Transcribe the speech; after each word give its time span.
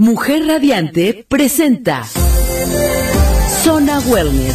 Mujer 0.00 0.46
Radiante 0.46 1.26
presenta 1.28 2.04
Zona 3.64 3.98
Wellness. 3.98 4.54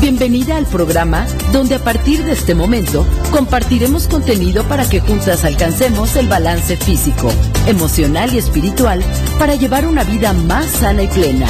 Bienvenida 0.00 0.56
al 0.56 0.64
programa 0.64 1.26
donde 1.52 1.74
a 1.74 1.80
partir 1.80 2.24
de 2.24 2.32
este 2.32 2.54
momento 2.54 3.06
compartiremos 3.30 4.08
contenido 4.08 4.64
para 4.64 4.88
que 4.88 5.00
juntas 5.00 5.44
alcancemos 5.44 6.16
el 6.16 6.28
balance 6.28 6.78
físico, 6.78 7.30
emocional 7.66 8.32
y 8.32 8.38
espiritual 8.38 9.02
para 9.38 9.54
llevar 9.54 9.86
una 9.86 10.02
vida 10.02 10.32
más 10.32 10.64
sana 10.70 11.02
y 11.02 11.08
plena. 11.08 11.46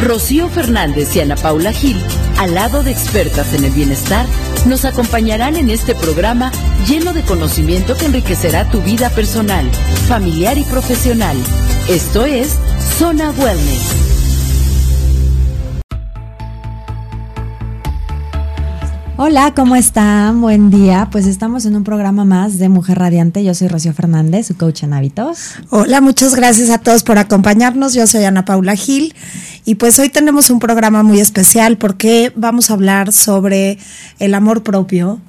Rocío 0.00 0.48
Fernández 0.48 1.14
y 1.14 1.20
Ana 1.20 1.36
Paula 1.36 1.74
Gil, 1.74 2.02
al 2.38 2.54
lado 2.54 2.82
de 2.82 2.90
expertas 2.90 3.52
en 3.52 3.64
el 3.64 3.72
bienestar, 3.72 4.24
nos 4.66 4.84
acompañarán 4.84 5.56
en 5.56 5.70
este 5.70 5.94
programa 5.94 6.52
lleno 6.86 7.12
de 7.12 7.22
conocimiento 7.22 7.96
que 7.96 8.06
enriquecerá 8.06 8.68
tu 8.68 8.80
vida 8.80 9.10
personal, 9.10 9.70
familiar 10.08 10.58
y 10.58 10.64
profesional. 10.64 11.36
Esto 11.88 12.24
es 12.24 12.58
Zona 12.98 13.30
Wellness. 13.32 14.21
Hola, 19.24 19.54
¿cómo 19.54 19.76
están? 19.76 20.40
Buen 20.40 20.68
día. 20.68 21.06
Pues 21.12 21.28
estamos 21.28 21.64
en 21.64 21.76
un 21.76 21.84
programa 21.84 22.24
más 22.24 22.58
de 22.58 22.68
Mujer 22.68 22.98
Radiante. 22.98 23.44
Yo 23.44 23.54
soy 23.54 23.68
Rocío 23.68 23.94
Fernández, 23.94 24.48
su 24.48 24.56
coach 24.56 24.82
en 24.82 24.94
hábitos. 24.94 25.52
Hola, 25.70 26.00
muchas 26.00 26.34
gracias 26.34 26.70
a 26.70 26.78
todos 26.78 27.04
por 27.04 27.18
acompañarnos. 27.18 27.94
Yo 27.94 28.04
soy 28.08 28.24
Ana 28.24 28.44
Paula 28.44 28.74
Gil 28.74 29.14
y 29.64 29.76
pues 29.76 29.96
hoy 30.00 30.08
tenemos 30.08 30.50
un 30.50 30.58
programa 30.58 31.04
muy 31.04 31.20
especial 31.20 31.78
porque 31.78 32.32
vamos 32.34 32.70
a 32.70 32.74
hablar 32.74 33.12
sobre 33.12 33.78
el 34.18 34.34
amor 34.34 34.64
propio, 34.64 35.20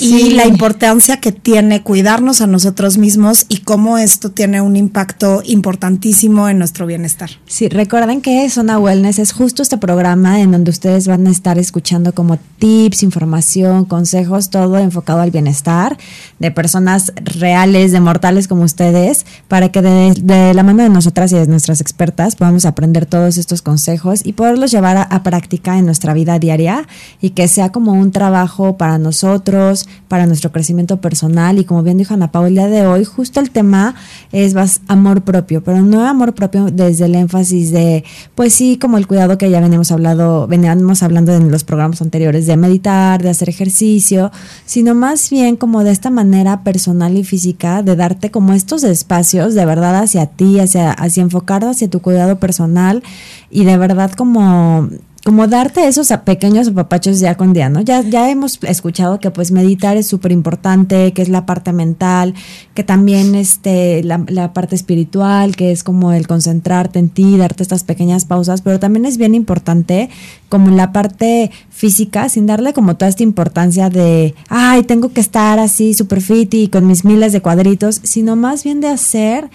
y 0.00 0.30
la 0.30 0.46
importancia 0.46 1.18
que 1.18 1.32
tiene 1.32 1.82
cuidarnos 1.82 2.40
a 2.40 2.46
nosotros 2.46 2.98
mismos 2.98 3.46
y 3.48 3.58
cómo 3.58 3.98
esto 3.98 4.30
tiene 4.30 4.60
un 4.60 4.76
impacto 4.76 5.42
importantísimo 5.44 6.48
en 6.48 6.58
nuestro 6.58 6.86
bienestar. 6.86 7.30
Sí, 7.46 7.68
recuerden 7.68 8.20
que 8.22 8.48
Zona 8.50 8.78
Wellness 8.78 9.18
es 9.18 9.32
justo 9.32 9.62
este 9.62 9.78
programa 9.78 10.40
en 10.40 10.52
donde 10.52 10.70
ustedes 10.70 11.06
van 11.06 11.26
a 11.26 11.30
estar 11.30 11.58
escuchando 11.58 12.14
como 12.14 12.38
tips, 12.58 13.02
información, 13.02 13.84
consejos, 13.84 14.50
todo 14.50 14.78
enfocado 14.78 15.20
al 15.20 15.30
bienestar 15.30 15.98
de 16.38 16.50
personas 16.50 17.12
reales, 17.16 17.92
de 17.92 18.00
mortales 18.00 18.48
como 18.48 18.62
ustedes, 18.62 19.26
para 19.48 19.70
que 19.70 19.82
de, 19.82 20.54
la 20.54 20.62
mano 20.62 20.82
de 20.82 20.88
nosotras 20.88 21.32
y 21.32 21.36
de 21.36 21.46
nuestras 21.46 21.80
expertas 21.80 22.36
podamos 22.36 22.64
aprender 22.64 23.06
todos 23.06 23.36
estos 23.36 23.62
consejos 23.62 24.20
y 24.24 24.32
poderlos 24.32 24.70
llevar 24.70 24.96
a, 24.96 25.02
a 25.02 25.22
práctica 25.22 25.78
en 25.78 25.86
nuestra 25.86 26.14
vida 26.14 26.38
diaria 26.38 26.86
y 27.20 27.30
que 27.30 27.48
sea 27.48 27.70
como 27.70 27.92
un 27.92 28.12
trabajo 28.12 28.76
para 28.76 28.98
nosotros 28.98 29.81
para 30.08 30.26
nuestro 30.26 30.52
crecimiento 30.52 31.00
personal. 31.00 31.58
Y 31.58 31.64
como 31.64 31.82
bien 31.82 31.98
dijo 31.98 32.14
Ana 32.14 32.30
Paula, 32.30 32.48
el 32.48 32.54
día 32.54 32.66
de 32.66 32.86
hoy, 32.86 33.04
justo 33.04 33.40
el 33.40 33.50
tema 33.50 33.94
es 34.32 34.54
más 34.54 34.80
amor 34.88 35.22
propio, 35.22 35.62
pero 35.62 35.82
no 35.82 36.06
amor 36.06 36.34
propio 36.34 36.66
desde 36.66 37.06
el 37.06 37.14
énfasis 37.14 37.70
de, 37.70 38.04
pues 38.34 38.52
sí, 38.52 38.78
como 38.78 38.98
el 38.98 39.06
cuidado 39.06 39.38
que 39.38 39.50
ya 39.50 39.60
venimos 39.60 39.92
hablando, 39.92 40.46
veníamos 40.46 41.02
hablando 41.02 41.32
en 41.34 41.50
los 41.50 41.64
programas 41.64 42.02
anteriores 42.02 42.46
de 42.46 42.56
meditar, 42.56 43.22
de 43.22 43.30
hacer 43.30 43.48
ejercicio, 43.48 44.30
sino 44.66 44.94
más 44.94 45.30
bien 45.30 45.56
como 45.56 45.84
de 45.84 45.92
esta 45.92 46.10
manera 46.10 46.64
personal 46.64 47.16
y 47.16 47.24
física 47.24 47.82
de 47.82 47.96
darte 47.96 48.30
como 48.30 48.52
estos 48.52 48.84
espacios 48.84 49.54
de 49.54 49.64
verdad 49.64 49.96
hacia 49.96 50.26
ti, 50.26 50.58
hacia, 50.58 50.92
hacia 50.92 51.22
enfocar 51.22 51.64
hacia 51.64 51.88
tu 51.88 52.00
cuidado 52.00 52.38
personal 52.38 53.02
y 53.50 53.64
de 53.64 53.76
verdad 53.76 54.12
como 54.12 54.88
como 55.24 55.46
darte 55.46 55.86
esos 55.86 56.08
pequeños 56.24 56.68
apapachos 56.68 57.20
ya 57.20 57.36
con 57.36 57.52
día, 57.52 57.68
¿no? 57.68 57.80
Ya, 57.80 58.02
ya 58.02 58.28
hemos 58.28 58.58
escuchado 58.64 59.20
que 59.20 59.30
pues 59.30 59.52
meditar 59.52 59.96
es 59.96 60.08
súper 60.08 60.32
importante, 60.32 61.12
que 61.12 61.22
es 61.22 61.28
la 61.28 61.46
parte 61.46 61.72
mental, 61.72 62.34
que 62.74 62.82
también 62.82 63.36
este, 63.36 64.02
la, 64.02 64.24
la, 64.26 64.52
parte 64.52 64.74
espiritual, 64.74 65.54
que 65.54 65.70
es 65.70 65.84
como 65.84 66.12
el 66.12 66.26
concentrarte 66.26 66.98
en 66.98 67.08
ti, 67.08 67.36
darte 67.36 67.62
estas 67.62 67.84
pequeñas 67.84 68.24
pausas, 68.24 68.62
pero 68.62 68.80
también 68.80 69.04
es 69.04 69.16
bien 69.16 69.36
importante 69.36 70.10
como 70.48 70.74
la 70.74 70.92
parte 70.92 71.52
física, 71.70 72.28
sin 72.28 72.46
darle 72.46 72.72
como 72.72 72.96
toda 72.96 73.08
esta 73.08 73.22
importancia 73.22 73.90
de, 73.90 74.34
ay, 74.48 74.82
tengo 74.82 75.12
que 75.12 75.20
estar 75.20 75.60
así 75.60 75.94
súper 75.94 76.20
fit 76.20 76.52
y 76.54 76.68
con 76.68 76.88
mis 76.88 77.04
miles 77.04 77.32
de 77.32 77.40
cuadritos, 77.40 78.00
sino 78.02 78.34
más 78.34 78.64
bien 78.64 78.80
de 78.80 78.88
hacer 78.88 79.50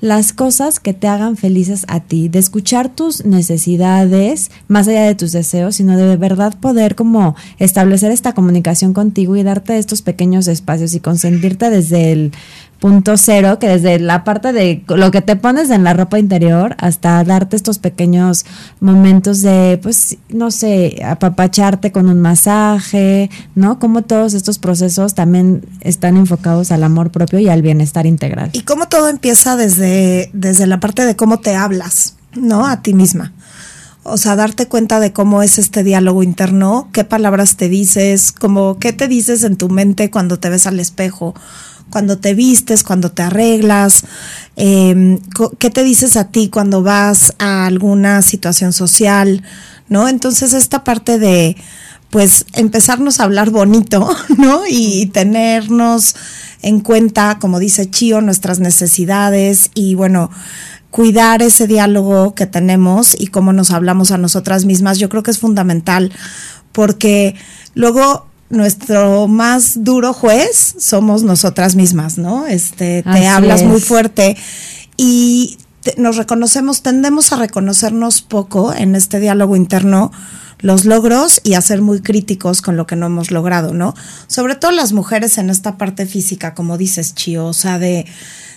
las 0.00 0.32
cosas 0.32 0.80
que 0.80 0.94
te 0.94 1.08
hagan 1.08 1.36
felices 1.36 1.84
a 1.88 2.00
ti, 2.00 2.28
de 2.28 2.38
escuchar 2.38 2.88
tus 2.88 3.24
necesidades 3.24 4.50
más 4.68 4.88
allá 4.88 5.04
de 5.04 5.14
tus 5.14 5.32
deseos, 5.32 5.76
sino 5.76 5.96
de 5.96 6.16
verdad 6.16 6.54
poder 6.58 6.94
como 6.94 7.36
establecer 7.58 8.10
esta 8.10 8.32
comunicación 8.32 8.94
contigo 8.94 9.36
y 9.36 9.42
darte 9.42 9.78
estos 9.78 10.02
pequeños 10.02 10.48
espacios 10.48 10.94
y 10.94 11.00
consentirte 11.00 11.70
desde 11.70 12.12
el 12.12 12.32
punto 12.80 13.16
cero, 13.16 13.58
que 13.58 13.68
desde 13.68 14.00
la 14.00 14.24
parte 14.24 14.52
de 14.52 14.82
lo 14.88 15.10
que 15.10 15.20
te 15.20 15.36
pones 15.36 15.70
en 15.70 15.84
la 15.84 15.92
ropa 15.92 16.18
interior 16.18 16.74
hasta 16.78 17.22
darte 17.24 17.54
estos 17.54 17.78
pequeños 17.78 18.46
momentos 18.80 19.42
de, 19.42 19.78
pues, 19.82 20.16
no 20.30 20.50
sé, 20.50 21.02
apapacharte 21.04 21.92
con 21.92 22.08
un 22.08 22.20
masaje, 22.20 23.30
¿no? 23.54 23.78
Como 23.78 24.02
todos 24.02 24.34
estos 24.34 24.58
procesos 24.58 25.14
también 25.14 25.64
están 25.82 26.16
enfocados 26.16 26.72
al 26.72 26.82
amor 26.82 27.10
propio 27.10 27.38
y 27.38 27.48
al 27.48 27.62
bienestar 27.62 28.06
integral. 28.06 28.50
Y 28.54 28.62
cómo 28.62 28.88
todo 28.88 29.08
empieza 29.08 29.56
desde, 29.56 30.30
desde 30.32 30.66
la 30.66 30.80
parte 30.80 31.04
de 31.04 31.16
cómo 31.16 31.38
te 31.38 31.54
hablas, 31.54 32.16
¿no? 32.34 32.66
A 32.66 32.82
ti 32.82 32.94
misma. 32.94 33.32
O 34.02 34.16
sea, 34.16 34.34
darte 34.34 34.66
cuenta 34.66 34.98
de 34.98 35.12
cómo 35.12 35.42
es 35.42 35.58
este 35.58 35.84
diálogo 35.84 36.22
interno, 36.22 36.88
qué 36.92 37.04
palabras 37.04 37.56
te 37.56 37.68
dices, 37.68 38.32
como 38.32 38.78
qué 38.78 38.94
te 38.94 39.08
dices 39.08 39.44
en 39.44 39.56
tu 39.56 39.68
mente 39.68 40.10
cuando 40.10 40.38
te 40.38 40.48
ves 40.48 40.66
al 40.66 40.80
espejo, 40.80 41.34
cuando 41.90 42.18
te 42.18 42.34
vistes, 42.34 42.82
cuando 42.84 43.10
te 43.10 43.22
arreglas, 43.22 44.04
em, 44.56 45.18
qué 45.58 45.70
te 45.70 45.84
dices 45.84 46.16
a 46.16 46.28
ti 46.28 46.48
cuando 46.48 46.82
vas 46.82 47.34
a 47.38 47.66
alguna 47.66 48.22
situación 48.22 48.72
social, 48.72 49.42
¿no? 49.88 50.08
Entonces 50.08 50.52
esta 50.54 50.84
parte 50.84 51.18
de, 51.18 51.56
pues, 52.10 52.46
empezarnos 52.54 53.20
a 53.20 53.24
hablar 53.24 53.50
bonito, 53.50 54.08
¿no? 54.38 54.62
Y 54.68 55.06
tenernos 55.06 56.14
en 56.62 56.80
cuenta, 56.80 57.38
como 57.40 57.58
dice 57.58 57.90
Chio, 57.90 58.20
nuestras 58.20 58.60
necesidades 58.60 59.70
y 59.74 59.94
bueno, 59.94 60.30
cuidar 60.90 61.42
ese 61.42 61.66
diálogo 61.66 62.34
que 62.34 62.46
tenemos 62.46 63.16
y 63.18 63.28
cómo 63.28 63.52
nos 63.52 63.70
hablamos 63.70 64.10
a 64.10 64.18
nosotras 64.18 64.64
mismas, 64.64 64.98
yo 64.98 65.08
creo 65.08 65.22
que 65.22 65.30
es 65.30 65.38
fundamental 65.38 66.12
porque 66.72 67.34
luego 67.74 68.29
nuestro 68.50 69.28
más 69.28 69.84
duro 69.84 70.12
juez 70.12 70.74
somos 70.78 71.22
nosotras 71.22 71.76
mismas, 71.76 72.18
¿no? 72.18 72.46
Este, 72.46 73.02
te 73.02 73.26
hablas 73.26 73.62
muy 73.62 73.80
fuerte 73.80 74.36
y 74.96 75.58
nos 75.96 76.16
reconocemos, 76.16 76.82
tendemos 76.82 77.32
a 77.32 77.36
reconocernos 77.36 78.20
poco 78.20 78.74
en 78.74 78.96
este 78.96 79.20
diálogo 79.20 79.56
interno 79.56 80.12
los 80.58 80.84
logros 80.84 81.40
y 81.42 81.54
a 81.54 81.60
ser 81.62 81.80
muy 81.80 82.00
críticos 82.00 82.60
con 82.60 82.76
lo 82.76 82.86
que 82.86 82.96
no 82.96 83.06
hemos 83.06 83.30
logrado, 83.30 83.72
¿no? 83.72 83.94
Sobre 84.26 84.56
todo 84.56 84.72
las 84.72 84.92
mujeres 84.92 85.38
en 85.38 85.48
esta 85.48 85.78
parte 85.78 86.04
física, 86.04 86.54
como 86.54 86.76
dices, 86.76 87.14
Chio, 87.14 87.46
o 87.46 87.54
sea, 87.54 87.78
de, 87.78 88.04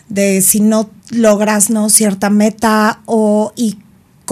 de 0.10 0.42
si 0.42 0.60
no 0.60 0.90
logras, 1.12 1.70
¿no? 1.70 1.90
Cierta 1.90 2.30
meta 2.30 3.02
o 3.06 3.54
y 3.56 3.78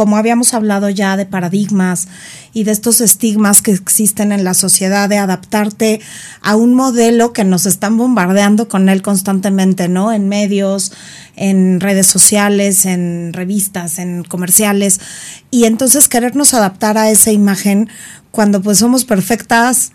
como 0.01 0.17
habíamos 0.17 0.55
hablado 0.55 0.89
ya 0.89 1.15
de 1.15 1.27
paradigmas 1.27 2.07
y 2.53 2.63
de 2.63 2.71
estos 2.71 3.01
estigmas 3.01 3.61
que 3.61 3.69
existen 3.69 4.31
en 4.31 4.43
la 4.43 4.55
sociedad, 4.55 5.07
de 5.07 5.19
adaptarte 5.19 6.01
a 6.41 6.55
un 6.55 6.73
modelo 6.73 7.33
que 7.33 7.43
nos 7.43 7.67
están 7.67 7.97
bombardeando 7.97 8.67
con 8.67 8.89
él 8.89 9.03
constantemente, 9.03 9.89
¿no? 9.89 10.11
En 10.11 10.27
medios, 10.27 10.91
en 11.35 11.79
redes 11.79 12.07
sociales, 12.07 12.87
en 12.87 13.31
revistas, 13.31 13.99
en 13.99 14.23
comerciales. 14.23 14.99
Y 15.51 15.65
entonces 15.65 16.09
querernos 16.09 16.55
adaptar 16.55 16.97
a 16.97 17.11
esa 17.11 17.31
imagen 17.31 17.87
cuando 18.31 18.59
pues 18.59 18.79
somos 18.79 19.05
perfectas, 19.05 19.91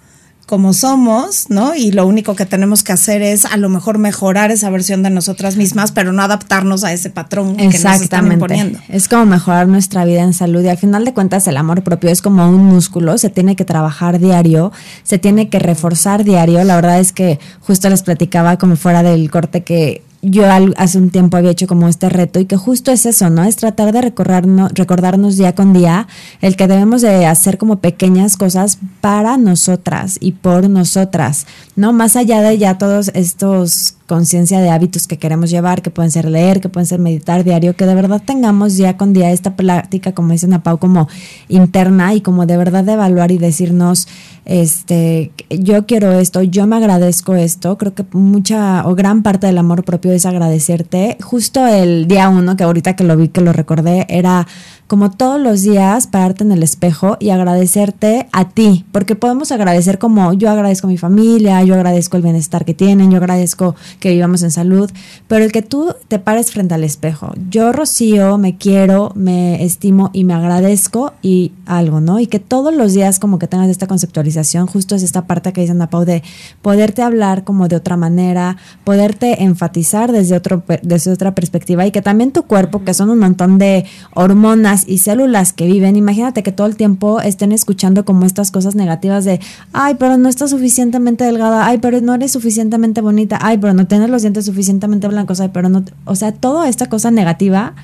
como 0.46 0.72
somos, 0.72 1.50
¿no? 1.50 1.74
Y 1.74 1.90
lo 1.90 2.06
único 2.06 2.36
que 2.36 2.46
tenemos 2.46 2.84
que 2.84 2.92
hacer 2.92 3.20
es 3.20 3.44
a 3.44 3.56
lo 3.56 3.68
mejor 3.68 3.98
mejorar 3.98 4.52
esa 4.52 4.70
versión 4.70 5.02
de 5.02 5.10
nosotras 5.10 5.56
mismas, 5.56 5.90
pero 5.90 6.12
no 6.12 6.22
adaptarnos 6.22 6.84
a 6.84 6.92
ese 6.92 7.10
patrón 7.10 7.56
que 7.56 7.66
nos 7.66 8.00
están 8.00 8.30
imponiendo. 8.30 8.78
Es 8.88 9.08
como 9.08 9.26
mejorar 9.26 9.66
nuestra 9.66 10.04
vida 10.04 10.22
en 10.22 10.32
salud 10.32 10.62
y 10.62 10.68
al 10.68 10.78
final 10.78 11.04
de 11.04 11.12
cuentas 11.12 11.48
el 11.48 11.56
amor 11.56 11.82
propio 11.82 12.10
es 12.10 12.22
como 12.22 12.48
un 12.48 12.64
músculo, 12.64 13.18
se 13.18 13.28
tiene 13.28 13.56
que 13.56 13.64
trabajar 13.64 14.20
diario, 14.20 14.70
se 15.02 15.18
tiene 15.18 15.48
que 15.48 15.58
reforzar 15.58 16.22
diario. 16.22 16.62
La 16.62 16.76
verdad 16.76 17.00
es 17.00 17.12
que 17.12 17.40
justo 17.60 17.90
les 17.90 18.04
platicaba 18.04 18.56
como 18.56 18.76
fuera 18.76 19.02
del 19.02 19.28
corte 19.32 19.64
que 19.64 20.05
yo 20.22 20.44
hace 20.76 20.98
un 20.98 21.10
tiempo 21.10 21.36
había 21.36 21.50
hecho 21.50 21.66
como 21.66 21.88
este 21.88 22.08
reto 22.08 22.40
y 22.40 22.46
que 22.46 22.56
justo 22.56 22.90
es 22.90 23.06
eso, 23.06 23.30
¿no? 23.30 23.44
Es 23.44 23.56
tratar 23.56 23.92
de 23.92 24.02
recordarnos, 24.02 24.72
recordarnos 24.74 25.36
día 25.36 25.54
con 25.54 25.72
día 25.72 26.08
el 26.40 26.56
que 26.56 26.66
debemos 26.66 27.02
de 27.02 27.26
hacer 27.26 27.58
como 27.58 27.76
pequeñas 27.76 28.36
cosas 28.36 28.78
para 29.00 29.36
nosotras 29.36 30.18
y 30.20 30.32
por 30.32 30.68
nosotras, 30.68 31.46
¿no? 31.76 31.92
Más 31.92 32.16
allá 32.16 32.40
de 32.42 32.58
ya 32.58 32.78
todos 32.78 33.10
estos 33.14 33.96
conciencia 34.06 34.60
de 34.60 34.70
hábitos 34.70 35.06
que 35.06 35.18
queremos 35.18 35.50
llevar, 35.50 35.82
que 35.82 35.90
pueden 35.90 36.10
ser 36.10 36.30
leer, 36.30 36.60
que 36.60 36.68
pueden 36.68 36.86
ser 36.86 37.00
meditar 37.00 37.44
diario, 37.44 37.74
que 37.74 37.86
de 37.86 37.94
verdad 37.94 38.22
tengamos 38.24 38.76
día 38.76 38.96
con 38.96 39.12
día 39.12 39.30
esta 39.32 39.56
plática, 39.56 40.12
como 40.12 40.32
dice 40.32 40.46
Napau, 40.46 40.78
como 40.78 41.08
interna 41.48 42.14
y 42.14 42.20
como 42.20 42.46
de 42.46 42.56
verdad 42.56 42.84
de 42.84 42.92
evaluar 42.92 43.32
y 43.32 43.38
decirnos, 43.38 44.06
este, 44.44 45.32
yo 45.50 45.86
quiero 45.86 46.12
esto, 46.12 46.42
yo 46.42 46.66
me 46.66 46.76
agradezco 46.76 47.34
esto, 47.34 47.76
creo 47.76 47.94
que 47.94 48.04
mucha 48.12 48.86
o 48.86 48.94
gran 48.94 49.22
parte 49.22 49.48
del 49.48 49.58
amor 49.58 49.84
propio 49.84 50.12
es 50.12 50.24
agradecerte. 50.24 51.18
Justo 51.20 51.66
el 51.66 52.06
día 52.06 52.28
uno, 52.28 52.56
que 52.56 52.62
ahorita 52.62 52.94
que 52.94 53.04
lo 53.04 53.16
vi, 53.16 53.28
que 53.28 53.40
lo 53.40 53.52
recordé, 53.52 54.06
era 54.08 54.46
como 54.86 55.10
todos 55.10 55.40
los 55.40 55.62
días 55.62 56.06
pararte 56.06 56.44
en 56.44 56.52
el 56.52 56.62
espejo 56.62 57.16
y 57.18 57.30
agradecerte 57.30 58.28
a 58.32 58.48
ti, 58.48 58.84
porque 58.92 59.16
podemos 59.16 59.50
agradecer 59.50 59.98
como 59.98 60.32
yo 60.32 60.50
agradezco 60.50 60.86
a 60.86 60.90
mi 60.90 60.98
familia, 60.98 61.62
yo 61.64 61.74
agradezco 61.74 62.16
el 62.16 62.22
bienestar 62.22 62.64
que 62.64 62.74
tienen, 62.74 63.10
yo 63.10 63.16
agradezco 63.16 63.74
que 64.00 64.10
vivamos 64.10 64.42
en 64.42 64.50
salud, 64.50 64.90
pero 65.26 65.44
el 65.44 65.52
que 65.52 65.62
tú 65.62 65.94
te 66.08 66.18
pares 66.18 66.52
frente 66.52 66.74
al 66.74 66.84
espejo, 66.84 67.32
yo 67.50 67.72
Rocío 67.72 68.38
me 68.38 68.56
quiero, 68.56 69.12
me 69.14 69.64
estimo 69.64 70.10
y 70.12 70.24
me 70.24 70.34
agradezco 70.34 71.14
y 71.20 71.52
algo, 71.66 72.00
¿no? 72.00 72.20
Y 72.20 72.26
que 72.28 72.38
todos 72.38 72.74
los 72.74 72.92
días 72.92 73.18
como 73.18 73.38
que 73.38 73.48
tengas 73.48 73.68
esta 73.68 73.86
conceptualización, 73.86 74.66
justo 74.66 74.94
es 74.94 75.02
esta 75.02 75.26
parte 75.26 75.52
que 75.52 75.62
dice 75.62 75.72
Ana 75.72 75.90
Pau 75.90 76.04
de 76.04 76.22
poderte 76.62 77.02
hablar 77.02 77.42
como 77.42 77.66
de 77.68 77.76
otra 77.76 77.96
manera, 77.96 78.56
poderte 78.84 79.42
enfatizar 79.42 80.12
desde, 80.12 80.36
otro, 80.36 80.62
desde 80.82 81.10
otra 81.12 81.34
perspectiva 81.34 81.86
y 81.86 81.90
que 81.90 82.02
también 82.02 82.30
tu 82.30 82.44
cuerpo, 82.44 82.84
que 82.84 82.94
son 82.94 83.10
un 83.10 83.18
montón 83.18 83.58
de 83.58 83.84
hormonas 84.14 84.75
y 84.86 84.98
células 84.98 85.52
que 85.52 85.66
viven, 85.66 85.96
imagínate 85.96 86.42
que 86.42 86.52
todo 86.52 86.66
el 86.66 86.76
tiempo 86.76 87.20
estén 87.20 87.52
escuchando 87.52 88.04
como 88.04 88.26
estas 88.26 88.50
cosas 88.50 88.74
negativas 88.74 89.24
de, 89.24 89.40
ay, 89.72 89.94
pero 89.98 90.18
no 90.18 90.28
estás 90.28 90.50
suficientemente 90.50 91.24
delgada, 91.24 91.66
ay, 91.66 91.78
pero 91.78 92.00
no 92.00 92.14
eres 92.14 92.32
suficientemente 92.32 93.00
bonita, 93.00 93.38
ay, 93.40 93.58
pero 93.58 93.74
no 93.74 93.86
tienes 93.86 94.10
los 94.10 94.22
dientes 94.22 94.46
suficientemente 94.46 95.08
blancos, 95.08 95.40
ay, 95.40 95.50
pero 95.52 95.68
no, 95.68 95.84
o 96.04 96.16
sea, 96.16 96.32
toda 96.32 96.68
esta 96.68 96.88
cosa 96.88 97.10
negativa 97.10 97.74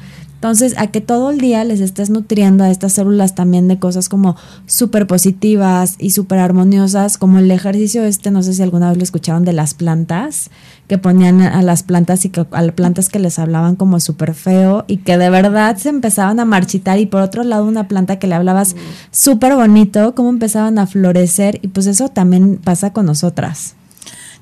entonces, 0.42 0.74
a 0.76 0.88
que 0.88 1.00
todo 1.00 1.30
el 1.30 1.38
día 1.38 1.62
les 1.62 1.78
estés 1.78 2.10
nutriendo 2.10 2.64
a 2.64 2.70
estas 2.72 2.94
células 2.94 3.36
también 3.36 3.68
de 3.68 3.78
cosas 3.78 4.08
como 4.08 4.34
súper 4.66 5.06
positivas 5.06 5.94
y 6.00 6.10
súper 6.10 6.40
armoniosas, 6.40 7.16
como 7.16 7.38
el 7.38 7.48
ejercicio 7.52 8.02
este, 8.02 8.32
no 8.32 8.42
sé 8.42 8.52
si 8.52 8.60
alguna 8.60 8.88
vez 8.88 8.96
lo 8.96 9.04
escucharon 9.04 9.44
de 9.44 9.52
las 9.52 9.74
plantas, 9.74 10.50
que 10.88 10.98
ponían 10.98 11.42
a 11.42 11.62
las 11.62 11.84
plantas 11.84 12.24
y 12.24 12.30
que 12.30 12.44
a 12.50 12.62
las 12.62 12.74
plantas 12.74 13.08
que 13.08 13.20
les 13.20 13.38
hablaban 13.38 13.76
como 13.76 14.00
súper 14.00 14.34
feo 14.34 14.84
y 14.88 14.96
que 14.96 15.16
de 15.16 15.30
verdad 15.30 15.76
se 15.76 15.90
empezaban 15.90 16.40
a 16.40 16.44
marchitar 16.44 16.98
y 16.98 17.06
por 17.06 17.22
otro 17.22 17.44
lado 17.44 17.64
una 17.64 17.86
planta 17.86 18.18
que 18.18 18.26
le 18.26 18.34
hablabas 18.34 18.74
súper 19.12 19.54
bonito, 19.54 20.16
cómo 20.16 20.30
empezaban 20.30 20.76
a 20.80 20.88
florecer 20.88 21.60
y 21.62 21.68
pues 21.68 21.86
eso 21.86 22.08
también 22.08 22.56
pasa 22.56 22.92
con 22.92 23.06
nosotras. 23.06 23.76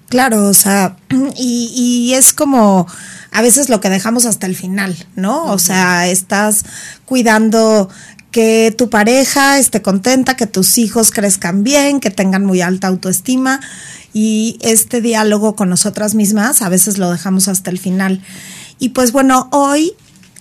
Claro, 0.09 0.49
o 0.49 0.55
sea, 0.55 0.97
y, 1.37 1.73
y 1.77 2.15
es 2.15 2.33
como 2.33 2.87
a 3.33 3.43
veces 3.43 3.69
lo 3.69 3.81
que 3.81 3.91
dejamos 3.91 4.27
hasta 4.27 4.47
el 4.47 4.57
final, 4.57 4.97
¿no? 5.17 5.45
O 5.47 5.59
sea, 5.59 6.09
estás 6.09 6.65
cuidando 7.05 7.89
que 8.31 8.75
tu 8.77 8.91
pareja 8.91 9.59
esté 9.59 9.83
contenta, 9.83 10.37
que 10.37 10.47
tus 10.47 10.79
hijos 10.79 11.11
crezcan 11.11 11.65
bien, 11.65 12.01
que 12.01 12.11
tengan 12.11 12.45
muy 12.45 12.61
alta 12.61 12.89
autoestima 12.89 13.61
y 14.13 14.59
este 14.61 15.01
diálogo 15.01 15.57
con 15.57 15.69
nosotras 15.69 16.15
mismas 16.15 16.63
a 16.63 16.69
veces 16.69 16.99
lo 16.99 17.11
dejamos 17.11 17.49
hasta 17.49 17.71
el 17.71 17.79
final. 17.79 18.23
Y 18.79 18.91
pues 18.91 19.13
bueno, 19.13 19.49
hoy 19.53 19.95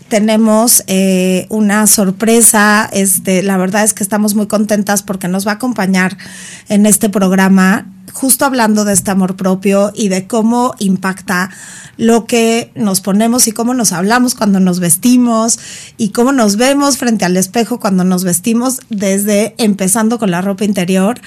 tenemos 0.09 0.83
eh, 0.87 1.45
una 1.49 1.87
sorpresa. 1.87 2.89
Este, 2.91 3.41
la 3.43 3.57
verdad 3.57 3.83
es 3.83 3.93
que 3.93 4.03
estamos 4.03 4.35
muy 4.35 4.47
contentas 4.47 5.03
porque 5.03 5.27
nos 5.27 5.47
va 5.47 5.51
a 5.51 5.55
acompañar 5.55 6.17
en 6.67 6.85
este 6.85 7.09
programa, 7.09 7.87
justo 8.11 8.43
hablando 8.43 8.83
de 8.83 8.93
este 8.93 9.11
amor 9.11 9.35
propio 9.35 9.91
y 9.95 10.09
de 10.09 10.27
cómo 10.27 10.73
impacta 10.79 11.51
lo 11.95 12.25
que 12.25 12.71
nos 12.75 13.01
ponemos 13.01 13.47
y 13.47 13.51
cómo 13.51 13.73
nos 13.73 13.91
hablamos 13.91 14.33
cuando 14.33 14.59
nos 14.59 14.79
vestimos 14.79 15.59
y 15.97 16.09
cómo 16.09 16.31
nos 16.31 16.55
vemos 16.55 16.97
frente 16.97 17.25
al 17.25 17.37
espejo 17.37 17.79
cuando 17.79 18.03
nos 18.03 18.23
vestimos, 18.23 18.79
desde 18.89 19.53
empezando 19.57 20.17
con 20.17 20.31
la 20.31 20.41
ropa 20.41 20.65
interior. 20.65 21.21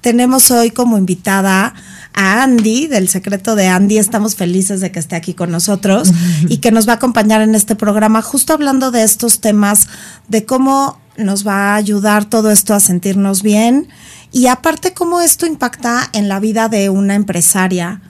Tenemos 0.00 0.50
hoy 0.50 0.70
como 0.70 0.98
invitada 0.98 1.74
a 2.16 2.42
Andy 2.42 2.88
del 2.88 3.08
secreto 3.08 3.54
de 3.54 3.68
Andy. 3.68 3.98
Estamos 3.98 4.34
felices 4.34 4.80
de 4.80 4.90
que 4.90 4.98
esté 4.98 5.14
aquí 5.14 5.34
con 5.34 5.52
nosotros 5.52 6.10
y 6.48 6.58
que 6.58 6.72
nos 6.72 6.88
va 6.88 6.94
a 6.94 6.96
acompañar 6.96 7.42
en 7.42 7.54
este 7.54 7.76
programa, 7.76 8.22
justo 8.22 8.52
hablando 8.52 8.90
de 8.90 9.04
estos 9.04 9.40
temas, 9.40 9.86
de 10.26 10.44
cómo 10.44 10.98
nos 11.16 11.46
va 11.46 11.72
a 11.72 11.76
ayudar 11.76 12.24
todo 12.24 12.50
esto 12.50 12.74
a 12.74 12.80
sentirnos 12.80 13.42
bien 13.42 13.88
y 14.32 14.48
aparte 14.48 14.92
cómo 14.92 15.20
esto 15.20 15.46
impacta 15.46 16.10
en 16.12 16.28
la 16.28 16.40
vida 16.40 16.68
de 16.68 16.90
una 16.90 17.14
empresaria 17.14 18.00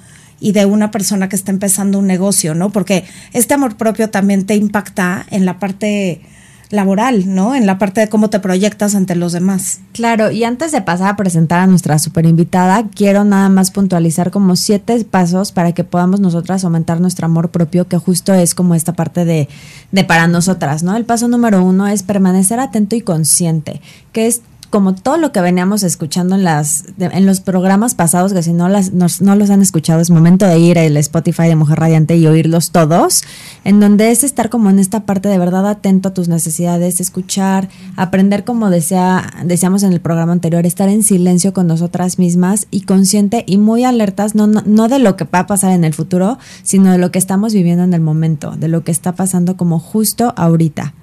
y 0.40 0.52
de 0.52 0.66
una 0.66 0.90
persona 0.90 1.28
que 1.28 1.36
está 1.36 1.50
empezando 1.50 1.98
un 1.98 2.06
negocio, 2.06 2.54
¿no? 2.54 2.70
Porque 2.70 3.04
este 3.32 3.54
amor 3.54 3.76
propio 3.76 4.10
también 4.10 4.46
te 4.46 4.54
impacta 4.54 5.26
en 5.30 5.44
la 5.44 5.58
parte 5.58 6.22
laboral, 6.70 7.34
¿no? 7.34 7.54
En 7.54 7.66
la 7.66 7.78
parte 7.78 8.00
de 8.00 8.08
cómo 8.08 8.30
te 8.30 8.40
proyectas 8.40 8.94
ante 8.94 9.14
los 9.14 9.32
demás. 9.32 9.80
Claro, 9.92 10.30
y 10.30 10.44
antes 10.44 10.72
de 10.72 10.82
pasar 10.82 11.08
a 11.08 11.16
presentar 11.16 11.60
a 11.60 11.66
nuestra 11.66 11.98
super 11.98 12.26
invitada, 12.26 12.84
quiero 12.94 13.24
nada 13.24 13.48
más 13.48 13.70
puntualizar 13.70 14.30
como 14.30 14.56
siete 14.56 15.04
pasos 15.04 15.52
para 15.52 15.72
que 15.72 15.84
podamos 15.84 16.20
nosotras 16.20 16.64
aumentar 16.64 17.00
nuestro 17.00 17.26
amor 17.26 17.50
propio, 17.50 17.86
que 17.88 17.98
justo 17.98 18.34
es 18.34 18.54
como 18.54 18.74
esta 18.74 18.94
parte 18.94 19.24
de, 19.24 19.48
de 19.92 20.04
para 20.04 20.26
nosotras, 20.26 20.82
¿no? 20.82 20.96
El 20.96 21.04
paso 21.04 21.28
número 21.28 21.64
uno 21.64 21.86
es 21.86 22.02
permanecer 22.02 22.60
atento 22.60 22.96
y 22.96 23.00
consciente, 23.00 23.80
que 24.12 24.26
es 24.26 24.42
como 24.70 24.94
todo 24.94 25.16
lo 25.16 25.32
que 25.32 25.40
veníamos 25.40 25.82
escuchando 25.82 26.34
en 26.34 26.44
las 26.44 26.84
en 26.98 27.26
los 27.26 27.40
programas 27.40 27.94
pasados, 27.94 28.32
que 28.32 28.42
si 28.42 28.52
no 28.52 28.68
las 28.68 28.92
no 28.92 29.36
los 29.36 29.50
han 29.50 29.62
escuchado, 29.62 30.00
es 30.00 30.10
momento 30.10 30.46
de 30.46 30.58
ir 30.58 30.78
al 30.78 30.96
Spotify 30.96 31.44
de 31.44 31.56
Mujer 31.56 31.78
Radiante 31.78 32.16
y 32.16 32.26
oírlos 32.26 32.70
todos, 32.70 33.22
en 33.64 33.80
donde 33.80 34.10
es 34.10 34.24
estar 34.24 34.50
como 34.50 34.70
en 34.70 34.78
esta 34.78 35.00
parte 35.00 35.28
de 35.28 35.38
verdad 35.38 35.66
atento 35.66 36.08
a 36.08 36.14
tus 36.14 36.28
necesidades, 36.28 37.00
escuchar, 37.00 37.68
aprender 37.96 38.44
como 38.44 38.70
decía, 38.70 39.24
decíamos 39.44 39.82
en 39.82 39.92
el 39.92 40.00
programa 40.00 40.32
anterior, 40.32 40.66
estar 40.66 40.88
en 40.88 41.02
silencio 41.02 41.52
con 41.52 41.66
nosotras 41.66 42.18
mismas 42.18 42.66
y 42.70 42.82
consciente 42.82 43.44
y 43.46 43.58
muy 43.58 43.84
alertas, 43.84 44.34
no, 44.34 44.46
no, 44.46 44.62
no 44.66 44.88
de 44.88 44.98
lo 44.98 45.16
que 45.16 45.24
va 45.24 45.40
a 45.40 45.46
pasar 45.46 45.72
en 45.72 45.84
el 45.84 45.94
futuro, 45.94 46.38
sino 46.62 46.92
de 46.92 46.98
lo 46.98 47.10
que 47.10 47.18
estamos 47.18 47.54
viviendo 47.54 47.84
en 47.84 47.94
el 47.94 48.00
momento, 48.00 48.52
de 48.56 48.68
lo 48.68 48.84
que 48.84 48.92
está 48.92 49.12
pasando 49.12 49.56
como 49.56 49.78
justo 49.78 50.34
ahorita. 50.36 50.94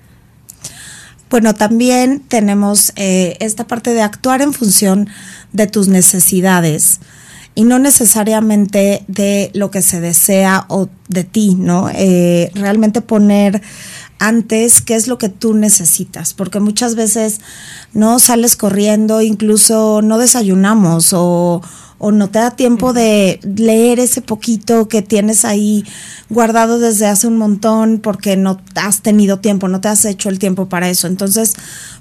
Bueno, 1.33 1.55
también 1.55 2.19
tenemos 2.19 2.93
eh, 2.95 3.37
esta 3.39 3.65
parte 3.65 3.95
de 3.95 4.03
actuar 4.03 4.43
en 4.43 4.53
función 4.53 5.09
de 5.51 5.65
tus 5.65 5.87
necesidades 5.87 6.99
y 7.55 7.63
no 7.63 7.79
necesariamente 7.79 9.03
de 9.07 9.49
lo 9.55 9.71
que 9.71 9.81
se 9.81 9.99
desea 9.99 10.65
o 10.67 10.89
de 11.07 11.23
ti, 11.23 11.55
¿no? 11.55 11.89
Eh, 11.89 12.51
realmente 12.53 13.01
poner 13.01 13.63
antes 14.19 14.79
qué 14.83 14.93
es 14.93 15.07
lo 15.07 15.17
que 15.17 15.29
tú 15.29 15.55
necesitas, 15.55 16.35
porque 16.35 16.59
muchas 16.59 16.93
veces 16.93 17.41
no 17.93 18.19
sales 18.19 18.55
corriendo, 18.55 19.23
incluso 19.23 20.03
no 20.03 20.19
desayunamos 20.19 21.13
o, 21.13 21.63
o 22.05 22.11
no 22.11 22.29
te 22.29 22.39
da 22.39 22.51
tiempo 22.51 22.91
de 22.91 23.39
leer 23.43 23.97
ese 23.97 24.21
poquito 24.21 24.89
que 24.89 25.01
tienes 25.01 25.45
ahí 25.45 25.85
guardado 26.29 26.77
desde 26.77 27.07
hace 27.07 27.27
un 27.27 27.37
montón 27.37 27.99
porque 27.99 28.35
no 28.35 28.59
has 28.75 29.01
tenido 29.01 29.39
tiempo, 29.39 29.69
no 29.69 29.79
te 29.79 29.87
has 29.87 30.03
hecho 30.03 30.27
el 30.27 30.37
tiempo 30.37 30.67
para 30.67 30.89
eso. 30.89 31.07
Entonces, 31.07 31.55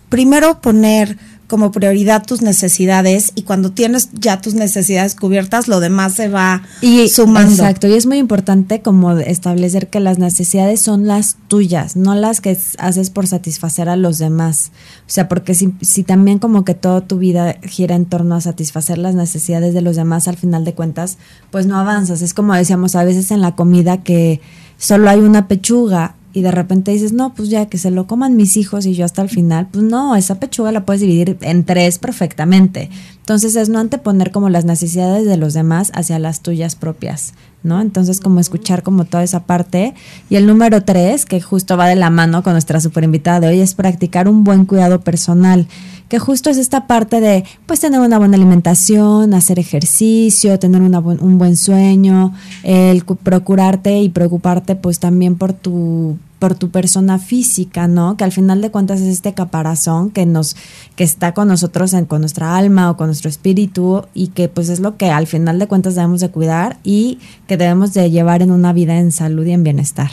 primero 0.09 0.61
poner 0.61 1.19
como 1.53 1.71
prioridad 1.71 2.25
tus 2.25 2.41
necesidades 2.41 3.33
y 3.35 3.43
cuando 3.43 3.73
tienes 3.73 4.09
ya 4.15 4.41
tus 4.41 4.55
necesidades 4.55 5.15
cubiertas, 5.15 5.69
lo 5.69 5.81
demás 5.81 6.15
se 6.15 6.29
va 6.29 6.63
y, 6.81 7.11
sumando. 7.11 7.53
Exacto, 7.53 7.89
y 7.89 7.93
es 7.93 8.07
muy 8.07 8.17
importante 8.17 8.81
como 8.81 9.19
establecer 9.19 9.91
que 9.91 10.01
las 10.01 10.19
necesidades 10.19 10.81
son 10.81 11.07
las 11.07 11.37
tuyas, 11.49 11.95
no 11.95 12.15
las 12.15 12.41
que 12.41 12.57
haces 12.79 13.11
por 13.11 13.27
satisfacer 13.27 13.91
a 13.91 13.97
los 13.97 14.17
demás. 14.17 14.73
O 15.01 15.11
sea, 15.11 15.29
porque 15.29 15.53
si, 15.53 15.75
si 15.83 16.05
también 16.05 16.39
como 16.39 16.65
que 16.65 16.73
toda 16.73 17.03
tu 17.03 17.19
vida 17.19 17.59
gira 17.65 17.97
en 17.97 18.07
torno 18.07 18.35
a 18.35 18.41
satisfacer 18.41 18.97
las 18.97 19.15
necesidades 19.15 19.75
de 19.75 19.83
los 19.83 19.97
demás, 19.97 20.29
al 20.29 20.39
final 20.39 20.65
de 20.65 20.73
cuentas, 20.73 21.19
pues 21.51 21.67
no 21.67 21.77
avanzas. 21.79 22.23
Es 22.23 22.33
como 22.33 22.55
decíamos 22.55 22.97
a 22.97 23.05
veces 23.05 23.31
en 23.31 23.43
la 23.43 23.55
comida 23.57 24.03
que 24.03 24.41
solo 24.79 25.11
hay 25.11 25.21
una 25.21 25.49
pechuga 25.49 26.17
y 26.33 26.43
de 26.43 26.51
repente 26.51 26.93
dices, 26.93 27.13
no, 27.13 27.35
pues 27.35 27.49
ya 27.49 27.67
que 27.67 27.79
se 27.79 27.91
lo 27.91 28.07
coman 28.07 28.37
mis 28.37 28.57
hijos 28.57 28.87
y 28.87 28.95
yo 28.95 29.05
hasta 29.05 29.23
el 29.23 29.29
final, 29.29 29.69
pues 29.71 29.85
no, 29.85 30.17
esa 30.17 30.41
pechuga 30.41 30.73
la 30.73 30.85
puedes 30.85 31.01
dividir 31.01 31.37
en 31.43 31.65
tres 31.65 31.99
perfectamente. 31.99 32.91
Entonces 33.19 33.55
es 33.55 33.69
no 33.69 33.79
anteponer 33.79 34.31
como 34.31 34.49
las 34.49 34.65
necesidades 34.65 35.27
de 35.27 35.37
los 35.37 35.55
demás 35.55 35.93
hacia 35.95 36.19
las 36.19 36.41
tuyas 36.41 36.75
propias, 36.75 37.35
¿no? 37.63 37.81
Entonces 37.81 38.19
como 38.19 38.41
escuchar 38.41 38.83
como 38.83 39.05
toda 39.05 39.23
esa 39.23 39.45
parte. 39.45 39.95
Y 40.29 40.37
el 40.37 40.47
número 40.47 40.83
tres, 40.83 41.27
que 41.27 41.41
justo 41.41 41.77
va 41.77 41.87
de 41.87 41.97
la 41.97 42.11
mano 42.11 42.43
con 42.43 42.55
nuestra 42.55 42.81
super 42.81 43.05
invitada 43.05 43.41
de 43.41 43.49
hoy, 43.49 43.61
es 43.61 43.75
practicar 43.75 44.29
un 44.29 44.43
buen 44.43 44.65
cuidado 44.65 45.03
personal 45.03 45.69
que 46.13 46.19
justo 46.19 46.51
es 46.51 46.59
esta 46.59 46.87
parte 46.87 47.23
de 47.23 47.43
pues 47.65 47.81
tener 47.81 47.99
una 47.99 48.19
buena 48.19 48.37
alimentación, 48.37 49.33
hacer 49.33 49.59
ejercicio, 49.59 50.59
tener 50.59 50.83
un 50.83 51.39
buen 51.39 51.57
sueño, 51.57 52.35
el 52.65 53.03
procurarte 53.03 53.99
y 53.99 54.11
preocuparte 54.11 54.77
pues 54.77 54.99
también 54.99 55.37
por 55.37 55.55
tu 55.55 56.19
por 56.39 56.55
tu 56.55 56.69
persona 56.69 57.19
física, 57.19 57.89
¿no? 57.89 58.19
Que 58.19 58.25
al 58.25 58.33
final 58.33 58.61
de 58.61 58.71
cuentas 58.71 59.01
es 59.01 59.07
este 59.07 59.33
caparazón 59.33 60.11
que 60.11 60.27
nos, 60.27 60.55
que 60.97 61.05
está 61.05 61.33
con 61.33 61.49
nosotros, 61.49 61.95
en, 61.95 62.05
con 62.05 62.21
nuestra 62.21 62.59
alma 62.59 62.91
o 62.91 62.99
con 62.99 63.07
nuestro 63.07 63.31
espíritu 63.31 64.05
y 64.13 64.27
que 64.29 64.51
pues 64.51 64.69
es 64.69 64.81
lo 64.81 64.99
que 64.99 65.09
al 65.09 65.27
final 65.27 65.59
de 65.59 65.67
cuentas 65.67 65.95
debemos 65.95 66.21
de 66.21 66.29
cuidar 66.29 66.77
y 66.85 67.21
que 67.47 67.57
debemos 67.57 67.95
de 67.95 68.11
llevar 68.11 68.43
en 68.43 68.51
una 68.51 68.75
vida 68.75 68.99
en 68.99 69.13
salud 69.13 69.47
y 69.47 69.53
en 69.53 69.65
bienestar. 69.65 70.11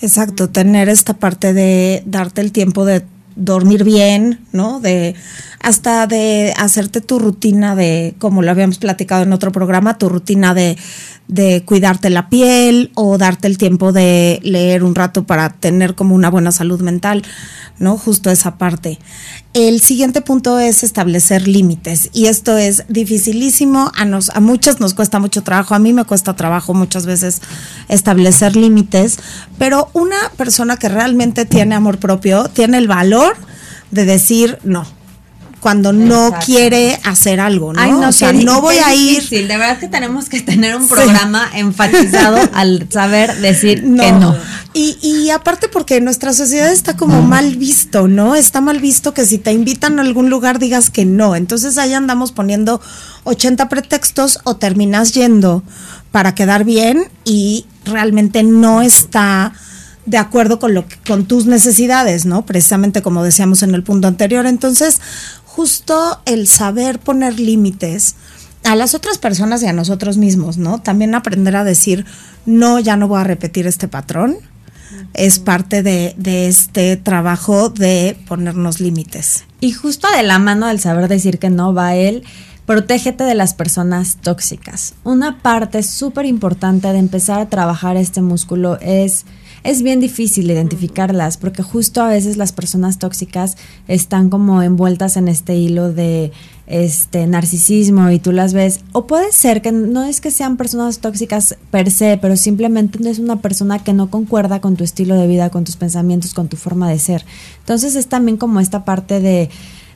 Exacto, 0.00 0.48
tener 0.48 0.88
esta 0.88 1.14
parte 1.14 1.52
de 1.52 2.02
darte 2.06 2.40
el 2.40 2.50
tiempo 2.50 2.86
de 2.86 3.04
dormir 3.36 3.84
bien, 3.84 4.40
¿no? 4.52 4.80
De 4.80 5.14
hasta 5.60 6.06
de 6.06 6.52
hacerte 6.58 7.00
tu 7.00 7.18
rutina 7.18 7.74
de, 7.74 8.14
como 8.18 8.42
lo 8.42 8.50
habíamos 8.50 8.78
platicado 8.78 9.22
en 9.22 9.32
otro 9.32 9.50
programa, 9.50 9.96
tu 9.96 10.10
rutina 10.10 10.52
de, 10.52 10.76
de 11.28 11.62
cuidarte 11.64 12.10
la 12.10 12.28
piel 12.28 12.90
o 12.94 13.16
darte 13.18 13.48
el 13.48 13.58
tiempo 13.58 13.92
de 13.92 14.40
leer 14.42 14.84
un 14.84 14.94
rato 14.94 15.24
para 15.24 15.50
tener 15.50 15.94
como 15.94 16.14
una 16.14 16.30
buena 16.30 16.52
salud 16.52 16.80
mental, 16.80 17.22
¿no? 17.78 17.96
Justo 17.96 18.30
esa 18.30 18.58
parte. 18.58 18.98
El 19.54 19.80
siguiente 19.80 20.20
punto 20.20 20.58
es 20.58 20.82
establecer 20.82 21.48
límites 21.48 22.10
y 22.12 22.26
esto 22.26 22.58
es 22.58 22.84
dificilísimo, 22.88 23.90
a, 23.96 24.04
nos, 24.04 24.30
a 24.30 24.40
muchas 24.40 24.80
nos 24.80 24.94
cuesta 24.94 25.18
mucho 25.18 25.42
trabajo, 25.42 25.74
a 25.74 25.78
mí 25.78 25.92
me 25.92 26.04
cuesta 26.04 26.36
trabajo 26.36 26.74
muchas 26.74 27.06
veces 27.06 27.40
establecer 27.88 28.56
límites, 28.56 29.18
pero 29.58 29.90
una 29.94 30.16
persona 30.36 30.76
que 30.76 30.88
realmente 30.88 31.46
tiene 31.46 31.74
amor 31.74 31.98
propio 31.98 32.48
tiene 32.48 32.78
el 32.78 32.88
valor 32.88 33.36
de 33.90 34.04
decir 34.04 34.58
no 34.64 34.86
cuando 35.64 35.94
no 35.94 36.30
quiere 36.44 37.00
hacer 37.04 37.40
algo, 37.40 37.72
¿no? 37.72 37.86
no, 37.86 38.08
o 38.10 38.12
sea, 38.12 38.34
no 38.34 38.60
voy 38.60 38.76
a 38.76 38.94
ir. 38.94 39.22
Difícil. 39.22 39.48
De 39.48 39.56
verdad 39.56 39.78
que 39.78 39.88
tenemos 39.88 40.28
que 40.28 40.42
tener 40.42 40.76
un 40.76 40.86
programa 40.86 41.48
enfatizado 41.54 42.36
al 42.52 42.86
saber 42.90 43.34
decir 43.36 43.80
que 43.80 44.12
no. 44.12 44.36
Y, 44.74 44.98
y 45.00 45.30
aparte 45.30 45.68
porque 45.68 46.02
nuestra 46.02 46.34
sociedad 46.34 46.70
está 46.70 46.98
como 46.98 47.22
mal 47.22 47.56
visto, 47.56 48.08
¿no? 48.08 48.34
Está 48.34 48.60
mal 48.60 48.78
visto 48.78 49.14
que 49.14 49.24
si 49.24 49.38
te 49.38 49.52
invitan 49.52 49.98
a 49.98 50.02
algún 50.02 50.28
lugar 50.28 50.58
digas 50.58 50.90
que 50.90 51.06
no. 51.06 51.34
Entonces 51.34 51.78
ahí 51.78 51.94
andamos 51.94 52.32
poniendo 52.32 52.82
80 53.22 53.70
pretextos 53.70 54.40
o 54.44 54.56
terminas 54.56 55.14
yendo 55.14 55.62
para 56.10 56.34
quedar 56.34 56.64
bien 56.64 57.08
y 57.24 57.64
realmente 57.86 58.42
no 58.42 58.82
está 58.82 59.54
de 60.06 60.18
acuerdo 60.18 60.58
con 60.58 60.74
lo 60.74 60.86
que, 60.86 60.96
con 61.06 61.24
tus 61.24 61.46
necesidades, 61.46 62.26
¿no? 62.26 62.44
Precisamente 62.44 63.00
como 63.00 63.22
decíamos 63.22 63.62
en 63.62 63.74
el 63.74 63.82
punto 63.82 64.08
anterior. 64.08 64.46
Entonces, 64.46 65.00
justo 65.54 66.18
el 66.24 66.48
saber 66.48 66.98
poner 66.98 67.38
límites 67.38 68.16
a 68.64 68.74
las 68.74 68.94
otras 68.94 69.18
personas 69.18 69.62
y 69.62 69.66
a 69.66 69.72
nosotros 69.72 70.16
mismos, 70.16 70.58
¿no? 70.58 70.80
También 70.80 71.14
aprender 71.14 71.54
a 71.54 71.62
decir, 71.62 72.06
no, 72.44 72.80
ya 72.80 72.96
no 72.96 73.06
voy 73.06 73.20
a 73.20 73.24
repetir 73.24 73.68
este 73.68 73.86
patrón. 73.86 74.36
Es 75.12 75.38
parte 75.38 75.84
de, 75.84 76.14
de 76.16 76.48
este 76.48 76.96
trabajo 76.96 77.68
de 77.68 78.18
ponernos 78.26 78.80
límites. 78.80 79.44
Y 79.60 79.70
justo 79.70 80.08
de 80.10 80.24
la 80.24 80.40
mano 80.40 80.66
del 80.66 80.80
saber 80.80 81.06
decir 81.06 81.38
que 81.38 81.50
no 81.50 81.72
va 81.72 81.94
él, 81.94 82.24
protégete 82.66 83.22
de 83.22 83.36
las 83.36 83.54
personas 83.54 84.16
tóxicas. 84.16 84.94
Una 85.04 85.38
parte 85.38 85.84
súper 85.84 86.26
importante 86.26 86.88
de 86.88 86.98
empezar 86.98 87.38
a 87.38 87.48
trabajar 87.48 87.96
este 87.96 88.22
músculo 88.22 88.76
es 88.80 89.24
es 89.64 89.82
bien 89.82 89.98
difícil 89.98 90.50
identificarlas 90.50 91.38
porque 91.38 91.62
justo 91.62 92.02
a 92.02 92.08
veces 92.08 92.36
las 92.36 92.52
personas 92.52 92.98
tóxicas 92.98 93.56
están 93.88 94.28
como 94.28 94.62
envueltas 94.62 95.16
en 95.16 95.26
este 95.26 95.56
hilo 95.56 95.92
de 95.92 96.32
este 96.66 97.26
narcisismo 97.26 98.10
y 98.10 98.18
tú 98.18 98.32
las 98.32 98.52
ves 98.54 98.80
o 98.92 99.06
puede 99.06 99.32
ser 99.32 99.62
que 99.62 99.72
no 99.72 100.04
es 100.04 100.20
que 100.20 100.30
sean 100.30 100.56
personas 100.56 100.98
tóxicas 100.98 101.56
per 101.70 101.90
se, 101.90 102.18
pero 102.20 102.36
simplemente 102.36 102.98
no 103.00 103.08
es 103.08 103.18
una 103.18 103.40
persona 103.40 103.82
que 103.82 103.94
no 103.94 104.10
concuerda 104.10 104.60
con 104.60 104.76
tu 104.76 104.84
estilo 104.84 105.14
de 105.14 105.26
vida, 105.26 105.50
con 105.50 105.64
tus 105.64 105.76
pensamientos, 105.76 106.34
con 106.34 106.48
tu 106.48 106.56
forma 106.56 106.88
de 106.88 106.98
ser. 106.98 107.24
Entonces 107.60 107.96
es 107.96 108.06
también 108.06 108.36
como 108.36 108.60
esta 108.60 108.84
parte 108.84 109.20
de 109.20 109.48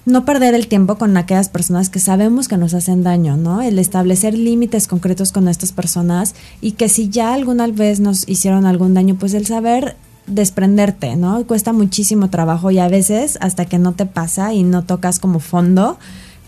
no 0.09 0.25
perder 0.25 0.55
el 0.55 0.67
tiempo 0.67 0.97
con 0.97 1.17
aquellas 1.17 1.49
personas 1.49 1.91
que 1.91 2.01
sabemos 2.01 2.49
que 2.49 2.57
nos 2.57 2.75
hacen 2.75 3.03
daño, 3.03 3.37
¿no? 3.37 3.63
El 3.63 3.79
establecer 3.79 4.35
límites 4.35 4.89
concretos 4.89 5.33
con 5.33 5.49
estas 5.49 5.73
personas 5.73 6.35
y 6.61 6.73
que 6.73 6.89
si 6.89 7.09
ya 7.09 7.35
alguna 7.35 7.67
vez 7.69 8.01
nos 8.01 8.29
hicieron 8.29 8.67
algún 8.67 8.95
daño, 8.95 9.17
pues 9.19 9.35
el 9.35 9.47
saber 9.47 9.97
desprenderte, 10.27 11.17
¿no? 11.17 11.45
Cuesta 11.47 11.73
muchísimo 11.73 12.31
trabajo 12.31 12.71
y 12.71 12.79
a 12.79 12.89
veces 12.89 13.39
hasta 13.41 13.65
que 13.65 13.79
no 13.79 13.93
te 13.93 14.07
pasa 14.07 14.53
y 14.53 14.63
no 14.63 14.85
tocas 14.85 15.19
como 15.19 15.41
fondo, 15.41 15.99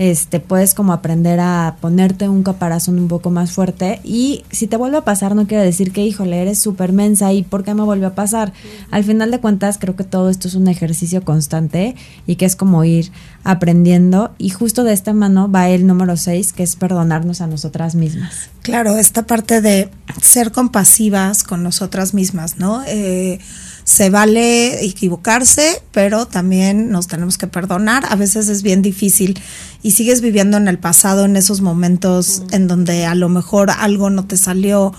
este, 0.01 0.41
puedes 0.41 0.73
como 0.73 0.95
aprender 0.95 1.41
a 1.41 1.77
ponerte 1.79 2.27
un 2.27 2.43
caparazón 2.43 2.99
un 2.99 3.07
poco 3.07 3.29
más 3.29 3.53
fuerte 3.53 4.01
y 4.03 4.45
si 4.51 4.67
te 4.67 4.79
vuelve 4.79 4.97
a 4.97 5.05
pasar 5.05 5.35
no 5.35 5.47
quiere 5.47 5.63
decir 5.63 5.93
que, 5.93 6.03
híjole, 6.03 6.41
eres 6.41 6.59
súper 6.59 6.95
mensa 6.95 7.35
y 7.35 7.43
¿por 7.43 7.65
qué 7.65 7.75
me 7.75 7.83
vuelve 7.83 8.07
a 8.07 8.15
pasar? 8.15 8.55
Al 8.91 9.05
final 9.05 9.31
de 9.31 9.41
cuentas 9.41 9.77
creo 9.77 9.97
que 9.97 10.05
todo 10.05 10.31
esto 10.31 10.49
es 10.49 10.55
un 10.55 10.69
ejercicio 10.69 11.23
constante 11.23 11.97
y 12.27 12.37
que 12.37 12.47
es 12.47 12.57
como 12.57 12.83
ir 12.83 13.13
aprendiendo 13.45 14.31
y 14.39 14.49
justo 14.49 14.85
de 14.85 14.95
esta 14.95 15.13
mano 15.13 15.53
va 15.53 15.69
el 15.69 15.87
número 15.87 16.17
6 16.17 16.55
que 16.55 16.63
es 16.63 16.77
perdonarnos 16.77 17.43
a 17.43 17.47
nosotras 17.47 17.95
mismas. 17.95 18.49
Claro, 18.63 18.97
esta 18.97 19.27
parte 19.27 19.61
de 19.61 19.91
ser 20.23 20.51
compasivas 20.51 21.43
con 21.43 21.63
nosotras 21.63 22.15
mismas, 22.15 22.57
¿no? 22.57 22.83
Eh, 22.87 23.39
se 23.85 24.11
vale 24.11 24.85
equivocarse, 24.85 25.83
pero 25.93 26.27
también 26.27 26.91
nos 26.91 27.07
tenemos 27.07 27.39
que 27.39 27.47
perdonar. 27.47 28.05
A 28.09 28.17
veces 28.17 28.49
es 28.49 28.63
bien 28.63 28.83
difícil 28.83 29.41
y 29.83 29.93
sigues 29.93 30.21
viviendo 30.21 30.57
en 30.57 30.69
el 30.69 30.79
pasado, 30.79 31.25
en 31.25 31.37
esos 31.37 31.61
momentos 31.61 32.43
en 32.51 32.69
donde 32.69 33.07
a 33.07 33.15
lo 33.15 33.29
mejor 33.29 33.71
algo 33.71 34.11
no 34.11 34.27
te 34.27 34.37
salió 34.37 34.93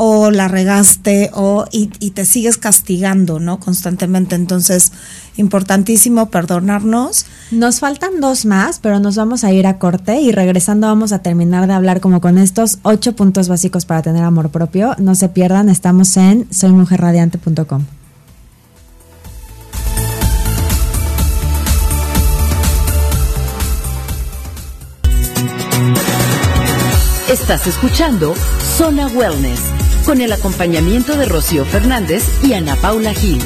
o 0.00 0.30
la 0.30 0.46
regaste 0.46 1.28
o 1.34 1.64
y, 1.72 1.90
y, 1.98 2.10
te 2.10 2.24
sigues 2.24 2.56
castigando, 2.56 3.40
¿no? 3.40 3.58
Constantemente. 3.58 4.36
Entonces, 4.36 4.92
importantísimo 5.36 6.30
perdonarnos. 6.30 7.26
Nos 7.50 7.80
faltan 7.80 8.20
dos 8.20 8.46
más, 8.46 8.78
pero 8.78 9.00
nos 9.00 9.16
vamos 9.16 9.42
a 9.42 9.52
ir 9.52 9.66
a 9.66 9.78
corte 9.78 10.20
y 10.20 10.30
regresando 10.30 10.86
vamos 10.86 11.10
a 11.10 11.18
terminar 11.18 11.66
de 11.66 11.72
hablar 11.72 12.00
como 12.00 12.20
con 12.20 12.38
estos 12.38 12.78
ocho 12.82 13.16
puntos 13.16 13.48
básicos 13.48 13.86
para 13.86 14.02
tener 14.02 14.22
amor 14.22 14.50
propio. 14.50 14.94
No 14.98 15.16
se 15.16 15.30
pierdan, 15.30 15.68
estamos 15.68 16.16
en 16.16 16.46
soymujerradiante.com. 16.52 17.97
Estás 27.28 27.66
escuchando 27.66 28.34
Zona 28.78 29.06
Wellness 29.08 29.60
con 30.06 30.22
el 30.22 30.32
acompañamiento 30.32 31.14
de 31.14 31.26
Rocío 31.26 31.66
Fernández 31.66 32.24
y 32.42 32.54
Ana 32.54 32.74
Paula 32.76 33.12
Gil. 33.12 33.42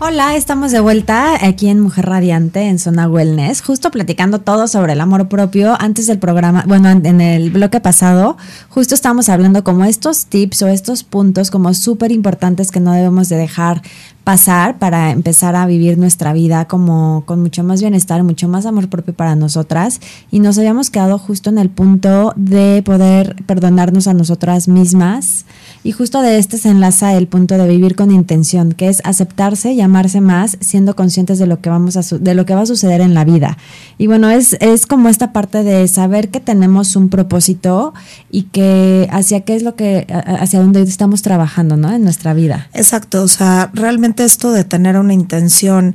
Hola, 0.00 0.36
estamos 0.36 0.70
de 0.70 0.78
vuelta 0.78 1.44
aquí 1.44 1.66
en 1.66 1.80
Mujer 1.80 2.06
Radiante 2.06 2.68
en 2.68 2.78
Zona 2.78 3.08
Wellness, 3.08 3.62
justo 3.62 3.90
platicando 3.90 4.38
todo 4.38 4.68
sobre 4.68 4.92
el 4.92 5.00
amor 5.00 5.26
propio. 5.26 5.74
Antes 5.76 6.06
del 6.06 6.20
programa, 6.20 6.62
bueno, 6.68 6.88
en 6.88 7.20
el 7.20 7.50
bloque 7.50 7.80
pasado, 7.80 8.36
justo 8.68 8.94
estábamos 8.94 9.28
hablando 9.28 9.64
como 9.64 9.84
estos 9.84 10.26
tips 10.26 10.62
o 10.62 10.68
estos 10.68 11.02
puntos 11.02 11.50
como 11.50 11.74
súper 11.74 12.12
importantes 12.12 12.70
que 12.70 12.78
no 12.78 12.92
debemos 12.92 13.28
de 13.28 13.38
dejar 13.38 13.82
pasar 14.22 14.78
para 14.78 15.10
empezar 15.10 15.56
a 15.56 15.66
vivir 15.66 15.98
nuestra 15.98 16.32
vida 16.32 16.66
como 16.66 17.24
con 17.26 17.40
mucho 17.40 17.64
más 17.64 17.80
bienestar, 17.80 18.22
mucho 18.22 18.46
más 18.46 18.66
amor 18.66 18.88
propio 18.88 19.14
para 19.14 19.34
nosotras 19.34 20.00
y 20.30 20.38
nos 20.38 20.58
habíamos 20.58 20.90
quedado 20.90 21.18
justo 21.18 21.50
en 21.50 21.58
el 21.58 21.70
punto 21.70 22.34
de 22.36 22.82
poder 22.84 23.34
perdonarnos 23.46 24.06
a 24.06 24.14
nosotras 24.14 24.68
mismas 24.68 25.44
y 25.84 25.92
justo 25.92 26.20
de 26.22 26.38
este 26.38 26.58
se 26.58 26.70
enlaza 26.70 27.14
el 27.14 27.28
punto 27.28 27.56
de 27.56 27.68
vivir 27.68 27.94
con 27.94 28.10
intención, 28.10 28.72
que 28.72 28.88
es 28.88 29.00
aceptarse 29.04 29.72
y 29.72 29.80
amarse 29.80 30.20
más 30.20 30.56
siendo 30.60 30.96
conscientes 30.96 31.38
de 31.38 31.46
lo 31.46 31.60
que 31.60 31.70
vamos 31.70 31.96
a 31.96 32.16
de 32.18 32.34
lo 32.34 32.46
que 32.46 32.54
va 32.54 32.62
a 32.62 32.66
suceder 32.66 33.00
en 33.00 33.14
la 33.14 33.24
vida. 33.24 33.58
Y 33.96 34.06
bueno, 34.06 34.28
es 34.30 34.56
es 34.60 34.86
como 34.86 35.08
esta 35.08 35.32
parte 35.32 35.62
de 35.62 35.86
saber 35.88 36.30
que 36.30 36.40
tenemos 36.40 36.96
un 36.96 37.08
propósito 37.08 37.94
y 38.30 38.42
que 38.44 39.08
hacia 39.10 39.40
qué 39.40 39.56
es 39.56 39.62
lo 39.62 39.76
que 39.76 40.06
hacia 40.08 40.60
dónde 40.60 40.82
estamos 40.82 41.22
trabajando, 41.22 41.76
¿no? 41.76 41.92
En 41.92 42.02
nuestra 42.02 42.34
vida. 42.34 42.68
Exacto, 42.74 43.22
o 43.22 43.28
sea, 43.28 43.70
realmente 43.72 44.24
esto 44.24 44.52
de 44.52 44.64
tener 44.64 44.98
una 44.98 45.14
intención, 45.14 45.94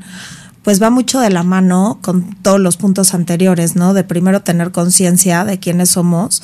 pues 0.63 0.82
va 0.82 0.90
mucho 0.90 1.20
de 1.20 1.30
la 1.30 1.44
mano 1.44 2.00
con 2.02 2.36
todos 2.42 2.60
los 2.60 2.78
puntos 2.78 3.13
anteriores, 3.13 3.75
¿no? 3.75 3.94
De 3.94 4.04
primero 4.04 4.42
tener 4.42 4.72
conciencia 4.72 5.46
de 5.46 5.60
quiénes 5.60 5.92
somos 5.92 6.42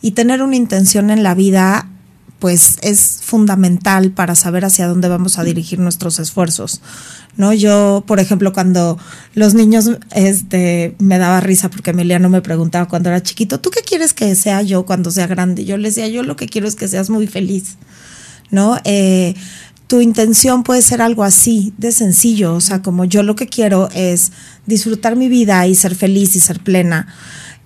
y 0.00 0.12
tener 0.12 0.42
una 0.42 0.56
intención 0.56 1.10
en 1.10 1.22
la 1.22 1.34
vida, 1.34 1.88
pues 2.38 2.78
es 2.82 3.18
fundamental 3.22 4.12
para 4.12 4.34
saber 4.34 4.64
hacia 4.64 4.86
dónde 4.86 5.08
vamos 5.08 5.38
a 5.38 5.44
dirigir 5.44 5.78
nuestros 5.78 6.18
esfuerzos. 6.18 6.80
¿no? 7.38 7.52
Yo, 7.52 8.02
por 8.06 8.18
ejemplo, 8.18 8.52
cuando 8.52 8.98
los 9.34 9.54
niños, 9.54 9.90
este, 10.10 10.96
me 10.98 11.18
daba 11.18 11.40
risa 11.40 11.70
porque 11.70 11.90
Emiliano 11.90 12.28
me 12.28 12.42
preguntaba 12.42 12.88
cuando 12.88 13.10
era 13.10 13.22
chiquito, 13.22 13.60
¿tú 13.60 13.70
qué 13.70 13.80
quieres 13.80 14.12
que 14.12 14.34
sea 14.34 14.60
yo 14.62 14.84
cuando 14.84 15.10
sea 15.12 15.28
grande? 15.28 15.64
Yo 15.64 15.76
le 15.76 15.88
decía, 15.88 16.08
yo 16.08 16.24
lo 16.24 16.36
que 16.36 16.48
quiero 16.48 16.66
es 16.66 16.74
que 16.74 16.88
seas 16.88 17.10
muy 17.10 17.28
feliz, 17.28 17.76
¿no? 18.50 18.78
Eh, 18.84 19.34
tu 19.86 20.00
intención 20.00 20.64
puede 20.64 20.82
ser 20.82 21.00
algo 21.00 21.22
así, 21.22 21.72
de 21.78 21.92
sencillo, 21.92 22.54
o 22.54 22.60
sea, 22.60 22.82
como 22.82 23.04
yo 23.04 23.22
lo 23.22 23.36
que 23.36 23.46
quiero 23.46 23.88
es 23.94 24.32
disfrutar 24.66 25.14
mi 25.14 25.28
vida 25.28 25.64
y 25.66 25.76
ser 25.76 25.94
feliz 25.94 26.34
y 26.34 26.40
ser 26.40 26.60
plena. 26.60 27.06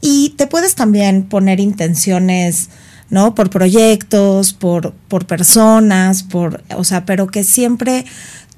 Y 0.02 0.34
te 0.36 0.46
puedes 0.46 0.74
también 0.74 1.24
poner 1.24 1.60
intenciones, 1.60 2.68
¿no? 3.12 3.34
Por 3.34 3.50
proyectos, 3.50 4.54
por, 4.54 4.94
por 5.06 5.26
personas, 5.26 6.22
por, 6.22 6.64
o 6.74 6.82
sea, 6.82 7.04
pero 7.04 7.26
que 7.26 7.44
siempre 7.44 8.06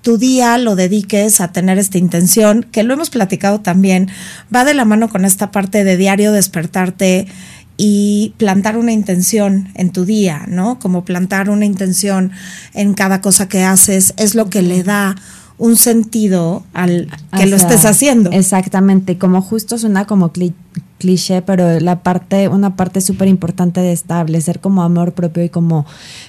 tu 0.00 0.16
día 0.16 0.56
lo 0.58 0.76
dediques 0.76 1.40
a 1.40 1.50
tener 1.50 1.76
esta 1.76 1.98
intención, 1.98 2.64
que 2.70 2.84
lo 2.84 2.94
hemos 2.94 3.10
platicado 3.10 3.60
también, 3.60 4.08
va 4.54 4.64
de 4.64 4.74
la 4.74 4.84
mano 4.84 5.08
con 5.08 5.24
esta 5.24 5.50
parte 5.50 5.82
de 5.82 5.96
diario 5.96 6.30
despertarte 6.30 7.26
y 7.76 8.32
plantar 8.38 8.76
una 8.76 8.92
intención 8.92 9.70
en 9.74 9.90
tu 9.90 10.04
día, 10.04 10.44
¿no? 10.46 10.78
Como 10.78 11.04
plantar 11.04 11.50
una 11.50 11.64
intención 11.64 12.30
en 12.74 12.94
cada 12.94 13.20
cosa 13.20 13.48
que 13.48 13.64
haces 13.64 14.14
es 14.16 14.36
lo 14.36 14.50
que 14.50 14.62
le 14.62 14.84
da 14.84 15.16
un 15.58 15.76
sentido 15.76 16.64
al 16.74 17.08
que 17.36 17.46
lo 17.46 17.56
estés 17.56 17.84
haciendo. 17.86 18.30
Exactamente, 18.30 19.18
como 19.18 19.42
justo 19.42 19.78
suena 19.78 20.06
como 20.06 20.30
cliché, 20.30 20.54
pero 21.44 21.80
la 21.80 22.02
parte, 22.02 22.48
una 22.48 22.76
parte 22.76 23.00
súper 23.00 23.28
importante 23.28 23.80
de 23.80 23.92
establecer 23.92 24.60
como 24.60 24.82
amor 24.82 25.12
propio 25.12 25.44
y 25.44 25.48
como 25.48 25.86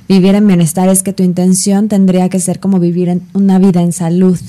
vivir 0.07 0.35
en 0.35 0.47
bienestar 0.47 0.89
es 0.89 1.03
que 1.03 1.13
tu 1.13 1.23
intención 1.23 1.87
tendría 1.87 2.29
que 2.29 2.39
ser 2.39 2.59
como 2.59 2.79
vivir 2.79 3.09
en 3.09 3.21
una 3.33 3.59
vida 3.59 3.81
en 3.81 3.93
salud, 3.93 4.39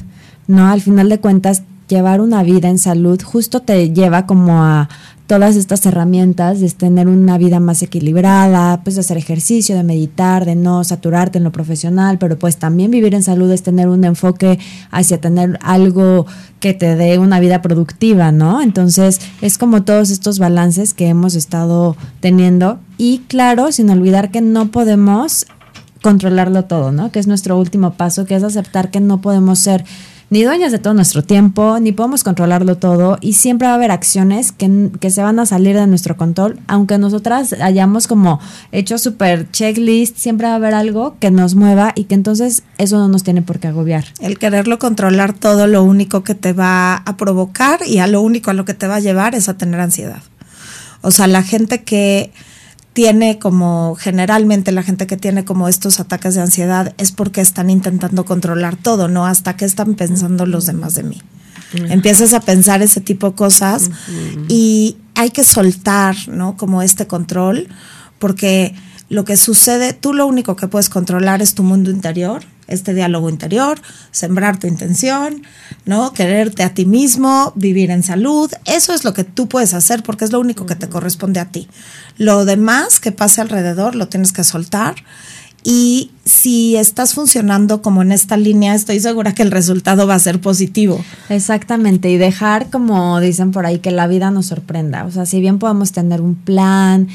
¿no? 0.47 0.69
Al 0.69 0.81
final 0.81 1.09
de 1.09 1.21
cuentas, 1.21 1.63
llevar 1.89 2.21
una 2.21 2.43
vida 2.43 2.69
en 2.69 2.79
salud 2.79 3.21
justo 3.23 3.61
te 3.61 3.93
lleva 3.93 4.27
como 4.27 4.65
a 4.65 4.89
todas 5.27 5.57
estas 5.57 5.85
herramientas 5.87 6.61
de 6.61 6.71
tener 6.71 7.09
una 7.09 7.37
vida 7.37 7.59
más 7.59 7.83
equilibrada, 7.83 8.83
pues 8.85 8.97
hacer 8.97 9.17
ejercicio, 9.17 9.77
de 9.77 9.83
meditar, 9.83 10.45
de 10.45 10.55
no 10.55 10.85
saturarte 10.85 11.39
en 11.39 11.45
lo 11.45 11.53
profesional, 11.53 12.19
pero 12.19 12.39
pues 12.39 12.59
también 12.59 12.91
vivir 12.91 13.15
en 13.15 13.23
salud 13.23 13.51
es 13.51 13.63
tener 13.63 13.89
un 13.89 14.05
enfoque 14.05 14.59
hacia 14.91 15.21
tener 15.21 15.59
algo 15.63 16.27
que 16.61 16.75
te 16.75 16.95
dé 16.95 17.19
una 17.19 17.41
vida 17.41 17.61
productiva, 17.61 18.31
¿no? 18.31 18.63
Entonces 18.63 19.21
es 19.41 19.59
como 19.59 19.83
todos 19.83 20.11
estos 20.11 20.39
balances 20.39 20.95
que 20.95 21.09
hemos 21.09 21.35
estado 21.35 21.97
teniendo 22.21 22.79
y 22.97 23.19
claro, 23.27 23.73
sin 23.73 23.91
olvidar 23.91 24.31
que 24.31 24.41
no 24.41 24.71
podemos 24.71 25.47
controlarlo 26.03 26.67
todo, 26.67 26.93
¿no? 26.93 27.11
Que 27.11 27.19
es 27.19 27.27
nuestro 27.27 27.59
último 27.59 27.95
paso, 27.95 28.27
que 28.27 28.37
es 28.37 28.45
aceptar 28.45 28.93
que 28.93 29.01
no 29.01 29.21
podemos 29.21 29.59
ser 29.59 29.85
ni 30.29 30.43
dueñas 30.43 30.73
de 30.73 30.79
todo 30.79 30.95
nuestro 30.95 31.23
tiempo, 31.23 31.79
ni 31.81 31.93
podemos 31.93 32.25
controlarlo 32.25 32.77
todo 32.77 33.19
y 33.21 33.35
siempre 33.35 33.69
va 33.69 33.73
a 33.73 33.77
haber 33.77 33.91
acciones 33.91 34.51
que, 34.53 34.91
que 35.01 35.11
se 35.11 35.23
van 35.23 35.39
a 35.39 35.47
salir 35.47 35.77
de 35.77 35.87
nuestro 35.87 36.17
control, 36.17 36.59
aunque 36.67 36.99
nosotras 36.99 37.53
hayamos 37.55 38.09
como 38.09 38.41
hecho 38.73 38.99
super 38.99 39.51
checklist, 39.51 40.17
siempre 40.17 40.49
va 40.49 40.55
a 40.55 40.57
haber 40.57 40.75
algo 40.75 41.17
que 41.21 41.31
nos 41.31 41.55
mueva 41.55 41.93
y 41.95 42.05
que 42.05 42.15
entonces 42.15 42.65
eso 42.79 42.99
no 42.99 43.09
nos 43.09 43.23
tiene 43.23 43.43
por 43.43 43.61
qué 43.61 43.69
agobiar. 43.69 44.05
El 44.21 44.39
quererlo 44.39 44.79
controlar 44.79 45.33
todo, 45.33 45.67
lo 45.67 45.85
único 45.85 46.25
que 46.25 46.35
te 46.35 46.53
va 46.53 46.97
a 46.97 47.17
provocar 47.17 47.81
y 47.87 47.99
a 47.99 48.07
lo 48.07 48.21
único 48.21 48.51
a 48.51 48.55
lo 48.55 48.65
que 48.65 48.75
te 48.75 48.89
va 48.89 48.97
a 48.97 49.01
llevar 49.01 49.35
es 49.35 49.49
a 49.49 49.57
tener 49.57 49.81
ansiedad. 49.81 50.23
O 51.03 51.13
sea, 51.13 51.29
la 51.29 51.43
gente 51.43 51.85
que 51.85 52.33
tiene 52.97 53.39
como 53.39 53.95
generalmente 53.95 54.73
la 54.73 54.83
gente 54.83 55.07
que 55.07 55.19
tiene 55.19 55.45
como 55.45 55.69
estos 55.69 56.01
ataques 56.01 56.35
de 56.35 56.41
ansiedad 56.41 56.95
es 56.97 57.13
porque 57.13 57.43
están 57.43 57.69
intentando 57.69 58.25
controlar 58.25 58.75
todo, 58.77 59.07
¿no? 59.07 59.27
Hasta 59.27 59.55
que 59.55 59.67
están 59.67 59.97
pensando 59.97 60.47
los 60.47 60.65
demás 60.65 60.95
de 60.95 61.03
mí. 61.03 61.21
Empiezas 61.75 62.33
a 62.33 62.41
pensar 62.41 62.81
ese 62.81 63.03
tipo 63.03 63.29
de 63.29 63.37
cosas 63.37 63.91
y 64.49 64.97
hay 65.15 65.29
que 65.29 65.45
soltar, 65.45 66.17
¿no? 66.29 66.57
Como 66.57 66.81
este 66.81 67.07
control, 67.07 67.69
porque 68.19 68.75
lo 69.09 69.25
que 69.25 69.37
sucede, 69.37 69.93
tú 69.93 70.13
lo 70.13 70.27
único 70.27 70.57
que 70.57 70.69
puedes 70.69 70.89
controlar 70.89 71.43
es 71.43 71.55
tu 71.55 71.63
mundo 71.63 71.91
interior 71.91 72.45
este 72.69 72.95
diálogo 72.95 73.31
interior, 73.31 73.81
sembrar 74.11 74.59
tu 74.59 74.67
intención, 74.67 75.43
¿no? 75.85 76.13
Quererte 76.13 76.63
a 76.63 76.75
ti 76.75 76.87
mismo, 76.87 77.53
vivir 77.57 77.91
en 77.91 78.03
salud, 78.03 78.51
eso 78.65 78.93
es 78.93 79.05
lo 79.05 79.15
que 79.15 79.25
tú 79.25 79.49
puedes 79.49 79.75
hacer 79.75 80.03
porque 80.03 80.25
es 80.25 80.33
lo 80.33 80.41
único 80.41 80.67
que 80.67 80.75
te 80.75 80.89
corresponde 80.89 81.41
a 81.41 81.47
ti. 81.47 81.69
Lo 82.17 82.45
demás 82.45 83.01
que 83.01 83.13
pase 83.13 83.41
alrededor 83.41 83.95
lo 83.95 84.09
tienes 84.09 84.33
que 84.33 84.45
soltar 84.45 84.97
y 85.69 86.13
si 86.25 86.77
estás 86.77 87.15
funcionando 87.15 87.83
como 87.83 88.03
en 88.03 88.13
esta 88.13 88.37
línea, 88.37 88.77
estoy 88.77 89.01
segura 89.01 89.35
que 89.35 89.43
el 89.43 89.51
resultado 89.51 90.07
va 90.07 90.15
a 90.15 90.19
ser 90.21 90.41
positivo. 90.41 91.05
Exactamente, 91.29 92.09
y 92.09 92.19
dejar, 92.19 92.71
como 92.71 93.19
dicen 93.19 93.51
por 93.51 93.67
ahí, 93.67 93.81
que 93.81 93.91
la 93.91 94.07
vida 94.07 94.31
nos 94.31 94.47
sorprenda. 94.47 95.05
O 95.07 95.11
sea, 95.11 95.27
si 95.27 95.41
bien 95.41 95.59
podemos 95.59 95.91
tener 95.91 96.21
un 96.21 96.37
plan, 96.37 97.09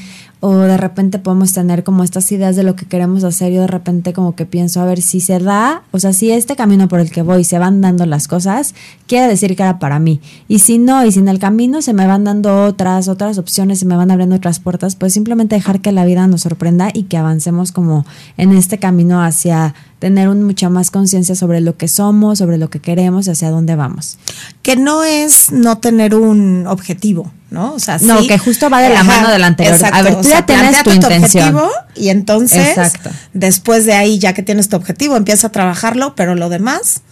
o 0.44 0.56
de 0.56 0.76
repente 0.76 1.20
podemos 1.20 1.52
tener 1.52 1.84
como 1.84 2.02
estas 2.02 2.32
ideas 2.32 2.56
de 2.56 2.64
lo 2.64 2.74
que 2.74 2.84
queremos 2.84 3.22
hacer 3.22 3.52
y 3.52 3.56
de 3.58 3.68
repente 3.68 4.12
como 4.12 4.34
que 4.34 4.44
pienso 4.44 4.80
a 4.80 4.84
ver 4.84 5.00
si 5.00 5.20
se 5.20 5.38
da, 5.38 5.84
o 5.92 6.00
sea, 6.00 6.12
si 6.12 6.32
este 6.32 6.56
camino 6.56 6.88
por 6.88 6.98
el 6.98 7.12
que 7.12 7.22
voy 7.22 7.44
se 7.44 7.60
van 7.60 7.80
dando 7.80 8.06
las 8.06 8.26
cosas, 8.26 8.74
quiere 9.06 9.28
decir 9.28 9.54
que 9.54 9.62
era 9.62 9.78
para 9.78 10.00
mí. 10.00 10.20
Y 10.48 10.58
si 10.58 10.78
no, 10.78 11.06
y 11.06 11.12
si 11.12 11.20
en 11.20 11.28
el 11.28 11.38
camino 11.38 11.80
se 11.80 11.92
me 11.92 12.08
van 12.08 12.24
dando 12.24 12.64
otras, 12.64 13.06
otras 13.06 13.38
opciones, 13.38 13.78
se 13.78 13.86
me 13.86 13.94
van 13.94 14.10
abriendo 14.10 14.34
otras 14.34 14.58
puertas, 14.58 14.96
pues 14.96 15.12
simplemente 15.12 15.54
dejar 15.54 15.80
que 15.80 15.92
la 15.92 16.04
vida 16.04 16.26
nos 16.26 16.42
sorprenda 16.42 16.90
y 16.92 17.04
que 17.04 17.18
avancemos 17.18 17.70
como 17.70 18.04
en 18.36 18.50
este 18.50 18.78
camino 18.78 19.22
hacia 19.22 19.76
tener 20.02 20.28
un, 20.28 20.42
mucha 20.42 20.68
más 20.68 20.90
conciencia 20.90 21.36
sobre 21.36 21.60
lo 21.60 21.76
que 21.76 21.86
somos, 21.86 22.38
sobre 22.38 22.58
lo 22.58 22.68
que 22.70 22.80
queremos 22.80 23.28
y 23.28 23.30
hacia 23.30 23.50
dónde 23.50 23.76
vamos. 23.76 24.18
Que 24.60 24.74
no 24.74 25.04
es 25.04 25.52
no 25.52 25.78
tener 25.78 26.16
un 26.16 26.66
objetivo, 26.66 27.30
¿no? 27.50 27.72
O 27.74 27.78
sea, 27.78 27.98
no, 27.98 28.26
que 28.26 28.36
justo 28.36 28.68
va 28.68 28.80
de 28.80 28.88
la 28.88 29.04
mano 29.04 29.30
del 29.30 29.44
anterior. 29.44 29.78
a 29.92 30.02
ver, 30.02 30.20
tú 30.20 30.28
ya 30.28 30.44
tienes 30.44 30.82
tu, 30.82 30.90
intención. 30.90 31.54
objetivo 31.54 31.70
y 31.94 32.08
entonces, 32.08 32.76
después 33.32 33.86
de 33.86 33.92
ahí, 33.92 34.18
ya 34.18 34.32
que 34.32 34.42
tienes 34.42 34.68
tu 34.68 34.74
objetivo, 34.74 35.16
empieza 35.16 35.46
a 35.46 35.52
trabajarlo, 35.52 36.16
pero 36.16 36.34
lo 36.34 36.48
demás 36.48 37.02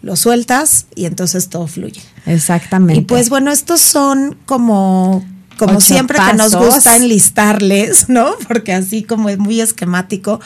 lo 0.00 0.16
sueltas 0.16 0.86
y 0.94 1.04
entonces 1.04 1.50
todo 1.50 1.66
fluye. 1.66 2.00
Exactamente. 2.24 3.02
Y 3.02 3.04
pues 3.04 3.28
bueno, 3.28 3.50
estos 3.50 3.82
son 3.82 4.38
como 4.46 5.22
como 5.58 5.80
siempre 5.80 6.18
que 6.18 6.34
nos 6.34 6.54
gusta 6.54 6.96
enlistarles, 6.96 8.08
¿no? 8.08 8.30
Porque 8.46 8.72
así 8.72 9.02
como 9.02 9.28
es 9.28 9.38
muy 9.38 9.60
esquemático, 9.60 10.40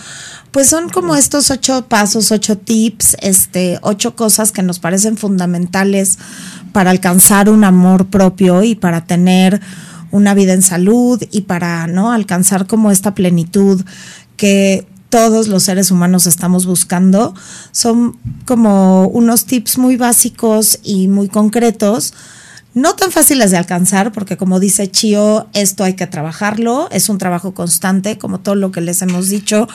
pues 0.50 0.68
son 0.68 0.88
como 0.88 1.14
estos 1.14 1.50
ocho 1.50 1.86
pasos, 1.88 2.32
ocho 2.32 2.58
tips, 2.58 3.16
este, 3.20 3.78
ocho 3.82 4.16
cosas 4.16 4.50
que 4.50 4.62
nos 4.62 4.80
parecen 4.80 5.16
fundamentales 5.16 6.18
para 6.72 6.90
alcanzar 6.90 7.48
un 7.48 7.62
amor 7.62 8.06
propio 8.06 8.64
y 8.64 8.74
para 8.74 9.04
tener 9.04 9.60
una 10.10 10.34
vida 10.34 10.52
en 10.52 10.62
salud 10.62 11.22
y 11.30 11.42
para, 11.42 11.86
¿no? 11.86 12.10
Alcanzar 12.10 12.66
como 12.66 12.90
esta 12.90 13.14
plenitud 13.14 13.82
que 14.36 14.86
todos 15.08 15.46
los 15.46 15.62
seres 15.62 15.90
humanos 15.90 16.26
estamos 16.26 16.66
buscando. 16.66 17.34
Son 17.70 18.16
como 18.46 19.06
unos 19.08 19.44
tips 19.44 19.78
muy 19.78 19.96
básicos 19.96 20.78
y 20.82 21.08
muy 21.08 21.28
concretos 21.28 22.14
no 22.74 22.94
tan 22.94 23.12
fáciles 23.12 23.50
de 23.50 23.58
alcanzar, 23.58 24.12
porque 24.12 24.36
como 24.36 24.58
dice 24.58 24.90
Chio, 24.90 25.46
esto 25.52 25.84
hay 25.84 25.94
que 25.94 26.06
trabajarlo, 26.06 26.88
es 26.90 27.08
un 27.08 27.18
trabajo 27.18 27.52
constante, 27.52 28.16
como 28.18 28.40
todo 28.40 28.54
lo 28.54 28.72
que 28.72 28.80
les 28.80 29.02
hemos 29.02 29.28
dicho. 29.28 29.68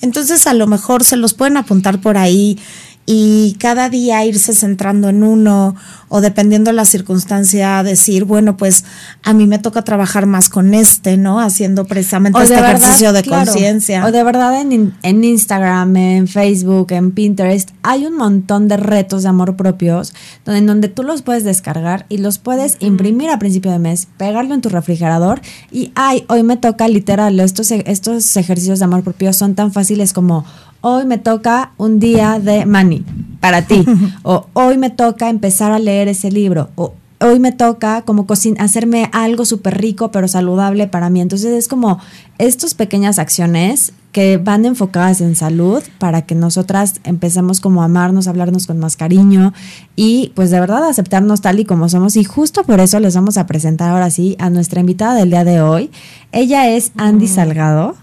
Entonces, 0.00 0.46
a 0.46 0.54
lo 0.54 0.66
mejor 0.66 1.04
se 1.04 1.16
los 1.16 1.34
pueden 1.34 1.56
apuntar 1.56 2.00
por 2.00 2.16
ahí 2.16 2.58
y 3.06 3.56
cada 3.58 3.90
día 3.90 4.24
irse 4.24 4.54
centrando 4.54 5.10
en 5.10 5.22
uno 5.22 5.76
o 6.08 6.20
dependiendo 6.20 6.70
de 6.70 6.76
la 6.76 6.84
circunstancia 6.84 7.82
decir, 7.82 8.24
bueno, 8.24 8.56
pues 8.56 8.84
a 9.22 9.34
mí 9.34 9.46
me 9.46 9.58
toca 9.58 9.82
trabajar 9.82 10.26
más 10.26 10.48
con 10.48 10.72
este, 10.72 11.16
¿no? 11.16 11.40
Haciendo 11.40 11.84
precisamente 11.86 12.42
este 12.42 12.54
ejercicio 12.54 13.12
de 13.12 13.24
conciencia. 13.24 14.06
O 14.06 14.12
de 14.12 14.22
verdad 14.22 14.60
en, 14.60 14.94
en, 15.02 15.24
Instagram, 15.24 15.96
en 15.96 16.28
Facebook, 16.28 16.92
en 16.92 17.10
Pinterest, 17.10 17.70
hay 17.82 18.06
un 18.06 18.16
montón 18.16 18.68
de 18.68 18.76
retos 18.76 19.24
de 19.24 19.28
amor 19.28 19.56
propios 19.56 20.14
donde, 20.44 20.60
en 20.60 20.66
donde 20.66 20.88
tú 20.88 21.02
los 21.02 21.22
puedes 21.22 21.44
descargar 21.44 22.06
y 22.08 22.18
los 22.18 22.38
puedes 22.38 22.76
imprimir 22.80 23.30
a 23.30 23.38
principio 23.38 23.72
de 23.72 23.78
mes, 23.78 24.08
pegarlo 24.16 24.54
en 24.54 24.60
tu 24.60 24.68
refrigerador 24.68 25.42
y, 25.70 25.92
ay, 25.94 26.24
hoy 26.28 26.42
me 26.42 26.56
toca 26.56 26.88
literal, 26.88 27.38
estos, 27.40 27.70
estos 27.70 28.36
ejercicios 28.36 28.78
de 28.78 28.84
amor 28.86 29.02
propio 29.02 29.32
son 29.32 29.54
tan 29.54 29.72
fáciles 29.72 30.12
como 30.12 30.44
hoy 30.86 31.06
me 31.06 31.16
toca 31.16 31.72
un 31.78 31.98
día 31.98 32.38
de 32.38 32.66
money 32.66 33.02
para 33.40 33.62
ti, 33.62 33.86
o 34.22 34.48
hoy 34.52 34.76
me 34.76 34.90
toca 34.90 35.30
empezar 35.30 35.72
a 35.72 35.78
leer 35.78 36.08
ese 36.08 36.30
libro, 36.30 36.68
o 36.74 36.92
hoy 37.20 37.38
me 37.38 37.52
toca 37.52 38.02
como 38.02 38.26
hacerme 38.58 39.08
algo 39.12 39.46
súper 39.46 39.78
rico 39.78 40.10
pero 40.10 40.28
saludable 40.28 40.86
para 40.86 41.08
mí. 41.08 41.22
Entonces 41.22 41.52
es 41.52 41.68
como 41.68 41.98
estas 42.36 42.74
pequeñas 42.74 43.18
acciones 43.18 43.94
que 44.12 44.36
van 44.36 44.66
enfocadas 44.66 45.22
en 45.22 45.34
salud 45.34 45.82
para 45.98 46.22
que 46.22 46.34
nosotras 46.34 47.00
empecemos 47.04 47.60
como 47.60 47.80
a 47.80 47.86
amarnos, 47.86 48.26
a 48.26 48.30
hablarnos 48.30 48.66
con 48.66 48.78
más 48.78 48.96
cariño 48.96 49.54
y 49.96 50.32
pues 50.34 50.50
de 50.50 50.60
verdad 50.60 50.86
aceptarnos 50.86 51.40
tal 51.40 51.60
y 51.60 51.64
como 51.64 51.88
somos. 51.88 52.16
Y 52.16 52.24
justo 52.24 52.62
por 52.64 52.80
eso 52.80 53.00
les 53.00 53.14
vamos 53.14 53.38
a 53.38 53.46
presentar 53.46 53.90
ahora 53.90 54.10
sí 54.10 54.36
a 54.38 54.50
nuestra 54.50 54.80
invitada 54.80 55.14
del 55.14 55.30
día 55.30 55.44
de 55.44 55.62
hoy. 55.62 55.90
Ella 56.30 56.68
es 56.68 56.92
Andy 56.96 57.26
Salgado. 57.26 57.96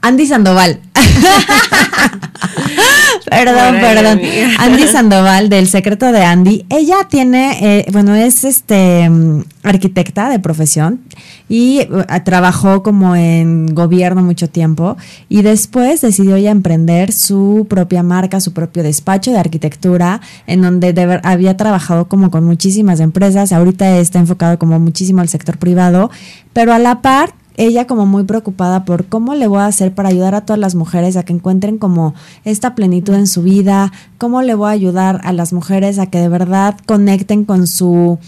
Andy 0.00 0.26
Sandoval. 0.26 0.80
perdón, 3.30 3.76
perdón. 3.80 4.20
Andy 4.58 4.86
Sandoval 4.86 5.48
del 5.48 5.68
Secreto 5.68 6.12
de 6.12 6.24
Andy. 6.24 6.66
Ella 6.68 6.96
tiene, 7.08 7.58
eh, 7.60 7.86
bueno, 7.92 8.14
es 8.14 8.44
este 8.44 9.08
mm, 9.08 9.44
arquitecta 9.62 10.28
de 10.28 10.38
profesión 10.38 11.00
y 11.48 11.80
eh, 11.80 11.88
trabajó 12.24 12.82
como 12.82 13.16
en 13.16 13.74
gobierno 13.74 14.22
mucho 14.22 14.48
tiempo 14.48 14.96
y 15.28 15.42
después 15.42 16.00
decidió 16.00 16.36
ya 16.36 16.50
emprender 16.50 17.12
su 17.12 17.66
propia 17.68 18.02
marca, 18.02 18.40
su 18.40 18.52
propio 18.52 18.82
despacho 18.82 19.32
de 19.32 19.38
arquitectura 19.38 20.20
en 20.46 20.62
donde 20.62 21.20
había 21.22 21.56
trabajado 21.56 22.08
como 22.08 22.30
con 22.30 22.44
muchísimas 22.44 23.00
empresas. 23.00 23.52
Ahorita 23.52 23.98
está 23.98 24.18
enfocado 24.18 24.58
como 24.58 24.78
muchísimo 24.78 25.20
al 25.20 25.28
sector 25.28 25.58
privado, 25.58 26.10
pero 26.52 26.72
a 26.72 26.78
la 26.78 27.02
par 27.02 27.34
ella 27.58 27.88
como 27.88 28.06
muy 28.06 28.22
preocupada 28.22 28.84
por 28.84 29.06
cómo 29.06 29.34
le 29.34 29.48
voy 29.48 29.58
a 29.58 29.66
hacer 29.66 29.92
para 29.92 30.08
ayudar 30.08 30.36
a 30.36 30.42
todas 30.42 30.60
las 30.60 30.76
mujeres 30.76 31.16
a 31.16 31.24
que 31.24 31.32
encuentren 31.32 31.76
como 31.76 32.14
esta 32.44 32.76
plenitud 32.76 33.14
en 33.14 33.26
su 33.26 33.42
vida, 33.42 33.92
cómo 34.16 34.42
le 34.42 34.54
voy 34.54 34.68
a 34.68 34.72
ayudar 34.72 35.20
a 35.24 35.32
las 35.32 35.52
mujeres 35.52 35.98
a 35.98 36.06
que 36.06 36.20
de 36.20 36.28
verdad 36.28 36.76
conecten 36.86 37.44
con 37.44 37.66
su 37.66 38.18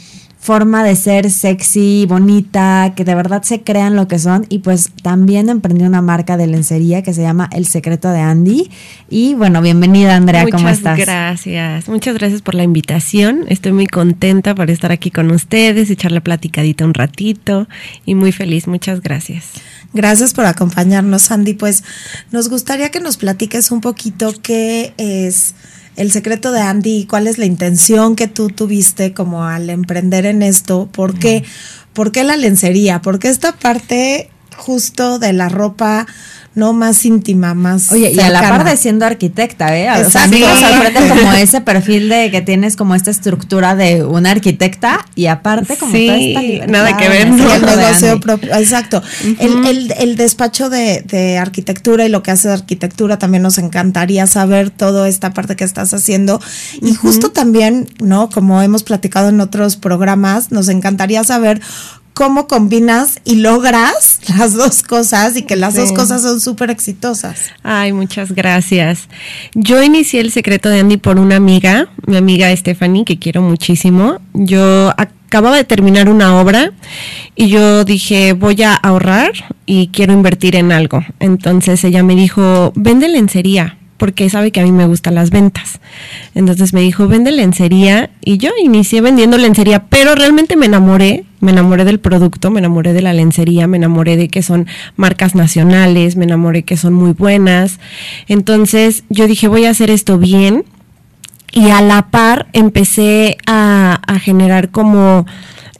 forma 0.40 0.82
de 0.82 0.96
ser 0.96 1.30
sexy, 1.30 2.06
bonita, 2.08 2.94
que 2.96 3.04
de 3.04 3.14
verdad 3.14 3.42
se 3.42 3.60
crean 3.60 3.94
lo 3.94 4.08
que 4.08 4.18
son. 4.18 4.46
Y 4.48 4.60
pues 4.60 4.90
también 5.02 5.50
emprendió 5.50 5.86
una 5.86 6.00
marca 6.00 6.38
de 6.38 6.46
lencería 6.46 7.02
que 7.02 7.12
se 7.12 7.20
llama 7.20 7.50
El 7.52 7.66
Secreto 7.66 8.10
de 8.10 8.20
Andy. 8.20 8.70
Y 9.10 9.34
bueno, 9.34 9.60
bienvenida 9.60 10.16
Andrea, 10.16 10.46
¿cómo 10.50 10.70
estás? 10.70 10.98
Muchas 10.98 11.06
gracias, 11.06 11.88
muchas 11.88 12.14
gracias 12.14 12.40
por 12.40 12.54
la 12.54 12.62
invitación. 12.62 13.44
Estoy 13.48 13.72
muy 13.72 13.86
contenta 13.86 14.54
por 14.54 14.70
estar 14.70 14.92
aquí 14.92 15.10
con 15.10 15.30
ustedes, 15.30 15.90
echarle 15.90 16.22
platicadita 16.22 16.86
un 16.86 16.94
ratito 16.94 17.68
y 18.06 18.14
muy 18.14 18.32
feliz. 18.32 18.66
Muchas 18.66 19.02
gracias. 19.02 19.50
Gracias 19.92 20.32
por 20.32 20.46
acompañarnos, 20.46 21.30
Andy. 21.30 21.52
Pues 21.52 21.84
nos 22.32 22.48
gustaría 22.48 22.90
que 22.90 23.00
nos 23.00 23.18
platiques 23.18 23.70
un 23.70 23.82
poquito 23.82 24.32
qué 24.42 24.94
es 24.96 25.54
el 25.96 26.10
secreto 26.10 26.52
de 26.52 26.60
Andy, 26.60 27.06
cuál 27.06 27.26
es 27.26 27.38
la 27.38 27.44
intención 27.44 28.16
que 28.16 28.28
tú 28.28 28.48
tuviste 28.48 29.12
como 29.12 29.44
al 29.44 29.70
emprender 29.70 30.26
en 30.26 30.42
esto, 30.42 30.88
por 30.92 31.18
qué, 31.18 31.44
por 31.92 32.12
qué 32.12 32.24
la 32.24 32.36
lencería, 32.36 33.02
porque 33.02 33.28
esta 33.28 33.52
parte 33.52 34.30
justo 34.56 35.18
de 35.18 35.32
la 35.32 35.48
ropa 35.48 36.06
no 36.54 36.72
más 36.72 37.04
íntima, 37.04 37.54
más. 37.54 37.92
Oye, 37.92 38.12
y 38.12 38.18
a 38.18 38.28
la 38.28 38.40
par 38.40 38.64
de 38.64 38.76
siendo 38.76 39.06
arquitecta, 39.06 39.76
¿eh? 39.76 39.88
O 40.04 40.10
sea, 40.10 40.26
me 40.26 40.40
sorprende 40.40 41.08
como 41.08 41.32
ese 41.32 41.60
perfil 41.60 42.08
de 42.08 42.30
que 42.32 42.42
tienes 42.42 42.74
como 42.74 42.96
esta 42.96 43.10
estructura 43.12 43.76
de 43.76 44.04
una 44.04 44.32
arquitecta 44.32 45.06
y 45.14 45.26
aparte 45.26 45.76
como 45.76 45.92
toda 45.92 46.16
esta 46.16 46.42
libertad. 46.42 46.72
Nada 46.72 46.96
que 46.96 47.08
ver, 47.08 47.28
el 47.28 47.36
negocio 47.36 48.20
propio. 48.20 48.52
Exacto. 48.52 49.00
el, 49.38 49.94
el, 49.96 50.16
despacho 50.16 50.70
de, 50.70 51.02
de, 51.06 51.38
arquitectura 51.38 52.04
y 52.04 52.08
lo 52.08 52.24
que 52.24 52.32
hace 52.32 52.48
de 52.48 52.54
arquitectura 52.54 53.16
también 53.18 53.44
nos 53.44 53.58
encantaría 53.58 54.26
saber 54.26 54.70
toda 54.70 55.08
esta 55.08 55.32
parte 55.32 55.54
que 55.54 55.64
estás 55.64 55.94
haciendo. 55.94 56.40
Y 56.82 56.94
justo 56.94 57.30
también, 57.30 57.88
¿no? 58.00 58.28
Como 58.28 58.60
hemos 58.60 58.82
platicado 58.82 59.28
en 59.28 59.40
otros 59.40 59.76
programas, 59.76 60.50
nos 60.50 60.68
encantaría 60.68 61.22
saber 61.22 61.60
cómo 62.20 62.46
combinas 62.46 63.18
y 63.24 63.36
logras 63.36 64.20
las 64.38 64.52
dos 64.52 64.82
cosas 64.82 65.38
y 65.38 65.42
que 65.44 65.56
las 65.56 65.74
dos 65.74 65.90
cosas 65.92 66.20
son 66.20 66.38
súper 66.38 66.68
exitosas. 66.68 67.46
Ay, 67.62 67.94
muchas 67.94 68.32
gracias. 68.32 69.08
Yo 69.54 69.82
inicié 69.82 70.20
el 70.20 70.30
secreto 70.30 70.68
de 70.68 70.80
Andy 70.80 70.98
por 70.98 71.18
una 71.18 71.36
amiga, 71.36 71.88
mi 72.06 72.18
amiga 72.18 72.54
Stephanie, 72.54 73.06
que 73.06 73.18
quiero 73.18 73.40
muchísimo. 73.40 74.20
Yo 74.34 74.92
acababa 74.98 75.56
de 75.56 75.64
terminar 75.64 76.10
una 76.10 76.38
obra 76.38 76.72
y 77.36 77.48
yo 77.48 77.86
dije, 77.86 78.34
voy 78.34 78.64
a 78.64 78.74
ahorrar 78.74 79.32
y 79.64 79.88
quiero 79.88 80.12
invertir 80.12 80.56
en 80.56 80.72
algo. 80.72 81.02
Entonces 81.20 81.82
ella 81.84 82.02
me 82.02 82.16
dijo, 82.16 82.74
vende 82.76 83.08
lencería 83.08 83.78
porque 84.00 84.30
sabe 84.30 84.50
que 84.50 84.60
a 84.60 84.64
mí 84.64 84.72
me 84.72 84.86
gustan 84.86 85.14
las 85.14 85.28
ventas. 85.28 85.78
Entonces 86.34 86.72
me 86.72 86.80
dijo, 86.80 87.06
vende 87.06 87.30
lencería 87.32 88.08
y 88.24 88.38
yo 88.38 88.48
inicié 88.64 89.02
vendiendo 89.02 89.36
lencería, 89.36 89.84
pero 89.90 90.14
realmente 90.14 90.56
me 90.56 90.64
enamoré, 90.64 91.26
me 91.40 91.52
enamoré 91.52 91.84
del 91.84 92.00
producto, 92.00 92.50
me 92.50 92.60
enamoré 92.60 92.94
de 92.94 93.02
la 93.02 93.12
lencería, 93.12 93.66
me 93.66 93.76
enamoré 93.76 94.16
de 94.16 94.28
que 94.28 94.42
son 94.42 94.66
marcas 94.96 95.34
nacionales, 95.34 96.16
me 96.16 96.24
enamoré 96.24 96.62
que 96.62 96.78
son 96.78 96.94
muy 96.94 97.12
buenas. 97.12 97.78
Entonces 98.26 99.04
yo 99.10 99.26
dije, 99.26 99.48
voy 99.48 99.66
a 99.66 99.70
hacer 99.70 99.90
esto 99.90 100.16
bien 100.16 100.64
y 101.52 101.68
a 101.68 101.82
la 101.82 102.10
par 102.10 102.46
empecé 102.54 103.36
a, 103.46 104.00
a 104.06 104.18
generar 104.18 104.70
como 104.70 105.26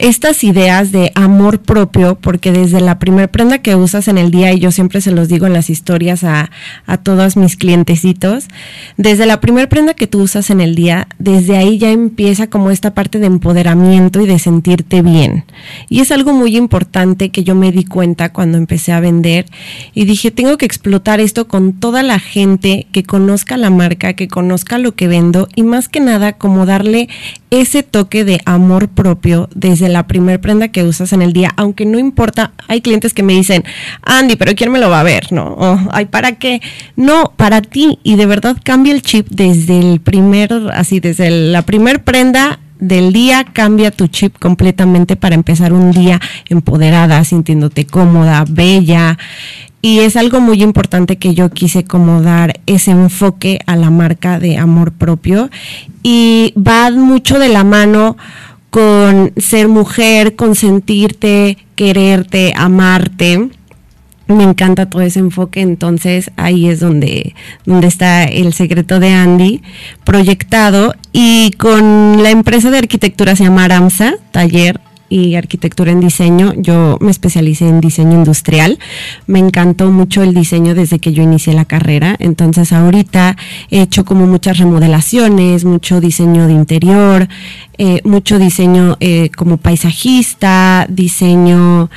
estas 0.00 0.42
ideas 0.44 0.92
de 0.92 1.12
amor 1.14 1.60
propio, 1.60 2.16
porque 2.16 2.52
desde 2.52 2.80
la 2.80 2.98
primer 2.98 3.30
prenda 3.30 3.58
que 3.58 3.76
usas 3.76 4.08
en 4.08 4.18
el 4.18 4.30
día, 4.30 4.52
y 4.52 4.58
yo 4.58 4.70
siempre 4.70 5.00
se 5.00 5.12
los 5.12 5.28
digo 5.28 5.46
en 5.46 5.52
las 5.52 5.70
historias 5.70 6.24
a, 6.24 6.50
a 6.86 6.96
todos 6.96 7.36
mis 7.36 7.56
clientecitos, 7.56 8.48
desde 8.96 9.26
la 9.26 9.40
primer 9.40 9.68
prenda 9.68 9.94
que 9.94 10.06
tú 10.06 10.22
usas 10.22 10.50
en 10.50 10.60
el 10.60 10.74
día, 10.74 11.06
desde 11.18 11.56
ahí 11.56 11.78
ya 11.78 11.90
empieza 11.90 12.48
como 12.48 12.70
esta 12.70 12.94
parte 12.94 13.18
de 13.18 13.26
empoderamiento 13.26 14.20
y 14.20 14.26
de 14.26 14.38
sentirte 14.38 15.02
bien. 15.02 15.44
Y 15.88 16.00
es 16.00 16.10
algo 16.12 16.32
muy 16.32 16.56
importante 16.56 17.28
que 17.28 17.44
yo 17.44 17.54
me 17.54 17.70
di 17.70 17.84
cuenta 17.84 18.32
cuando 18.32 18.58
empecé 18.58 18.92
a 18.92 19.00
vender 19.00 19.46
y 19.94 20.06
dije, 20.06 20.30
tengo 20.30 20.56
que 20.56 20.66
explotar 20.66 21.20
esto 21.20 21.46
con 21.46 21.74
toda 21.74 22.02
la 22.02 22.18
gente 22.18 22.86
que 22.92 23.02
conozca 23.02 23.56
la 23.56 23.70
marca, 23.70 24.14
que 24.14 24.28
conozca 24.28 24.78
lo 24.78 24.94
que 24.94 25.08
vendo 25.08 25.48
y 25.54 25.62
más 25.62 25.88
que 25.88 26.00
nada 26.00 26.32
como 26.32 26.64
darle 26.64 27.08
ese 27.50 27.82
toque 27.82 28.24
de 28.24 28.40
amor 28.44 28.88
propio 28.88 29.48
desde 29.54 29.88
la 29.88 30.06
primer 30.06 30.40
prenda 30.40 30.68
que 30.68 30.84
usas 30.84 31.12
en 31.12 31.22
el 31.22 31.32
día, 31.32 31.52
aunque 31.56 31.84
no 31.84 31.98
importa, 31.98 32.52
hay 32.68 32.80
clientes 32.80 33.12
que 33.12 33.22
me 33.22 33.32
dicen, 33.32 33.64
Andy, 34.02 34.36
pero 34.36 34.54
¿quién 34.54 34.70
me 34.70 34.78
lo 34.78 34.88
va 34.88 35.00
a 35.00 35.04
ver? 35.04 35.32
¿No? 35.32 35.56
ay, 35.92 36.06
¿para 36.06 36.32
qué? 36.32 36.60
No, 36.96 37.32
para 37.36 37.62
ti. 37.62 37.98
Y 38.02 38.16
de 38.16 38.26
verdad 38.26 38.56
cambia 38.62 38.92
el 38.92 39.02
chip 39.02 39.26
desde 39.30 39.78
el 39.78 40.00
primer, 40.00 40.52
así, 40.72 41.00
desde 41.00 41.30
la 41.30 41.62
primer 41.62 42.02
prenda 42.04 42.60
del 42.80 43.12
día 43.12 43.44
cambia 43.44 43.90
tu 43.90 44.06
chip 44.08 44.38
completamente 44.38 45.16
para 45.16 45.34
empezar 45.34 45.72
un 45.72 45.90
día 45.92 46.20
empoderada, 46.48 47.22
sintiéndote 47.24 47.86
cómoda, 47.86 48.44
bella. 48.48 49.18
Y 49.82 50.00
es 50.00 50.16
algo 50.16 50.40
muy 50.40 50.62
importante 50.62 51.16
que 51.16 51.34
yo 51.34 51.50
quise 51.50 51.84
como 51.84 52.20
dar 52.20 52.60
ese 52.66 52.90
enfoque 52.90 53.60
a 53.66 53.76
la 53.76 53.90
marca 53.90 54.38
de 54.38 54.58
amor 54.58 54.92
propio. 54.92 55.50
Y 56.02 56.52
va 56.56 56.90
mucho 56.90 57.38
de 57.38 57.48
la 57.48 57.64
mano 57.64 58.16
con 58.70 59.32
ser 59.36 59.68
mujer, 59.68 60.36
con 60.36 60.54
sentirte, 60.54 61.58
quererte, 61.74 62.52
amarte. 62.56 63.50
Me 64.30 64.44
encanta 64.44 64.86
todo 64.86 65.02
ese 65.02 65.18
enfoque, 65.18 65.60
entonces 65.60 66.30
ahí 66.36 66.68
es 66.68 66.78
donde, 66.78 67.34
donde 67.66 67.88
está 67.88 68.22
el 68.22 68.52
secreto 68.52 69.00
de 69.00 69.12
Andy 69.12 69.60
proyectado. 70.04 70.94
Y 71.12 71.50
con 71.58 72.22
la 72.22 72.30
empresa 72.30 72.70
de 72.70 72.78
arquitectura 72.78 73.34
se 73.34 73.42
llama 73.42 73.64
Aramsa, 73.64 74.14
taller 74.30 74.80
y 75.10 75.34
arquitectura 75.34 75.92
en 75.92 76.00
diseño. 76.00 76.54
Yo 76.56 76.96
me 77.00 77.10
especialicé 77.10 77.68
en 77.68 77.80
diseño 77.80 78.14
industrial. 78.14 78.78
Me 79.26 79.40
encantó 79.40 79.90
mucho 79.90 80.22
el 80.22 80.32
diseño 80.32 80.74
desde 80.74 81.00
que 81.00 81.12
yo 81.12 81.22
inicié 81.22 81.52
la 81.52 81.66
carrera. 81.66 82.16
Entonces 82.18 82.72
ahorita 82.72 83.36
he 83.70 83.82
hecho 83.82 84.06
como 84.06 84.26
muchas 84.26 84.56
remodelaciones, 84.56 85.64
mucho 85.64 86.00
diseño 86.00 86.46
de 86.46 86.54
interior, 86.54 87.28
eh, 87.76 88.00
mucho 88.04 88.38
diseño 88.38 88.96
eh, 89.00 89.30
como 89.36 89.56
paisajista, 89.56 90.86
diseño 90.88 91.90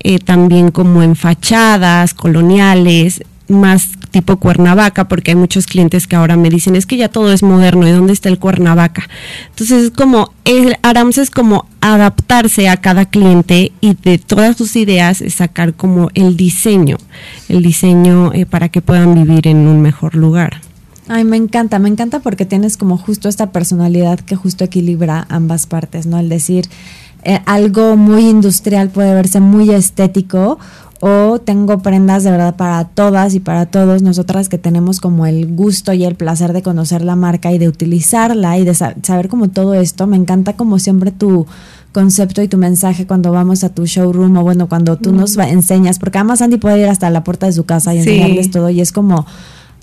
eh, 0.00 0.18
también 0.18 0.70
como 0.70 1.02
en 1.02 1.16
fachadas 1.16 2.14
coloniales 2.14 3.22
más 3.48 3.88
tipo 4.10 4.36
Cuernavaca, 4.38 5.08
porque 5.08 5.32
hay 5.32 5.36
muchos 5.36 5.66
clientes 5.66 6.06
que 6.06 6.16
ahora 6.16 6.36
me 6.36 6.50
dicen, 6.50 6.76
es 6.76 6.86
que 6.86 6.96
ya 6.96 7.08
todo 7.08 7.32
es 7.32 7.42
moderno, 7.42 7.86
¿y 7.86 7.92
dónde 7.92 8.12
está 8.12 8.28
el 8.28 8.38
Cuernavaca? 8.38 9.08
Entonces 9.50 9.84
es 9.84 9.90
como, 9.90 10.32
el 10.44 10.76
Arams 10.82 11.18
es 11.18 11.30
como 11.30 11.66
adaptarse 11.80 12.68
a 12.68 12.78
cada 12.78 13.06
cliente 13.06 13.72
y 13.80 13.94
de 13.94 14.18
todas 14.18 14.56
sus 14.56 14.76
ideas 14.76 15.20
es 15.20 15.34
sacar 15.34 15.74
como 15.74 16.10
el 16.14 16.36
diseño, 16.36 16.96
el 17.48 17.62
diseño 17.62 18.32
eh, 18.32 18.46
para 18.46 18.68
que 18.68 18.82
puedan 18.82 19.14
vivir 19.14 19.46
en 19.48 19.66
un 19.66 19.80
mejor 19.80 20.14
lugar. 20.14 20.60
Ay, 21.08 21.24
me 21.24 21.38
encanta, 21.38 21.78
me 21.78 21.88
encanta 21.88 22.20
porque 22.20 22.44
tienes 22.44 22.76
como 22.76 22.98
justo 22.98 23.30
esta 23.30 23.50
personalidad 23.50 24.20
que 24.20 24.36
justo 24.36 24.64
equilibra 24.64 25.26
ambas 25.30 25.66
partes, 25.66 26.06
¿no? 26.06 26.18
El 26.18 26.28
decir, 26.28 26.68
eh, 27.24 27.40
algo 27.46 27.96
muy 27.96 28.28
industrial 28.28 28.90
puede 28.90 29.14
verse 29.14 29.40
muy 29.40 29.70
estético 29.70 30.58
o 31.00 31.38
tengo 31.38 31.78
prendas 31.78 32.24
de 32.24 32.30
verdad 32.30 32.56
para 32.56 32.84
todas 32.84 33.34
y 33.34 33.40
para 33.40 33.66
todos 33.66 34.02
nosotras 34.02 34.48
que 34.48 34.58
tenemos 34.58 35.00
como 35.00 35.26
el 35.26 35.54
gusto 35.54 35.92
y 35.92 36.04
el 36.04 36.16
placer 36.16 36.52
de 36.52 36.62
conocer 36.62 37.02
la 37.02 37.16
marca 37.16 37.52
y 37.52 37.58
de 37.58 37.68
utilizarla 37.68 38.58
y 38.58 38.64
de 38.64 38.74
saber 38.74 39.28
como 39.28 39.48
todo 39.48 39.74
esto. 39.74 40.06
Me 40.06 40.16
encanta 40.16 40.54
como 40.54 40.78
siempre 40.78 41.12
tu 41.12 41.46
concepto 41.92 42.42
y 42.42 42.48
tu 42.48 42.58
mensaje 42.58 43.06
cuando 43.06 43.32
vamos 43.32 43.64
a 43.64 43.70
tu 43.70 43.86
showroom 43.86 44.36
o 44.36 44.42
bueno, 44.42 44.68
cuando 44.68 44.96
tú 44.96 45.12
nos 45.12 45.36
enseñas, 45.36 45.98
porque 45.98 46.18
además 46.18 46.42
Andy 46.42 46.58
puede 46.58 46.80
ir 46.80 46.88
hasta 46.88 47.10
la 47.10 47.24
puerta 47.24 47.46
de 47.46 47.52
su 47.52 47.64
casa 47.64 47.94
y 47.94 47.98
enseñarles 47.98 48.50
todo 48.50 48.68
y 48.70 48.80
es 48.80 48.92
como 48.92 49.26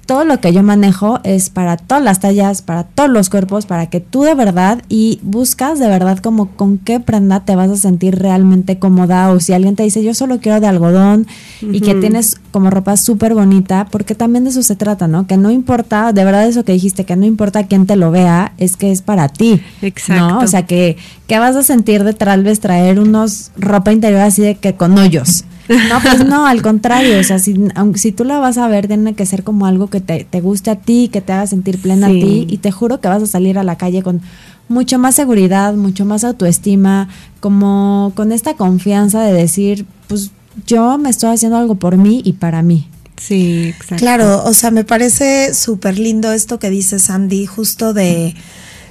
todo 0.05 0.23
lo 0.23 0.39
que 0.39 0.53
yo 0.53 0.61
manejo 0.61 1.19
es 1.23 1.49
para 1.49 1.77
todas 1.77 2.03
las 2.03 2.19
tallas, 2.19 2.61
para 2.61 2.83
todos 2.83 3.09
los 3.09 3.29
cuerpos, 3.29 3.65
para 3.65 3.87
que 3.87 3.99
tú 3.99 4.23
de 4.23 4.35
verdad 4.35 4.81
y 4.87 5.19
buscas 5.23 5.79
de 5.79 5.87
verdad 5.87 6.19
como 6.19 6.51
con 6.51 6.77
qué 6.77 6.99
prenda 6.99 7.41
te 7.41 7.55
vas 7.55 7.71
a 7.71 7.77
sentir 7.77 8.19
realmente 8.19 8.77
cómoda 8.77 9.31
o 9.31 9.39
si 9.39 9.53
alguien 9.53 9.75
te 9.75 9.83
dice 9.83 10.03
yo 10.03 10.13
solo 10.13 10.39
quiero 10.39 10.59
de 10.59 10.67
algodón 10.67 11.27
y 11.61 11.81
que 11.81 11.95
tienes 11.95 12.39
como 12.51 12.69
ropa 12.69 12.97
súper 12.97 13.33
bonita, 13.33 13.87
porque 13.91 14.15
también 14.15 14.43
de 14.43 14.51
eso 14.51 14.63
se 14.63 14.75
trata, 14.75 15.07
¿no? 15.07 15.27
Que 15.27 15.37
no 15.37 15.51
importa, 15.51 16.13
de 16.13 16.23
verdad 16.23 16.47
eso 16.47 16.63
que 16.63 16.73
dijiste, 16.73 17.05
que 17.05 17.15
no 17.15 17.25
importa 17.25 17.65
quién 17.65 17.85
te 17.85 17.95
lo 17.95 18.11
vea, 18.11 18.53
es 18.57 18.77
que 18.77 18.91
es 18.91 19.01
para 19.01 19.29
ti. 19.29 19.61
Exacto. 19.81 20.27
¿no? 20.27 20.39
O 20.39 20.47
sea, 20.47 20.65
que, 20.65 20.97
que 21.27 21.39
vas 21.39 21.55
a 21.55 21.63
sentir 21.63 22.03
de 22.03 22.13
tal 22.13 22.43
vez 22.43 22.59
traer 22.59 22.99
unos 22.99 23.51
ropa 23.57 23.91
interior 23.91 24.21
así 24.21 24.41
de 24.41 24.55
que 24.55 24.75
con 24.75 24.97
hoyos. 24.97 25.45
No, 25.67 25.99
pues 26.01 26.25
no, 26.25 26.45
al 26.45 26.61
contrario, 26.61 27.19
o 27.19 27.23
sea, 27.23 27.39
si, 27.39 27.55
aunque, 27.75 27.99
si 27.99 28.11
tú 28.11 28.23
la 28.23 28.39
vas 28.39 28.57
a 28.57 28.67
ver, 28.67 28.87
tiene 28.87 29.13
que 29.15 29.25
ser 29.25 29.43
como 29.43 29.65
algo 29.65 29.87
que 29.89 29.99
te, 30.01 30.23
te 30.29 30.41
guste 30.41 30.69
a 30.71 30.75
ti, 30.75 31.09
que 31.11 31.21
te 31.21 31.33
haga 31.33 31.47
sentir 31.47 31.79
plena 31.79 32.07
Sí. 32.07 32.17
a 32.17 32.23
ti, 32.25 32.47
y 32.49 32.57
te 32.57 32.71
juro 32.71 32.99
que 33.01 33.07
vas 33.07 33.23
a 33.23 33.27
salir 33.27 33.57
a 33.57 33.63
la 33.63 33.77
calle 33.77 34.03
con 34.03 34.21
mucho 34.69 34.99
más 34.99 35.15
seguridad, 35.15 35.73
mucho 35.73 36.05
más 36.05 36.23
autoestima, 36.23 37.09
como 37.39 38.11
con 38.15 38.31
esta 38.31 38.55
confianza 38.55 39.21
de 39.21 39.33
decir, 39.33 39.85
pues 40.07 40.31
yo 40.67 40.97
me 40.97 41.09
estoy 41.09 41.33
haciendo 41.33 41.57
algo 41.57 41.75
por 41.75 41.97
mí 41.97 42.21
y 42.23 42.33
para 42.33 42.61
mí. 42.61 42.87
Sí, 43.17 43.69
exacto. 43.69 43.95
Claro, 43.97 44.43
o 44.43 44.53
sea, 44.53 44.71
me 44.71 44.83
parece 44.83 45.53
súper 45.53 45.97
lindo 45.97 46.31
esto 46.31 46.59
que 46.59 46.69
dice 46.69 46.99
Sandy, 46.99 47.45
justo 47.45 47.93
de, 47.93 48.35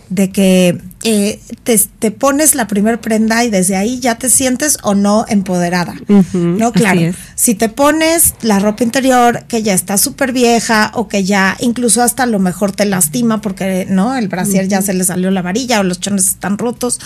de 0.08 0.30
que 0.30 0.80
eh, 1.02 1.40
te, 1.62 1.78
te 1.98 2.10
pones 2.10 2.54
la 2.54 2.66
primer 2.66 3.00
prenda 3.00 3.44
y 3.44 3.50
desde 3.50 3.76
ahí 3.76 4.00
ya 4.00 4.16
te 4.16 4.30
sientes 4.30 4.78
o 4.82 4.94
no 4.94 5.24
empoderada. 5.28 5.94
No, 6.32 6.72
claro. 6.72 7.00
Si 7.34 7.54
te 7.54 7.68
pones 7.68 8.34
la 8.42 8.58
ropa 8.58 8.84
interior 8.84 9.44
que 9.46 9.62
ya 9.62 9.74
está 9.74 9.98
súper 9.98 10.32
vieja 10.32 10.92
o 10.94 11.08
que 11.08 11.24
ya 11.24 11.56
incluso 11.60 12.02
hasta 12.02 12.22
a 12.22 12.26
lo 12.26 12.38
mejor 12.38 12.72
te 12.72 12.84
lastima 12.84 13.40
porque 13.40 13.86
no 13.88 14.16
el 14.16 14.28
brasier 14.28 14.68
ya 14.68 14.82
se 14.82 14.94
le 14.94 15.04
salió 15.04 15.30
la 15.30 15.42
varilla 15.42 15.80
o 15.80 15.82
los 15.82 16.00
chones 16.00 16.28
están 16.28 16.58
rotos, 16.58 17.00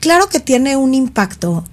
claro 0.00 0.28
que 0.28 0.40
tiene 0.40 0.76
un 0.76 0.94
impacto 0.94 1.64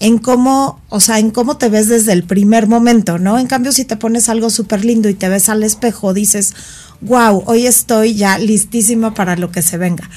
en 0.00 0.18
cómo, 0.18 0.80
o 0.88 1.00
sea, 1.00 1.18
en 1.18 1.30
cómo 1.30 1.56
te 1.56 1.68
ves 1.68 1.88
desde 1.88 2.12
el 2.12 2.22
primer 2.22 2.68
momento, 2.68 3.18
¿no? 3.18 3.38
En 3.38 3.46
cambio, 3.46 3.72
si 3.72 3.84
te 3.84 3.96
pones 3.96 4.28
algo 4.28 4.48
súper 4.50 4.84
lindo 4.84 5.08
y 5.08 5.14
te 5.14 5.28
ves 5.28 5.48
al 5.48 5.64
espejo, 5.64 6.14
dices, 6.14 6.54
wow, 7.00 7.42
hoy 7.46 7.66
estoy 7.66 8.14
ya 8.14 8.38
listísima 8.38 9.14
para 9.14 9.36
lo 9.36 9.50
que 9.50 9.62
se 9.62 9.76
venga. 9.76 10.08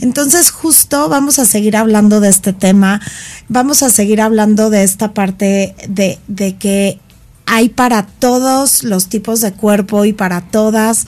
Entonces, 0.00 0.50
justo 0.50 1.08
vamos 1.08 1.38
a 1.38 1.44
seguir 1.44 1.76
hablando 1.76 2.20
de 2.20 2.30
este 2.30 2.52
tema, 2.52 3.00
vamos 3.48 3.82
a 3.82 3.90
seguir 3.90 4.20
hablando 4.20 4.70
de 4.70 4.82
esta 4.82 5.14
parte 5.14 5.74
de, 5.88 6.18
de 6.26 6.56
que 6.56 6.98
hay 7.46 7.68
para 7.70 8.06
todos 8.06 8.82
los 8.82 9.08
tipos 9.08 9.40
de 9.40 9.52
cuerpo 9.52 10.04
y 10.04 10.12
para 10.12 10.42
todas 10.42 11.06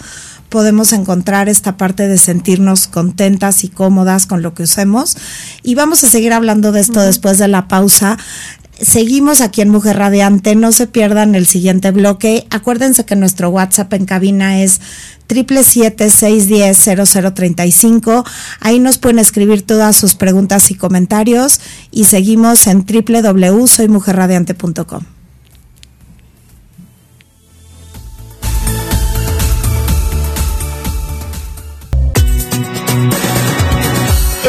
podemos 0.51 0.93
encontrar 0.93 1.49
esta 1.49 1.79
parte 1.79 2.09
de 2.09 2.19
sentirnos 2.19 2.89
contentas 2.89 3.65
y 3.65 3.69
cómodas 3.69 4.27
con 4.27 4.43
lo 4.43 4.53
que 4.53 4.65
usemos. 4.65 5.17
Y 5.63 5.77
vamos 5.77 6.05
a 6.05 6.11
seguir 6.11 6.35
hablando 6.35 6.73
de 6.73 6.81
esto 6.81 7.01
después 7.01 7.39
de 7.39 7.49
la 7.49 7.69
pausa. 7.69 8.19
Seguimos 8.81 9.41
aquí 9.43 9.61
en 9.61 9.69
Mujer 9.69 9.99
Radiante, 9.99 10.57
no 10.57 10.73
se 10.73 10.87
pierdan 10.87 11.35
el 11.35 11.45
siguiente 11.47 11.91
bloque. 11.91 12.47
Acuérdense 12.51 13.05
que 13.05 13.15
nuestro 13.15 13.51
WhatsApp 13.51 13.93
en 13.93 14.07
cabina 14.07 14.63
es 14.63 14.81
777-610-0035. 15.29 18.25
Ahí 18.61 18.79
nos 18.79 18.97
pueden 18.99 19.19
escribir 19.19 19.61
todas 19.63 19.97
sus 19.97 20.15
preguntas 20.15 20.71
y 20.71 20.77
comentarios 20.77 21.61
y 21.91 22.05
seguimos 22.05 22.67
en 22.67 22.87
www.soymujerradiante.com. 22.87 25.20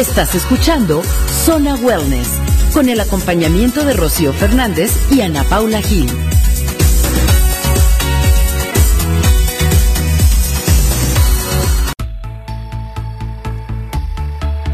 Estás 0.02 0.34
escuchando 0.34 1.00
Zona 1.44 1.76
Wellness 1.76 2.26
con 2.74 2.88
el 2.88 2.98
acompañamiento 2.98 3.84
de 3.84 3.92
Rocío 3.92 4.32
Fernández 4.32 4.90
y 5.12 5.20
Ana 5.20 5.44
Paula 5.44 5.80
Gil. 5.80 6.10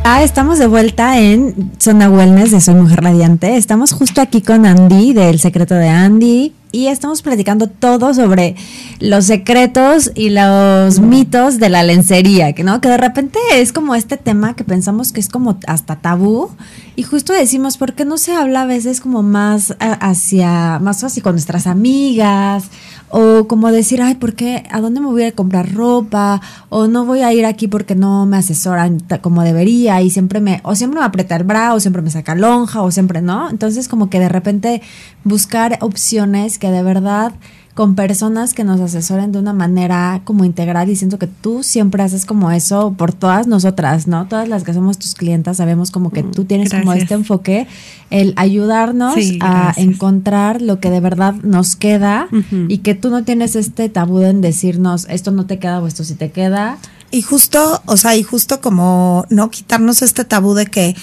Ah, 0.03 0.23
estamos 0.23 0.59
de 0.59 0.67
vuelta 0.67 1.21
en 1.21 1.73
Zona 1.79 2.09
Wellness 2.09 2.51
de 2.51 2.63
Soy 2.63 2.77
Mujer 2.77 3.03
Radiante. 3.03 3.59
Estamos 3.59 3.93
justo 3.93 4.23
aquí 4.23 4.41
con 4.41 4.65
Andy 4.65 5.13
del 5.13 5.39
Secreto 5.39 5.75
de 5.75 5.91
Andy 5.91 6.55
y 6.73 6.89
estamos 6.89 7.23
platicando 7.23 7.67
todo 7.67 8.15
sobre 8.15 8.57
los 9.01 9.27
secretos 9.27 10.13
y 10.15 10.31
los 10.31 11.01
mitos 11.01 11.59
de 11.59 11.69
la 11.69 11.83
lencería, 11.83 12.53
que 12.53 12.65
no, 12.65 12.81
que 12.81 12.89
de 12.89 12.97
repente 12.97 13.39
es 13.55 13.73
como 13.73 13.95
este 13.95 14.17
tema 14.17 14.55
que 14.55 14.65
pensamos 14.65 15.13
que 15.13 15.21
es 15.21 15.29
como 15.29 15.59
hasta 15.67 15.97
tabú 15.97 16.51
y 16.97 17.05
justo 17.05 17.33
decimos, 17.33 17.79
¿por 17.79 17.95
qué 17.95 18.05
no 18.05 18.19
se 18.19 18.35
habla 18.35 18.63
a 18.63 18.67
veces 18.67 19.01
como 19.01 19.23
más 19.23 19.77
hacia 19.79 20.79
más 20.81 21.05
así 21.05 21.21
con 21.21 21.33
nuestras 21.33 21.67
amigas 21.67 22.65
o 23.11 23.47
como 23.49 23.71
decir, 23.71 24.03
ay, 24.03 24.15
¿por 24.17 24.35
qué? 24.35 24.65
¿A 24.71 24.81
dónde 24.81 25.01
me 25.01 25.07
voy 25.07 25.25
a 25.25 25.33
comprar 25.33 25.73
ropa? 25.73 26.41
O 26.69 26.87
no 26.87 27.05
voy 27.05 27.21
a 27.21 27.33
ir 27.33 27.47
aquí 27.47 27.69
porque 27.69 27.95
no 27.95 28.27
me 28.27 28.37
asesoran 28.37 29.03
como 29.21 29.43
debería 29.43 30.01
y 30.03 30.11
siempre 30.11 30.41
me, 30.41 30.61
o 30.65 30.75
siempre 30.75 31.01
me 31.01 31.07
aprieta 31.07 31.37
el 31.37 31.45
bra, 31.45 31.75
o 31.75 31.81
siempre 31.81 32.03
me 32.03 32.11
saca 32.11 32.35
lonja, 32.35 32.83
o 32.83 32.91
siempre 32.91 33.23
no. 33.23 33.51
Entonces 33.51 33.89
como 33.89 34.11
que 34.11 34.21
de 34.21 34.29
repente 34.29 34.83
buscar 35.25 35.79
opciones 35.81 36.59
que 36.59 36.71
de 36.71 36.83
verdad 36.83 37.33
con 37.79 37.95
personas 37.95 38.55
que 38.55 38.65
nos 38.65 38.81
asesoren 38.81 39.31
de 39.31 39.39
una 39.39 39.53
manera 39.53 40.23
como 40.25 40.45
integral 40.45 40.91
y 40.91 40.97
siento 40.97 41.17
que 41.17 41.29
tú 41.29 41.63
siempre 41.63 42.03
haces 42.03 42.27
como 42.27 42.51
eso 42.51 42.93
por 42.99 43.13
todas 43.13 43.47
nosotras, 43.47 44.09
¿no? 44.09 44.27
Todas 44.27 44.49
las 44.49 44.65
que 44.65 44.75
somos 44.75 44.99
tus 44.99 45.15
clientas 45.15 45.59
sabemos 45.59 45.93
como 45.93 46.11
que 46.11 46.25
tú 46.25 46.45
tienes 46.45 46.71
como 46.71 46.93
este 46.93 47.15
enfoque, 47.15 47.69
el 48.11 48.33
ayudarnos 48.35 49.15
Sí, 49.15 49.39
a 49.41 49.67
gracias. 49.67 49.87
encontrar 49.87 50.61
lo 50.61 50.81
que 50.81 50.91
de 50.91 50.99
verdad 50.99 51.35
nos 51.45 51.77
queda 51.77 52.27
y 52.67 52.79
que 52.79 52.97
tú 52.97 53.11
no 53.11 53.23
tienes 53.23 53.55
este 53.55 53.89
tabú 53.89 54.23
en 54.23 54.41
decirnos 54.41 55.07
esto 55.09 55.31
no 55.31 55.47
te 55.47 55.61
queda 55.61 55.81
o 55.81 55.87
esto 55.87 56.03
sí 56.03 56.17
te 56.17 56.33
queda. 56.33 56.79
Y 57.13 57.23
justo, 57.23 57.81
o 57.87 57.97
sea, 57.97 58.17
y 58.17 58.25
justo 58.25 58.61
como 58.61 59.25
no 59.31 59.51
quitarnos 59.51 60.03
este 60.03 60.25
tabú 60.25 60.55
de 60.55 60.67
que 60.67 60.97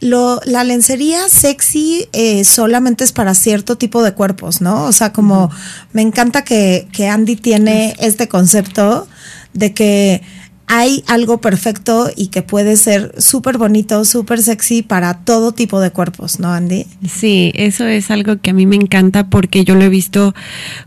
lo, 0.00 0.40
la 0.44 0.64
lencería 0.64 1.28
sexy 1.28 2.08
eh, 2.12 2.44
solamente 2.44 3.04
es 3.04 3.12
para 3.12 3.34
cierto 3.34 3.76
tipo 3.76 4.02
de 4.02 4.12
cuerpos, 4.12 4.60
¿no? 4.60 4.84
O 4.84 4.92
sea, 4.92 5.12
como 5.12 5.50
me 5.92 6.02
encanta 6.02 6.44
que, 6.44 6.88
que 6.92 7.08
Andy 7.08 7.36
tiene 7.36 7.96
este 7.98 8.28
concepto 8.28 9.08
de 9.52 9.72
que 9.72 10.22
hay 10.68 11.04
algo 11.06 11.38
perfecto 11.38 12.10
y 12.16 12.28
que 12.28 12.42
puede 12.42 12.76
ser 12.76 13.14
súper 13.18 13.56
bonito, 13.56 14.04
súper 14.04 14.42
sexy 14.42 14.82
para 14.82 15.18
todo 15.18 15.52
tipo 15.52 15.80
de 15.80 15.90
cuerpos, 15.90 16.40
¿no, 16.40 16.52
Andy? 16.52 16.86
Sí, 17.08 17.52
eso 17.54 17.86
es 17.86 18.10
algo 18.10 18.38
que 18.40 18.50
a 18.50 18.52
mí 18.52 18.66
me 18.66 18.74
encanta 18.76 19.28
porque 19.28 19.64
yo 19.64 19.76
lo 19.76 19.82
he 19.82 19.88
visto 19.88 20.34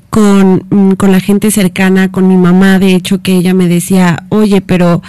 con, 0.10 0.66
mm, 0.70 0.94
con 0.94 1.14
la 1.14 1.22
gente 1.22 1.50
cercana, 1.50 2.12
con 2.12 2.28
mi 2.28 2.36
mamá, 2.36 2.78
de 2.78 2.94
hecho, 2.94 3.22
que 3.22 3.38
ella 3.38 3.54
me 3.54 3.70
decía, 3.70 4.26
oye, 4.30 4.60
pero 4.60 5.02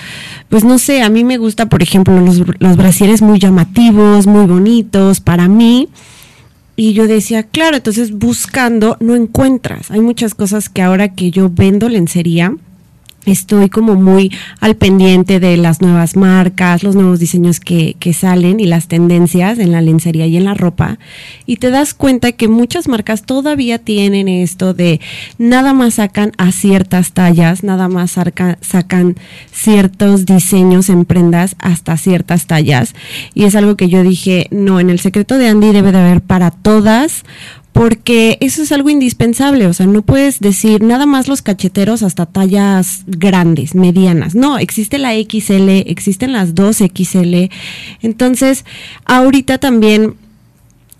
pues 0.49 0.63
no 0.63 0.79
sé, 0.79 1.03
a 1.03 1.09
mí 1.09 1.25
me 1.25 1.39
gusta, 1.39 1.69
por 1.69 1.83
ejemplo, 1.83 2.21
los, 2.21 2.43
los 2.61 2.77
brasieres 2.77 3.23
muy 3.23 3.41
llamativos, 3.41 4.29
muy 4.29 4.47
bonitos 4.47 5.21
para 5.21 5.49
mí. 5.49 5.89
Y 6.77 6.93
yo 6.93 7.09
decía, 7.09 7.43
claro, 7.43 7.77
entonces 7.77 8.13
buscando 8.13 8.97
no 9.01 9.15
encuentras. 9.15 9.91
Hay 9.91 10.01
muchas 10.01 10.35
cosas 10.35 10.69
que 10.69 10.81
ahora 10.81 11.13
que 11.13 11.31
yo 11.31 11.51
vendo 11.51 11.89
lencería, 11.89 12.55
estoy 13.27 13.69
como 13.69 13.95
muy 13.95 14.33
al 14.61 14.77
pendiente 14.77 15.41
de 15.41 15.57
las 15.57 15.81
nuevas 15.81 16.17
marcas, 16.17 16.83
los 16.83 16.95
nuevos 16.95 17.19
diseños 17.21 17.61
que, 17.61 17.97
que 17.99 18.13
salen 18.13 18.61
y 18.61 18.67
las 18.67 18.89
tendencias 18.89 19.59
en 19.59 19.73
la 19.73 19.81
lencería 19.81 20.27
y 20.27 20.37
en 20.37 20.45
la 20.45 20.55
ropa. 20.55 20.99
Y 21.47 21.57
te 21.57 21.71
das 21.71 21.95
cuenta 21.95 22.33
que 22.33 22.49
muchas 22.49 22.89
marcas 22.89 23.23
todavía 23.23 23.79
tienen 23.79 24.29
esto 24.29 24.75
de 24.75 25.01
nada 25.39 25.73
más 25.75 25.95
sacan 25.95 26.33
a 26.39 26.53
ciertas 26.53 27.13
tallas, 27.13 27.63
nada 27.63 27.89
más 27.89 28.13
saca- 28.13 28.59
sacan 28.61 29.17
ciertos 29.53 30.27
diseños 30.27 30.89
en 30.89 31.05
prendas 31.05 31.57
hasta 31.59 31.97
ciertas 31.97 32.47
tallas. 32.47 32.95
Y 33.35 33.45
es 33.45 33.55
algo 33.55 33.77
que 33.77 33.89
yo 33.89 34.03
dije, 34.03 34.47
no, 34.51 34.81
en 34.81 34.91
el 34.91 35.01
secreto 35.01 35.37
de 35.39 35.49
Andy 35.49 35.73
debe 35.73 35.93
de 35.93 35.99
haber 35.99 36.21
para 36.21 36.51
todas 36.51 37.25
porque 37.81 38.37
eso 38.43 38.63
es 38.63 38.73
algo 38.73 38.91
indispensable, 38.91 39.67
o 39.67 39.73
sea, 39.73 39.87
no 39.87 40.03
puedes 40.03 40.39
decir 40.41 40.83
nada 40.83 41.07
más 41.07 41.29
los 41.29 41.41
cacheteros 41.41 42.03
hasta 42.03 42.27
tallas 42.27 43.05
grandes, 43.07 43.75
medianas. 43.75 44.35
No, 44.35 44.59
existe 44.59 44.99
la 44.99 45.15
XL, 45.15 45.89
existen 45.89 46.35
las 46.35 46.55
2XL. 46.55 47.51
Entonces, 48.03 48.67
ahorita 49.07 49.57
también 49.57 50.17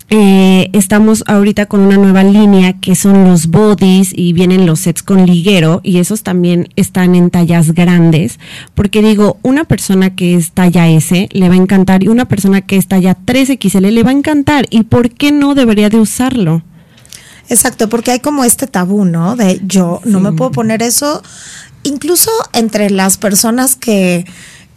eh, 0.09 0.71
estamos 0.73 1.23
ahorita 1.27 1.67
con 1.67 1.81
una 1.81 1.97
nueva 1.97 2.23
línea 2.23 2.73
que 2.73 2.95
son 2.95 3.25
los 3.25 3.47
bodies 3.47 4.11
y 4.11 4.33
vienen 4.33 4.65
los 4.65 4.79
sets 4.79 5.03
con 5.03 5.27
liguero 5.27 5.81
y 5.83 5.99
esos 5.99 6.23
también 6.23 6.67
están 6.75 7.13
en 7.13 7.29
tallas 7.29 7.73
grandes 7.73 8.39
porque 8.73 9.03
digo, 9.03 9.37
una 9.43 9.65
persona 9.65 10.15
que 10.15 10.33
es 10.33 10.51
talla 10.51 10.89
S 10.89 11.29
le 11.31 11.47
va 11.47 11.53
a 11.53 11.57
encantar 11.59 12.03
y 12.03 12.07
una 12.07 12.25
persona 12.25 12.61
que 12.61 12.75
es 12.75 12.87
talla 12.87 13.15
3XL 13.25 13.89
le 13.91 14.03
va 14.03 14.09
a 14.09 14.13
encantar 14.13 14.65
y 14.69 14.83
¿por 14.83 15.11
qué 15.11 15.31
no 15.31 15.53
debería 15.53 15.89
de 15.89 15.99
usarlo? 15.99 16.63
Exacto, 17.49 17.89
porque 17.89 18.11
hay 18.11 18.19
como 18.19 18.43
este 18.43 18.67
tabú, 18.67 19.05
¿no? 19.05 19.35
De 19.35 19.59
yo 19.65 20.01
no 20.05 20.19
me 20.19 20.31
puedo 20.31 20.51
poner 20.51 20.81
eso 20.83 21.21
incluso 21.83 22.31
entre 22.53 22.89
las 22.89 23.17
personas 23.17 23.75
que, 23.75 24.25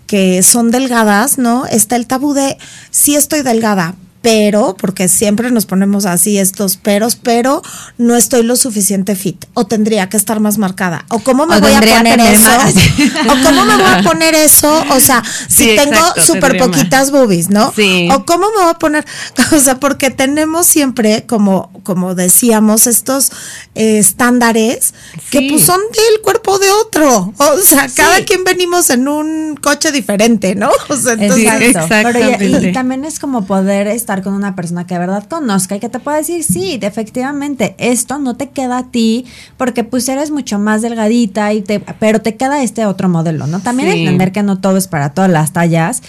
que 0.06 0.42
son 0.42 0.70
delgadas, 0.70 1.38
¿no? 1.38 1.66
Está 1.66 1.96
el 1.96 2.06
tabú 2.06 2.34
de 2.34 2.56
sí 2.90 3.14
estoy 3.14 3.42
delgada, 3.42 3.94
pero, 4.24 4.74
porque 4.78 5.06
siempre 5.08 5.50
nos 5.50 5.66
ponemos 5.66 6.06
así 6.06 6.38
estos 6.38 6.78
peros, 6.78 7.14
pero 7.14 7.60
no 7.98 8.16
estoy 8.16 8.42
lo 8.42 8.56
suficiente 8.56 9.14
fit, 9.16 9.44
o 9.52 9.66
tendría 9.66 10.08
que 10.08 10.16
estar 10.16 10.40
más 10.40 10.56
marcada, 10.56 11.04
o 11.10 11.18
cómo 11.18 11.46
me 11.46 11.56
O 11.58 11.60
voy 11.60 11.72
a 11.74 11.80
poner 11.80 12.18
eso, 12.20 12.48
más. 12.48 12.74
o 13.28 13.42
cómo 13.44 13.64
me 13.66 13.76
voy 13.76 13.84
a 13.86 14.02
poner 14.02 14.34
eso, 14.34 14.82
o 14.90 14.98
sea, 14.98 15.22
si 15.48 15.64
Sí, 15.64 15.76
tengo 15.76 16.00
súper 16.24 16.40
tendría 16.52 16.66
más. 16.68 16.76
poquitas 16.78 17.10
boobies, 17.10 17.50
¿no? 17.50 17.70
Sí. 17.76 18.08
O 18.10 18.24
cómo 18.24 18.46
me 18.56 18.62
voy 18.62 18.70
a 18.70 18.78
poner, 18.78 19.04
o 19.52 19.58
sea, 19.58 19.78
porque 19.78 20.08
tenemos 20.10 20.66
siempre, 20.66 21.26
como, 21.26 21.70
como 21.82 22.14
decíamos, 22.14 22.86
estos 22.86 23.30
eh, 23.74 23.98
estándares 23.98 24.94
que 25.30 25.48
pues 25.50 25.66
son 25.66 25.80
del 25.92 26.22
cuerpo 26.22 26.58
de 26.58 26.70
otro, 26.70 27.34
o 27.36 27.58
sea, 27.58 27.88
cada 27.94 28.24
quien 28.24 28.42
venimos 28.44 28.88
en 28.88 29.06
un 29.06 29.56
coche 29.60 29.92
diferente, 29.92 30.54
¿no? 30.54 30.70
O 30.88 30.96
sea, 30.96 31.12
entonces, 31.12 31.46
Exacto. 31.76 32.10
Pero 32.14 32.42
y- 32.42 32.68
y, 32.68 32.72
también 32.72 33.04
es 33.04 33.18
como 33.18 33.44
poder 33.46 33.86
estar 33.88 34.13
con 34.22 34.34
una 34.34 34.54
persona 34.54 34.86
que 34.86 34.94
de 34.94 35.00
verdad 35.00 35.24
conozca 35.28 35.76
y 35.76 35.80
que 35.80 35.88
te 35.88 35.98
pueda 35.98 36.18
decir, 36.18 36.42
sí, 36.44 36.78
efectivamente, 36.80 37.74
esto 37.78 38.18
no 38.18 38.36
te 38.36 38.50
queda 38.50 38.78
a 38.78 38.90
ti 38.90 39.26
porque 39.56 39.84
pues 39.84 40.08
eres 40.08 40.30
mucho 40.30 40.58
más 40.58 40.82
delgadita, 40.82 41.52
y 41.52 41.62
te, 41.62 41.80
pero 41.80 42.20
te 42.20 42.36
queda 42.36 42.62
este 42.62 42.86
otro 42.86 43.08
modelo, 43.08 43.46
¿no? 43.46 43.60
También 43.60 43.90
Sí. 43.90 43.98
entender 44.00 44.32
que 44.32 44.42
no 44.42 44.58
todo 44.58 44.76
es 44.76 44.88
para 44.88 45.10
todas 45.10 45.30
las 45.30 45.52
tallas. 45.52 46.02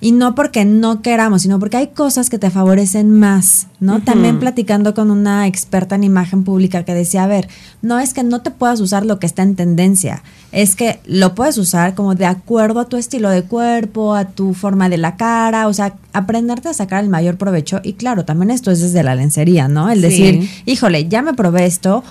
Y 0.00 0.10
no 0.10 0.34
porque 0.34 0.64
no 0.64 1.00
queramos, 1.00 1.42
sino 1.42 1.60
porque 1.60 1.76
hay 1.76 1.86
cosas 1.86 2.28
que 2.28 2.36
te 2.36 2.50
favorecen 2.50 3.16
más, 3.20 3.68
¿no? 3.78 4.02
También 4.02 4.40
platicando 4.40 4.94
con 4.94 5.12
una 5.12 5.46
experta 5.46 5.94
en 5.94 6.02
imagen 6.02 6.42
pública 6.42 6.84
que 6.84 6.92
decía, 6.92 7.22
a 7.22 7.28
ver, 7.28 7.48
no 7.82 8.00
es 8.00 8.12
que 8.12 8.24
no 8.24 8.40
te 8.42 8.50
puedas 8.50 8.80
usar 8.80 9.06
lo 9.06 9.20
que 9.20 9.26
está 9.26 9.42
en 9.44 9.54
tendencia, 9.54 10.24
es 10.52 10.76
que 10.76 11.00
lo 11.06 11.34
puedes 11.34 11.56
usar 11.58 11.94
como 11.94 12.14
de 12.14 12.26
acuerdo 12.26 12.80
a 12.80 12.84
tu 12.88 12.98
estilo 12.98 13.30
de 13.30 13.42
cuerpo, 13.42 14.14
a 14.14 14.26
tu 14.26 14.52
forma 14.52 14.88
de 14.90 14.98
la 14.98 15.16
cara, 15.16 15.66
o 15.66 15.72
sea, 15.72 15.94
aprenderte 16.12 16.68
a 16.68 16.74
sacar 16.74 17.02
el 17.02 17.08
mayor 17.10 17.38
provecho. 17.38 17.80
Y 17.82 17.94
claro, 17.94 18.24
también 18.26 18.50
esto 18.50 18.70
es 18.70 18.80
desde 18.80 19.02
la 19.02 19.14
lencería, 19.14 19.66
¿no? 19.68 19.90
El 19.90 20.00
Sí. 20.00 20.02
decir, 20.02 20.50
híjole, 20.66 21.08
ya 21.08 21.22
me 21.22 21.32
probé 21.32 21.64
esto, 21.64 22.04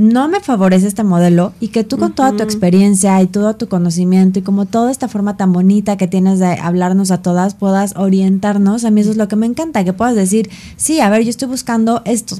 no 0.00 0.28
me 0.28 0.38
favorece 0.38 0.86
este 0.86 1.02
modelo 1.02 1.52
y 1.58 1.68
que 1.68 1.82
tú 1.82 1.98
con 1.98 2.12
toda 2.12 2.30
tu 2.30 2.44
experiencia 2.44 3.20
y 3.20 3.26
todo 3.26 3.56
tu 3.56 3.66
conocimiento 3.66 4.38
y 4.38 4.42
como 4.42 4.64
toda 4.64 4.92
esta 4.92 5.08
forma 5.08 5.36
tan 5.36 5.52
bonita 5.52 5.96
que 5.96 6.06
tienes 6.06 6.38
de 6.38 6.46
hablarnos 6.52 7.10
a 7.10 7.20
todas 7.20 7.54
puedas 7.56 7.96
orientarnos, 7.96 8.84
a 8.84 8.92
mí 8.92 9.00
eso 9.00 9.10
es 9.10 9.16
lo 9.16 9.26
que 9.26 9.34
me 9.34 9.46
encanta, 9.46 9.82
que 9.82 9.92
puedas 9.92 10.14
decir, 10.14 10.50
sí, 10.76 11.00
a 11.00 11.10
ver, 11.10 11.24
yo 11.24 11.30
estoy 11.30 11.48
buscando 11.48 12.02
esto, 12.04 12.36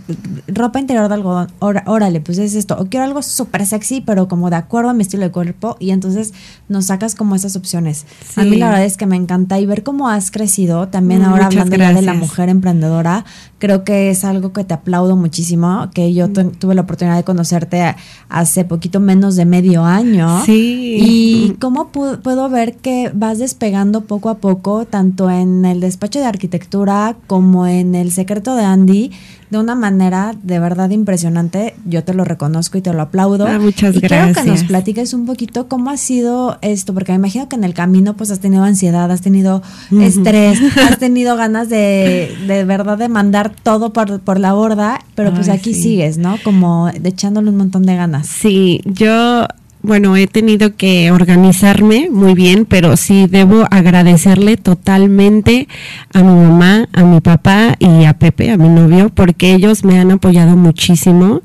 ropa 0.46 0.78
interior 0.78 1.08
de 1.08 1.14
algodón, 1.14 1.48
órale, 1.58 2.20
pues 2.20 2.38
es 2.38 2.54
esto, 2.54 2.76
o 2.78 2.86
quiero 2.86 3.04
algo 3.04 3.22
súper 3.22 3.66
sexy, 3.66 4.02
pero 4.02 4.28
como 4.28 4.50
de 4.50 4.56
acuerdo 4.56 4.90
a 4.90 4.94
mi 4.94 5.02
estilo 5.02 5.24
de 5.24 5.32
cuerpo 5.32 5.76
y 5.80 5.90
entonces 5.90 6.34
nos 6.68 6.86
sacas 6.86 7.16
como 7.16 7.34
esas 7.34 7.56
opciones. 7.56 8.06
A 8.36 8.44
mí 8.44 8.50
Sí. 8.50 8.56
la 8.58 8.66
verdad 8.68 8.84
es 8.84 8.96
que 8.96 9.06
me 9.06 9.16
encanta 9.16 9.58
y 9.58 9.66
ver 9.66 9.82
cómo 9.82 10.08
has 10.08 10.30
crecido, 10.30 10.86
también 10.86 11.22
ahora 11.24 11.46
Muchas 11.46 11.62
hablando 11.62 11.76
ya 11.76 11.92
de 11.92 12.02
la 12.02 12.14
mujer 12.14 12.50
emprendedora, 12.50 13.24
creo 13.58 13.82
que 13.82 14.10
es 14.10 14.24
algo 14.24 14.52
que 14.52 14.62
te 14.62 14.74
aplaudo 14.74 15.16
muchísimo, 15.16 15.90
que 15.92 16.14
yo 16.14 16.28
tu- 16.28 16.50
tuve 16.52 16.76
la 16.76 16.82
oportunidad 16.82 17.16
de 17.16 17.24
conocerte 17.48 17.94
hace 18.28 18.64
poquito 18.64 19.00
menos 19.00 19.36
de 19.36 19.44
medio 19.46 19.84
año. 19.84 20.42
Sí. 20.44 20.98
Y 21.00 21.56
cómo 21.60 21.90
pu- 21.92 22.18
puedo 22.20 22.48
ver 22.48 22.76
que 22.76 23.10
vas 23.14 23.38
despegando 23.38 24.02
poco 24.02 24.28
a 24.28 24.34
poco, 24.38 24.84
tanto 24.84 25.30
en 25.30 25.64
el 25.64 25.80
despacho 25.80 26.18
de 26.18 26.26
arquitectura 26.26 27.16
como 27.26 27.66
en 27.66 27.94
el 27.94 28.12
secreto 28.12 28.54
de 28.54 28.64
Andy, 28.64 29.10
de 29.50 29.58
una 29.58 29.74
manera 29.74 30.34
de 30.42 30.58
verdad 30.58 30.90
impresionante. 30.90 31.74
Yo 31.84 32.04
te 32.04 32.14
lo 32.14 32.24
reconozco 32.24 32.78
y 32.78 32.82
te 32.82 32.92
lo 32.92 33.02
aplaudo. 33.02 33.46
Ah, 33.46 33.58
muchas 33.58 33.96
y 33.96 34.00
quiero 34.00 34.16
que 34.16 34.26
nos 34.26 34.44
gracias. 34.44 34.64
platiques 34.64 35.14
un 35.14 35.26
poquito 35.26 35.68
cómo 35.68 35.90
ha 35.90 35.96
sido 35.96 36.58
esto, 36.62 36.94
porque 36.94 37.12
me 37.12 37.16
imagino 37.16 37.48
que 37.48 37.56
en 37.56 37.64
el 37.64 37.74
camino 37.74 38.14
pues 38.14 38.30
has 38.30 38.40
tenido 38.40 38.64
ansiedad, 38.64 39.10
has 39.10 39.22
tenido 39.22 39.62
estrés, 39.90 40.60
has 40.88 40.98
tenido 40.98 41.36
ganas 41.36 41.68
de 41.68 42.36
de 42.46 42.64
verdad 42.64 42.98
de 42.98 43.08
mandar 43.08 43.52
todo 43.62 43.92
por, 43.92 44.20
por 44.20 44.38
la 44.40 44.52
borda, 44.52 45.00
pero 45.14 45.32
pues 45.32 45.48
aquí 45.48 45.74
sí. 45.74 45.82
sigues, 45.82 46.18
¿no? 46.18 46.36
Como 46.44 46.90
de 46.90 47.08
echándole 47.08 47.50
un 47.50 47.56
montón 47.56 47.84
de 47.84 47.96
ganas. 47.96 48.26
Sí, 48.26 48.80
yo, 48.84 49.46
bueno, 49.82 50.16
he 50.16 50.26
tenido 50.26 50.76
que 50.76 51.10
organizarme 51.12 52.08
muy 52.10 52.34
bien, 52.34 52.64
pero 52.64 52.96
sí 52.96 53.26
debo 53.28 53.64
agradecerle 53.70 54.56
totalmente 54.56 55.68
a 56.12 56.22
mi 56.22 56.34
mamá, 56.34 56.88
a 56.92 57.04
mi 57.04 57.20
papá 57.20 57.76
y 57.78 58.04
a 58.04 58.14
Pepe, 58.14 58.50
a 58.50 58.56
mi 58.56 58.68
novio, 58.68 59.10
porque 59.10 59.54
ellos 59.54 59.84
me 59.84 59.98
han 59.98 60.10
apoyado 60.10 60.56
muchísimo. 60.56 61.42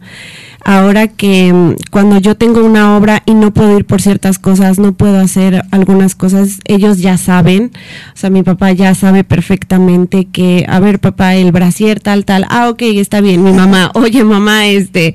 Ahora 0.66 1.08
que 1.10 1.52
mm, 1.52 1.76
cuando 1.92 2.18
yo 2.20 2.36
tengo 2.36 2.64
una 2.64 2.96
obra 2.96 3.22
y 3.26 3.34
no 3.34 3.52
puedo 3.52 3.78
ir 3.78 3.86
por 3.86 4.02
ciertas 4.02 4.40
cosas, 4.40 4.80
no 4.80 4.94
puedo 4.94 5.20
hacer 5.20 5.64
algunas 5.72 6.16
cosas, 6.16 6.60
ellos 6.66 7.00
ya 7.00 7.18
saben, 7.18 7.72
o 8.14 8.18
sea, 8.18 8.30
mi 8.30 8.44
papá 8.44 8.72
ya 8.72 8.96
sabe 8.96 9.26
perfectamente 9.26 10.26
que, 10.26 10.66
a 10.70 10.80
ver, 10.80 11.00
papá, 11.00 11.36
el 11.36 11.52
brasier 11.52 12.00
tal, 12.00 12.24
tal, 12.24 12.46
ah, 12.50 12.70
ok, 12.70 12.82
está 12.84 13.20
bien, 13.20 13.44
mi 13.44 13.52
mamá, 13.52 13.92
oye, 13.94 14.24
mamá, 14.24 14.68
este, 14.68 15.14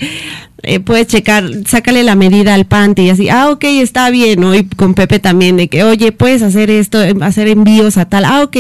eh, 0.62 0.80
puedes 0.80 1.06
checar, 1.06 1.44
sácale 1.66 2.02
la 2.02 2.16
medida 2.16 2.54
al 2.54 2.64
panty 2.64 3.02
y 3.02 3.10
así, 3.10 3.28
ah, 3.28 3.50
ok, 3.50 3.64
está 3.64 4.10
bien, 4.10 4.40
¿no? 4.40 4.54
Y 4.56 4.64
con 4.64 4.94
Pepe 4.94 5.20
también, 5.20 5.56
de 5.56 5.68
que, 5.68 5.84
oye, 5.84 6.10
puedes 6.10 6.42
hacer 6.42 6.68
esto, 6.68 7.00
em, 7.00 7.22
hacer 7.22 7.46
envíos 7.46 7.96
a 7.96 8.06
tal, 8.06 8.24
ah, 8.24 8.42
ok. 8.42 8.56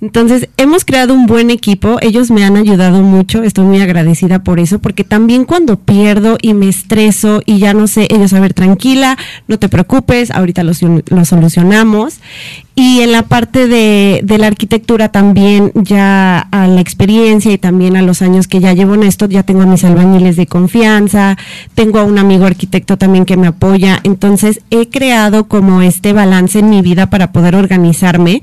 Entonces, 0.00 0.48
hemos 0.56 0.84
creado 0.84 1.14
un 1.14 1.26
buen 1.26 1.50
equipo, 1.50 1.98
ellos 2.00 2.30
me 2.30 2.44
han 2.44 2.56
ayudado 2.56 3.02
mucho, 3.02 3.42
estoy 3.42 3.64
muy 3.64 3.80
agradecida 3.80 4.44
por 4.44 4.60
eso, 4.60 4.78
porque 4.78 5.02
también 5.02 5.44
cuando 5.44 5.80
pierdo 5.80 6.38
y 6.40 6.54
me 6.54 6.68
estreso 6.68 7.42
y 7.44 7.58
ya 7.58 7.74
no 7.74 7.88
sé, 7.88 8.06
ellos, 8.10 8.32
a 8.34 8.40
ver, 8.40 8.54
tranquila, 8.54 9.18
no 9.48 9.58
te 9.58 9.68
preocupes, 9.68 10.30
ahorita 10.30 10.62
lo, 10.62 10.72
lo 11.08 11.24
solucionamos. 11.24 12.20
Y 12.74 13.00
en 13.00 13.12
la 13.12 13.22
parte 13.22 13.68
de, 13.68 14.20
de 14.24 14.38
la 14.38 14.46
arquitectura 14.46 15.10
también 15.10 15.72
ya 15.74 16.38
a 16.38 16.66
la 16.66 16.80
experiencia 16.80 17.52
y 17.52 17.58
también 17.58 17.96
a 17.96 18.02
los 18.02 18.22
años 18.22 18.48
que 18.48 18.60
ya 18.60 18.72
llevo 18.72 18.94
en 18.94 19.02
esto, 19.02 19.26
ya 19.26 19.42
tengo 19.42 19.62
a 19.62 19.66
mis 19.66 19.84
albañiles 19.84 20.36
de 20.36 20.46
confianza, 20.46 21.36
tengo 21.74 21.98
a 21.98 22.04
un 22.04 22.18
amigo 22.18 22.46
arquitecto 22.46 22.96
también 22.96 23.26
que 23.26 23.36
me 23.36 23.46
apoya, 23.46 24.00
entonces 24.04 24.60
he 24.70 24.88
creado 24.88 25.48
como 25.48 25.82
este 25.82 26.14
balance 26.14 26.60
en 26.60 26.70
mi 26.70 26.80
vida 26.80 27.10
para 27.10 27.30
poder 27.30 27.56
organizarme, 27.56 28.40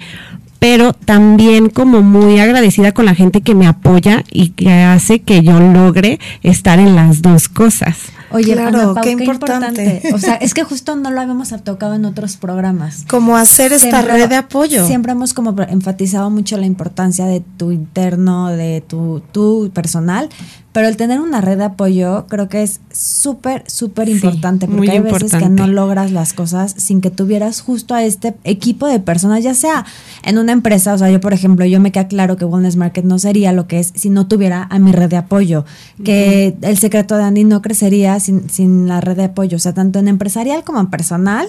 pero 0.59 0.93
también 0.93 1.69
como 1.69 2.01
muy 2.01 2.39
agradecida 2.39 2.91
con 2.91 3.05
la 3.05 3.15
gente 3.15 3.41
que 3.41 3.55
me 3.55 3.65
apoya 3.65 4.23
y 4.31 4.49
que 4.49 4.71
hace 4.71 5.21
que 5.21 5.41
yo 5.41 5.59
logre 5.59 6.19
estar 6.43 6.77
en 6.79 6.95
las 6.95 7.23
dos 7.23 7.49
cosas. 7.49 8.11
Oye, 8.31 8.53
Claro, 8.53 8.67
Ana 8.69 8.93
Pau, 8.93 9.03
qué 9.03 9.15
qué, 9.15 9.23
importante. 9.23 9.83
importante. 9.83 10.13
O 10.13 10.17
sea, 10.19 10.35
es 10.41 10.53
que 10.53 10.63
justo 10.63 10.95
no 10.95 11.11
lo 11.11 11.19
habíamos 11.21 11.49
tocado 11.63 11.95
en 11.95 12.05
otros 12.05 12.37
programas. 12.37 13.05
como 13.09 13.35
hacer 13.37 13.73
esta 13.73 13.89
Siempre- 14.01 14.13
red 14.17 14.29
de 14.29 14.35
apoyo. 14.35 14.85
Siempre 14.87 15.11
hemos 15.13 15.33
como 15.33 15.55
enfatizado 15.63 16.29
mucho 16.29 16.57
la 16.57 16.65
importancia 16.65 17.25
de 17.25 17.41
tu 17.57 17.71
interno, 17.71 18.47
de 18.49 18.81
tu, 18.87 19.21
tu 19.31 19.71
personal, 19.73 20.29
pero 20.71 20.88
el 20.88 20.97
tener 20.97 21.19
una 21.19 21.41
red 21.41 21.58
de 21.58 21.63
apoyo 21.65 22.27
creo 22.27 22.47
que 22.47 22.62
es 22.62 22.79
súper, 22.91 23.63
súper 23.67 24.08
Sí, 24.08 24.13
importante, 24.13 24.67
porque 24.67 24.91
hay 24.91 24.99
veces 24.99 25.34
que 25.34 25.49
no 25.49 25.67
logras 25.67 26.12
las 26.12 26.34
cosas 26.34 26.75
sin 26.77 27.01
que 27.01 27.10
tuvieras 27.10 27.62
justo 27.62 27.95
a 27.95 28.03
este 28.03 28.36
equipo 28.43 28.88
de 28.88 28.99
personas, 28.99 29.43
ya 29.43 29.53
sea 29.55 29.86
en 30.23 30.38
una 30.38 30.51
empresa, 30.51 30.93
o 30.93 30.97
sea, 30.97 31.10
yo 31.10 31.19
por 31.19 31.34
ejemplo, 31.34 31.65
yo 31.65 31.79
me 31.79 31.91
queda 31.91 32.08
claro 32.08 32.38
que 32.38 32.45
Wellness 32.45 32.75
Market 32.75 33.05
no 33.05 33.17
sería 33.17 33.51
lo 33.51 33.67
que 33.67 33.79
es 33.79 33.93
si 33.95 34.10
no 34.10 34.27
tuviera 34.27 34.67
a 34.69 34.79
mi 34.79 34.91
red 34.91 35.10
de 35.10 35.17
apoyo, 35.17 35.65
que 36.03 36.55
el 36.62 36.77
secreto 36.77 37.17
de 37.17 37.23
Andy 37.23 37.43
no 37.45 37.62
crecería 37.62 38.19
sin, 38.19 38.49
sin 38.49 38.88
la 38.88 39.01
red 39.01 39.17
de 39.17 39.25
apoyo, 39.25 39.58
o 39.58 39.60
sea, 39.60 39.73
tanto 39.73 39.99
en 39.99 40.08
empresarial 40.08 40.63
como 40.63 40.79
en 40.79 40.88
personal, 40.88 41.47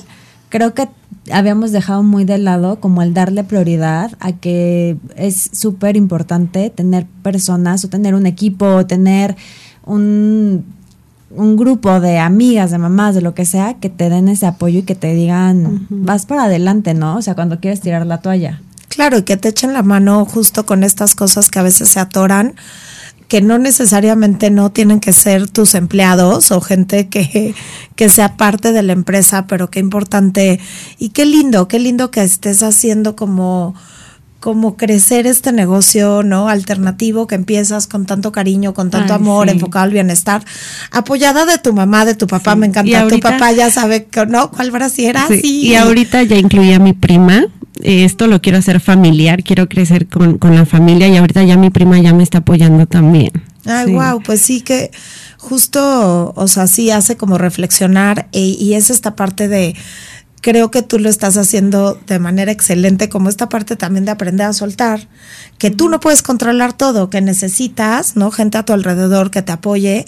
creo 0.51 0.75
que 0.75 0.89
habíamos 1.33 1.73
dejado 1.73 2.03
muy 2.03 2.25
de 2.25 2.37
lado 2.37 2.81
como 2.81 3.01
el 3.03 3.15
darle 3.15 3.45
prioridad 3.45 4.13
a 4.21 4.33
que 4.33 4.99
es 5.17 5.51
súper 5.53 5.97
importante 5.97 6.69
tener 6.69 7.07
personas 7.23 7.85
o 7.85 7.89
tener 7.89 8.15
un 8.15 8.27
equipo 8.27 8.67
o 8.67 8.87
tener 8.87 9.37
un, 9.87 10.65
un 11.31 11.57
grupo 11.57 12.01
de 12.01 12.19
amigas, 12.19 12.71
de 12.71 12.79
mamás, 12.79 13.15
de 13.15 13.23
lo 13.23 13.35
que 13.35 13.47
sea, 13.47 13.75
que 13.75 13.89
te 13.89 14.11
den 14.11 14.29
ese 14.29 14.47
apoyo 14.47 14.81
y 14.81 14.83
que 14.83 14.95
te 14.95 15.15
digan, 15.15 15.87
vas 15.89 16.27
para 16.27 16.45
adelante, 16.45 16.95
¿no? 16.95 17.17
O 17.17 17.23
sea, 17.23 17.35
cuando 17.35 17.61
quieres 17.61 17.81
tirar 17.81 18.05
la 18.07 18.19
toalla. 18.19 18.61
Claro, 18.89 19.19
y 19.19 19.23
que 19.23 19.37
te 19.37 19.49
echen 19.49 19.73
la 19.73 19.83
mano 19.83 20.25
justo 20.25 20.67
con 20.67 20.83
estas 20.83 21.15
cosas 21.15 21.49
que 21.49 21.61
a 21.61 21.63
veces 21.63 21.89
se 21.91 22.01
atoran, 22.01 22.55
que 23.31 23.41
no 23.41 23.59
necesariamente 23.59 24.51
no 24.51 24.73
tienen 24.73 24.99
que 24.99 25.13
ser 25.13 25.49
tus 25.49 25.77
empleados 25.77 26.51
o 26.51 26.61
gente 26.61 27.09
que, 27.09 27.55
que 27.95 28.09
sea 28.09 28.37
parte 28.37 28.73
de 28.73 28.83
la 28.83 28.93
empresa, 28.93 29.47
pero 29.47 29.71
qué 29.71 29.79
importante 29.79 30.59
y 30.99 31.11
qué 31.11 31.27
lindo, 31.27 31.69
qué 31.69 31.79
lindo 31.79 32.11
que 32.11 32.23
estés 32.25 32.65
haciendo 32.65 33.15
como 33.15 33.77
como 34.41 34.77
crecer 34.77 35.27
este 35.27 35.53
negocio, 35.53 36.23
¿no? 36.23 36.49
Alternativo 36.49 37.27
que 37.27 37.35
empiezas 37.35 37.87
con 37.87 38.07
tanto 38.07 38.33
cariño, 38.33 38.73
con 38.75 38.89
tanto 38.91 39.13
Ay, 39.13 39.21
amor, 39.21 39.49
sí. 39.49 39.55
enfocado 39.55 39.85
al 39.85 39.93
bienestar, 39.93 40.43
apoyada 40.91 41.45
de 41.47 41.59
tu 41.59 41.73
mamá, 41.75 42.05
de 42.07 42.15
tu 42.15 42.27
papá, 42.27 42.55
Sí. 42.55 42.59
me 42.59 42.67
encanta. 42.67 43.07
Tu 43.07 43.21
papá 43.21 43.53
ya 43.53 43.71
sabe 43.71 44.07
que 44.07 44.25
no, 44.27 44.51
cuál 44.51 44.71
brasiera, 44.71 45.27
Sí, 45.29 45.41
sí. 45.41 45.61
Y 45.69 45.75
ahorita 45.77 46.23
ya 46.23 46.37
incluí 46.37 46.73
a 46.73 46.79
mi 46.79 46.95
prima. 46.95 47.45
Eh, 47.83 48.05
Esto 48.05 48.27
lo 48.27 48.41
quiero 48.43 48.59
hacer 48.59 48.81
familiar, 48.81 49.43
quiero 49.43 49.69
crecer 49.69 50.07
con, 50.07 50.39
con 50.39 50.55
la 50.55 50.67
familia 50.67 51.09
y 51.09 51.17
ahorita 51.17 51.43
ya 51.45 51.57
mi 51.57 51.71
prima 51.71 51.99
ya 51.99 52.13
me 52.13 52.23
está 52.23 52.39
apoyando 52.39 52.87
también. 52.87 53.31
Ay, 53.67 53.93
wow, 53.93 54.23
pues 54.23 54.41
sí 54.41 54.63
que 54.63 54.91
justo, 55.39 56.33
o 56.37 56.49
sea, 56.49 56.67
sí 56.67 56.91
hace 56.91 57.17
como 57.17 57.37
reflexionar 57.39 58.29
e- 58.33 58.41
y 58.59 58.75
es 58.75 58.89
esta 58.91 59.17
parte 59.17 59.49
de, 59.49 59.75
creo 60.41 60.71
que 60.71 60.83
tú 60.83 60.99
lo 60.99 61.09
estás 61.09 61.37
haciendo 61.37 62.01
de 62.07 62.19
manera 62.19 62.51
excelente, 62.53 63.09
como 63.09 63.29
esta 63.29 63.49
parte 63.49 63.77
también 63.77 64.05
de 64.05 64.11
aprender 64.13 64.47
a 64.47 64.53
soltar, 64.53 65.09
que 65.59 65.71
tú 65.71 65.89
no 65.89 66.01
puedes 66.01 66.23
controlar 66.23 66.73
todo, 66.73 67.11
que 67.11 67.21
necesitas, 67.21 68.17
¿no? 68.17 68.31
Gente 68.31 68.59
a 68.59 68.65
tu 68.65 68.73
alrededor 68.73 69.31
que 69.31 69.43
te 69.43 69.53
apoye. 69.53 70.07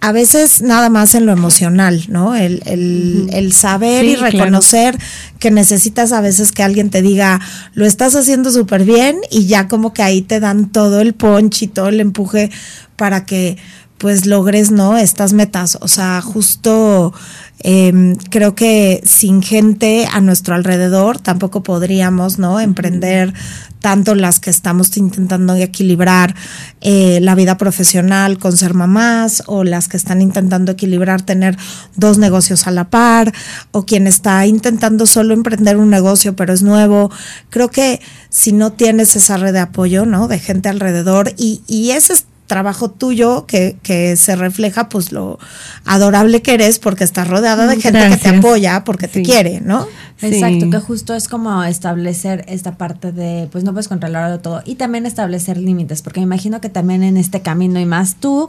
A 0.00 0.10
veces 0.10 0.62
nada 0.62 0.88
más 0.88 1.14
en 1.14 1.26
lo 1.26 1.32
emocional, 1.32 2.06
¿no? 2.08 2.34
El, 2.34 2.60
el, 2.66 3.28
el 3.32 3.52
saber 3.52 4.04
Sí, 4.04 4.10
y 4.12 4.16
claro. 4.16 4.32
reconocer 4.32 4.98
que 5.38 5.52
necesitas 5.52 6.10
a 6.10 6.20
veces 6.20 6.50
que 6.50 6.64
alguien 6.64 6.90
te 6.90 7.02
diga, 7.02 7.40
lo 7.74 7.86
estás 7.86 8.16
haciendo 8.16 8.50
súper 8.50 8.84
bien 8.84 9.20
y 9.30 9.46
ya 9.46 9.68
como 9.68 9.92
que 9.92 10.02
ahí 10.02 10.22
te 10.22 10.40
dan 10.40 10.70
todo 10.72 11.00
el 11.00 11.14
punch 11.14 11.62
y 11.62 11.66
todo 11.68 11.88
el 11.88 12.00
empuje 12.00 12.50
para 12.96 13.24
que 13.24 13.58
pues 14.02 14.26
logres, 14.26 14.72
¿no? 14.72 14.98
Estas 14.98 15.32
metas. 15.32 15.78
O 15.80 15.86
sea, 15.86 16.20
justo 16.22 17.14
eh, 17.60 18.16
creo 18.30 18.56
que 18.56 19.00
sin 19.04 19.42
gente 19.42 20.08
a 20.12 20.20
nuestro 20.20 20.56
alrededor 20.56 21.20
tampoco 21.20 21.62
podríamos, 21.62 22.40
¿no? 22.40 22.58
Emprender 22.58 23.32
tanto 23.78 24.16
las 24.16 24.40
que 24.40 24.50
estamos 24.50 24.96
intentando 24.96 25.54
equilibrar 25.54 26.34
eh, 26.80 27.20
la 27.22 27.36
vida 27.36 27.58
profesional 27.58 28.38
con 28.38 28.56
ser 28.56 28.74
mamás 28.74 29.44
o 29.46 29.62
las 29.62 29.86
que 29.86 29.98
están 29.98 30.20
intentando 30.20 30.72
equilibrar 30.72 31.22
tener 31.22 31.56
dos 31.94 32.18
negocios 32.18 32.66
a 32.66 32.72
la 32.72 32.90
par 32.90 33.32
o 33.70 33.86
quien 33.86 34.08
está 34.08 34.46
intentando 34.46 35.06
solo 35.06 35.32
emprender 35.32 35.76
un 35.76 35.90
negocio 35.90 36.34
pero 36.34 36.52
es 36.52 36.62
nuevo. 36.64 37.12
Creo 37.50 37.70
que 37.70 38.00
si 38.30 38.52
no 38.52 38.72
tienes 38.72 39.14
esa 39.14 39.36
red 39.36 39.52
de 39.52 39.60
apoyo, 39.60 40.06
¿no? 40.06 40.26
De 40.26 40.40
gente 40.40 40.68
alrededor 40.68 41.32
y, 41.36 41.62
y 41.68 41.92
ese 41.92 42.14
es 42.14 42.26
trabajo 42.52 42.90
tuyo 42.90 43.46
que, 43.46 43.76
que 43.82 44.16
se 44.16 44.36
refleja 44.36 44.88
pues 44.88 45.10
lo 45.10 45.38
adorable 45.86 46.42
que 46.42 46.54
eres 46.54 46.78
porque 46.78 47.04
estás 47.04 47.26
rodeada 47.28 47.66
de 47.66 47.80
gente 47.80 48.08
que 48.10 48.16
te 48.18 48.28
apoya 48.28 48.84
porque 48.84 49.08
te 49.08 49.22
quiere, 49.22 49.60
¿no? 49.60 49.86
Exacto, 50.20 50.66
Sí. 50.66 50.70
que 50.70 50.78
justo 50.78 51.14
es 51.14 51.26
como 51.28 51.64
establecer 51.64 52.44
esta 52.46 52.76
parte 52.76 53.10
de, 53.10 53.48
pues 53.50 53.64
no 53.64 53.72
puedes 53.72 53.88
controlarlo 53.88 54.38
todo 54.40 54.62
y 54.64 54.76
también 54.76 55.04
establecer 55.06 55.56
límites, 55.56 56.02
porque 56.02 56.20
me 56.20 56.24
imagino 56.24 56.60
que 56.60 56.68
también 56.68 57.02
en 57.02 57.16
este 57.16 57.40
camino 57.40 57.80
y 57.80 57.86
más 57.86 58.16
tú, 58.16 58.48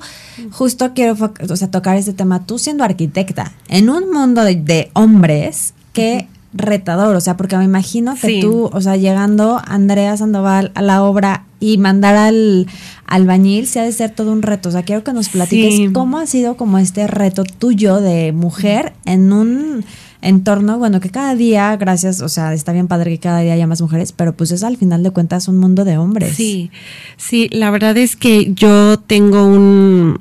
justo 0.52 0.92
quiero 0.94 1.16
o 1.50 1.56
sea, 1.56 1.72
tocar 1.72 1.96
este 1.98 2.14
tema, 2.14 2.46
tú 2.46 2.60
siendo 2.60 2.84
arquitecta, 2.84 3.54
en 3.70 3.90
un 3.90 4.12
mundo 4.12 4.44
de, 4.44 4.56
de 4.56 4.92
hombres, 4.94 5.74
qué 5.94 6.28
retador, 6.54 7.16
o 7.16 7.22
sea, 7.22 7.36
porque 7.38 7.58
me 7.58 7.64
imagino 7.64 8.14
que 8.14 8.28
Sí. 8.28 8.40
tú, 8.42 8.70
o 8.72 8.82
sea, 8.82 8.96
llegando 8.96 9.60
Andrea 9.66 10.16
Sandoval 10.16 10.72
a 10.76 10.84
la 10.84 11.02
obra 11.04 11.46
y 11.60 11.80
mandar 11.80 12.16
al 12.16 12.68
albañil, 13.14 13.68
se 13.68 13.80
ha 13.80 13.84
de 13.84 13.92
ser 13.92 14.10
todo 14.12 14.32
un 14.32 14.42
reto, 14.42 14.70
o 14.70 14.72
sea, 14.72 14.84
quiero 14.84 15.04
que 15.04 15.14
nos 15.14 15.30
platiques 15.30 15.76
Sí. 15.76 15.90
cómo 15.94 16.18
ha 16.18 16.26
sido 16.26 16.58
como 16.58 16.78
este 16.80 17.06
reto 17.08 17.44
tuyo 17.44 18.02
de 18.02 18.32
mujer 18.32 18.94
en 19.06 19.32
un 19.32 19.86
entorno, 20.22 20.80
bueno, 20.80 21.00
que 21.00 21.10
cada 21.10 21.36
día, 21.36 21.76
gracias, 21.76 22.22
o 22.22 22.30
sea, 22.30 22.54
está 22.54 22.72
bien 22.72 22.88
padre 22.88 23.12
que 23.12 23.20
cada 23.20 23.42
día 23.42 23.54
haya 23.54 23.68
más 23.68 23.82
mujeres, 23.82 24.14
pero 24.14 24.34
pues 24.34 24.52
es 24.52 24.64
al 24.64 24.78
final 24.78 25.04
de 25.04 25.12
cuentas 25.12 25.48
un 25.48 25.58
mundo 25.58 25.84
de 25.86 25.98
hombres. 25.98 26.36
Sí, 26.36 26.72
sí, 27.18 27.50
la 27.52 27.70
verdad 27.72 27.98
es 27.98 28.16
que 28.16 28.54
yo 28.54 28.98
tengo 29.00 29.46
un, 29.46 30.18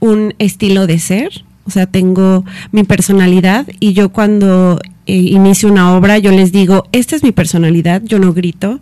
un 0.00 0.34
estilo 0.38 0.86
de 0.86 0.98
ser, 0.98 1.44
o 1.66 1.70
sea, 1.70 1.86
tengo 1.86 2.44
mi 2.72 2.82
personalidad 2.84 3.66
y 3.78 3.92
yo 3.92 4.08
cuando 4.10 4.80
eh, 5.06 5.14
inicio 5.16 5.68
una 5.70 5.94
obra, 5.96 6.18
yo 6.18 6.30
les 6.32 6.50
digo, 6.50 6.84
esta 6.92 7.14
es 7.14 7.22
mi 7.22 7.30
personalidad, 7.32 8.02
yo 8.04 8.18
no 8.18 8.32
grito, 8.32 8.80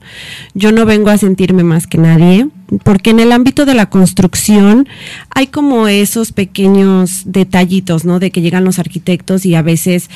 yo 0.54 0.70
no 0.72 0.86
vengo 0.86 1.10
a 1.10 1.18
sentirme 1.18 1.64
más 1.64 1.86
que 1.86 1.98
nadie, 1.98 2.48
porque 2.82 3.10
en 3.10 3.20
el 3.20 3.32
ámbito 3.32 3.66
de 3.66 3.74
la 3.74 3.90
construcción 3.90 4.88
hay 5.30 5.48
como 5.48 5.86
esos 5.88 6.32
pequeños 6.32 7.22
detallitos, 7.26 8.04
¿no? 8.04 8.18
De 8.18 8.30
que 8.30 8.40
llegan 8.40 8.64
los 8.64 8.78
arquitectos 8.78 9.44
y 9.46 9.54
a 9.54 9.62
veces 9.62 10.10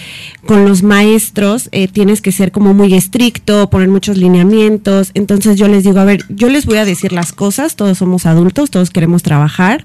con 0.47 0.65
los 0.65 0.83
maestros 0.83 1.69
eh, 1.73 1.89
tienes 1.89 2.21
que 2.23 2.33
ser 2.33 2.51
como 2.53 2.75
muy 2.75 2.95
estricto, 2.95 3.69
poner 3.71 3.89
muchos 3.89 4.17
lineamientos. 4.17 5.11
Entonces 5.15 5.57
yo 5.59 5.69
les 5.69 5.85
digo, 5.85 6.01
a 6.01 6.05
ver, 6.05 6.25
yo 6.29 6.49
les 6.49 6.67
voy 6.67 6.79
a 6.79 6.85
decir 6.85 7.13
las 7.13 7.33
cosas, 7.33 7.77
todos 7.77 7.99
somos 7.99 8.27
adultos, 8.27 8.71
todos 8.71 8.91
queremos 8.91 9.23
trabajar. 9.23 9.85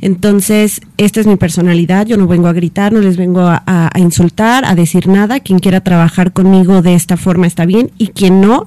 Entonces, 0.00 0.80
esta 0.98 1.20
es 1.20 1.26
mi 1.26 1.36
personalidad, 1.36 2.06
yo 2.06 2.16
no 2.16 2.26
vengo 2.26 2.48
a 2.48 2.52
gritar, 2.52 2.92
no 2.92 3.00
les 3.00 3.16
vengo 3.16 3.40
a, 3.42 3.62
a- 3.66 3.90
a 3.92 3.98
insultar, 3.98 4.64
a 4.64 4.74
decir 4.74 5.06
nada. 5.08 5.40
Quien 5.40 5.58
quiera 5.58 5.80
trabajar 5.80 6.32
conmigo 6.32 6.82
de 6.82 6.94
esta 6.94 7.16
forma 7.16 7.46
está 7.46 7.64
bien 7.66 7.90
y 7.98 8.08
quien 8.08 8.40
no, 8.40 8.66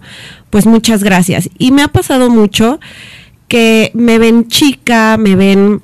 pues 0.50 0.66
muchas 0.66 1.04
gracias. 1.04 1.50
Y 1.58 1.72
me 1.72 1.82
ha 1.84 1.88
pasado 1.90 2.30
mucho 2.30 2.80
que 3.56 3.90
me 3.94 4.20
ven 4.20 4.50
chica, 4.50 5.16
me 5.18 5.38
ven 5.38 5.80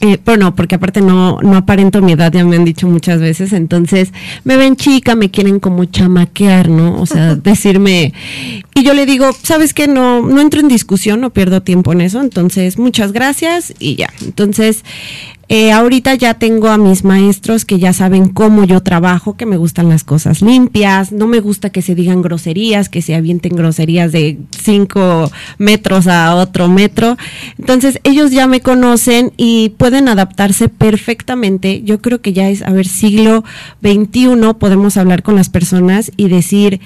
eh, 0.00 0.16
bueno, 0.24 0.54
porque 0.54 0.76
aparte 0.76 1.00
no, 1.00 1.40
no 1.42 1.56
aparento 1.56 2.00
mi 2.00 2.12
edad, 2.12 2.32
ya 2.32 2.44
me 2.44 2.54
han 2.54 2.64
dicho 2.64 2.86
muchas 2.86 3.20
veces, 3.20 3.52
entonces 3.52 4.12
me 4.44 4.56
ven 4.56 4.76
chica, 4.76 5.16
me 5.16 5.32
quieren 5.32 5.58
como 5.58 5.86
chamaquear, 5.86 6.68
¿no? 6.68 7.02
O 7.02 7.06
sea, 7.06 7.34
decirme, 7.42 8.14
y 8.76 8.84
yo 8.84 8.94
le 8.94 9.06
digo, 9.06 9.32
¿sabes 9.42 9.74
qué? 9.74 9.88
No, 9.88 10.22
no 10.22 10.40
entro 10.40 10.60
en 10.60 10.68
discusión, 10.68 11.20
no 11.20 11.30
pierdo 11.30 11.62
tiempo 11.62 11.92
en 11.92 12.02
eso, 12.02 12.20
entonces 12.20 12.78
muchas 12.78 13.10
gracias 13.10 13.74
y 13.80 13.96
ya. 13.96 14.10
Entonces, 14.22 14.84
eh, 15.52 15.72
ahorita 15.72 16.14
ya 16.14 16.34
tengo 16.34 16.68
a 16.68 16.78
mis 16.78 17.02
maestros 17.02 17.64
que 17.64 17.80
ya 17.80 17.92
saben 17.92 18.28
cómo 18.28 18.62
yo 18.62 18.84
trabajo, 18.84 19.36
que 19.36 19.46
me 19.46 19.56
gustan 19.56 19.88
las 19.88 20.04
cosas 20.04 20.42
limpias, 20.42 21.10
no 21.10 21.26
me 21.26 21.40
gusta 21.40 21.70
que 21.70 21.82
se 21.82 21.96
digan 21.96 22.22
groserías, 22.22 22.88
que 22.88 23.02
se 23.02 23.16
avienten 23.16 23.56
groserías 23.56 24.12
de 24.12 24.38
cinco 24.56 25.28
metros 25.58 26.06
a 26.06 26.36
otro 26.36 26.68
metro. 26.68 27.16
Entonces 27.58 27.98
ellos 28.04 28.30
ya 28.30 28.46
me 28.46 28.60
conocen 28.60 29.32
y 29.36 29.70
pueden 29.70 30.06
adaptarse 30.06 30.68
perfectamente. 30.68 31.82
Yo 31.82 32.00
creo 32.00 32.20
que 32.20 32.32
ya 32.32 32.48
es, 32.48 32.62
a 32.62 32.70
ver, 32.70 32.86
siglo 32.86 33.42
XXI 33.82 34.54
podemos 34.56 34.96
hablar 34.96 35.24
con 35.24 35.34
las 35.34 35.48
personas 35.48 36.12
y 36.16 36.28
decir, 36.28 36.80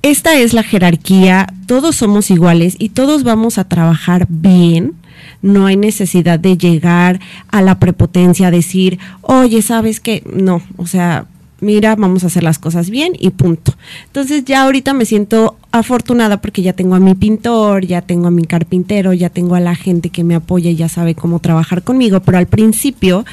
esta 0.00 0.36
es 0.36 0.54
la 0.54 0.62
jerarquía, 0.62 1.52
todos 1.66 1.96
somos 1.96 2.30
iguales 2.30 2.76
y 2.78 2.88
todos 2.88 3.24
vamos 3.24 3.58
a 3.58 3.64
trabajar 3.64 4.24
bien. 4.30 4.94
No 5.42 5.66
hay 5.66 5.76
necesidad 5.76 6.38
de 6.38 6.56
llegar 6.56 7.20
a 7.48 7.62
la 7.62 7.78
prepotencia, 7.78 8.50
decir, 8.50 8.98
oye, 9.22 9.62
¿sabes 9.62 10.00
qué? 10.00 10.22
No, 10.32 10.62
o 10.76 10.86
sea, 10.86 11.26
mira, 11.60 11.96
vamos 11.96 12.24
a 12.24 12.26
hacer 12.28 12.42
las 12.42 12.58
cosas 12.58 12.90
bien 12.90 13.14
y 13.18 13.30
punto. 13.30 13.74
Entonces 14.06 14.44
ya 14.44 14.62
ahorita 14.62 14.92
me 14.94 15.04
siento 15.04 15.56
afortunada 15.72 16.40
porque 16.40 16.62
ya 16.62 16.72
tengo 16.72 16.94
a 16.94 17.00
mi 17.00 17.14
pintor, 17.14 17.86
ya 17.86 18.02
tengo 18.02 18.26
a 18.26 18.30
mi 18.30 18.44
carpintero, 18.44 19.12
ya 19.12 19.30
tengo 19.30 19.54
a 19.54 19.60
la 19.60 19.74
gente 19.74 20.10
que 20.10 20.24
me 20.24 20.34
apoya 20.34 20.70
y 20.70 20.76
ya 20.76 20.88
sabe 20.88 21.14
cómo 21.14 21.40
trabajar 21.40 21.82
conmigo, 21.82 22.20
pero 22.20 22.38
al 22.38 22.46
principio 22.46 23.24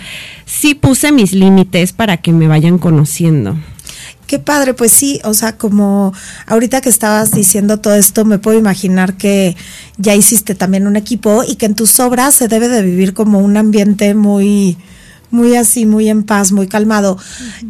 sí 0.46 0.76
puse 0.76 1.12
mis 1.12 1.34
límites 1.34 1.94
para 1.94 2.18
que 2.18 2.34
me 2.34 2.48
vayan 2.48 2.78
conociendo. 2.78 3.56
Qué 4.34 4.40
padre, 4.40 4.74
pues 4.74 4.92
sí, 4.92 5.22
o 5.26 5.36
sea, 5.36 5.58
como 5.60 6.12
ahorita 6.48 6.82
que 6.82 6.90
estabas 6.90 7.30
diciendo 7.30 7.78
todo 7.78 7.94
esto, 7.94 8.26
me 8.26 8.40
puedo 8.40 8.58
imaginar 8.58 9.16
que 9.16 9.56
ya 9.98 10.16
hiciste 10.16 10.56
también 10.56 10.88
un 10.88 10.96
equipo 10.96 11.44
y 11.48 11.56
que 11.56 11.68
en 11.68 11.76
tus 11.76 12.00
obras 12.00 12.34
se 12.34 12.48
debe 12.48 12.68
de 12.68 12.82
vivir 12.82 13.14
como 13.14 13.38
un 13.38 13.58
ambiente 13.58 14.16
muy, 14.16 14.76
muy 15.34 15.56
así, 15.56 15.86
muy 15.86 16.10
en 16.10 16.24
paz, 16.24 16.52
muy 16.52 16.68
calmado. 16.68 17.18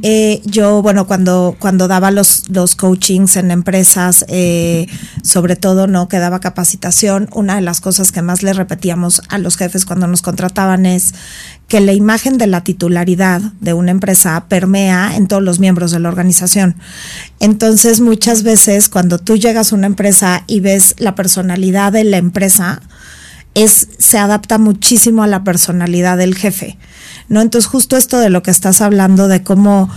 Eh, 0.04 0.42
yo, 0.46 0.82
bueno, 0.82 1.08
cuando, 1.08 1.56
cuando 1.60 1.90
daba 1.90 2.12
los, 2.12 2.50
los 2.50 2.76
coachings 2.76 3.36
en 3.36 3.52
empresas, 3.52 4.24
eh, 4.30 4.88
sobre 5.22 5.58
todo, 5.58 5.88
¿no? 5.88 6.08
Que 6.08 6.20
daba 6.20 6.40
capacitación, 6.40 7.30
una 7.34 7.56
de 7.56 7.62
las 7.62 7.82
cosas 7.82 8.12
que 8.12 8.22
más 8.22 8.42
le 8.42 8.54
repetíamos 8.54 9.22
a 9.28 9.38
los 9.38 9.58
jefes 9.58 9.86
cuando 9.86 10.08
nos 10.08 10.22
contrataban 10.22 10.86
es 10.86 11.14
que 11.68 11.80
la 11.80 11.94
imagen 11.94 12.38
de 12.38 12.48
la 12.48 12.64
titularidad 12.64 13.42
de 13.60 13.74
una 13.74 13.92
empresa 13.92 14.46
permea 14.48 15.16
en 15.16 15.28
todos 15.28 15.42
los 15.42 15.60
miembros 15.60 15.92
de 15.92 16.00
la 16.00 16.10
organización. 16.10 16.76
Entonces, 17.40 18.00
muchas 18.00 18.44
veces 18.44 18.90
cuando 18.90 19.18
tú 19.18 19.38
llegas 19.38 19.72
a 19.72 19.76
una 19.76 19.88
empresa 19.88 20.44
y 20.48 20.60
ves 20.60 20.96
la 21.00 21.16
personalidad 21.16 21.92
de 21.92 22.04
la 22.04 22.18
empresa, 22.18 22.82
es, 23.56 23.88
se 23.98 24.18
adapta 24.18 24.58
muchísimo 24.58 25.24
a 25.24 25.28
la 25.28 25.44
personalidad 25.44 26.18
del 26.18 26.36
jefe. 26.36 26.78
¿no? 27.30 27.42
Entonces, 27.42 27.70
justo 27.70 27.98
esto 27.98 28.20
de 28.20 28.30
lo 28.30 28.44
que 28.44 28.52
estás 28.52 28.82
hablando, 28.82 29.28
de 29.28 29.44
cómo 29.44 29.90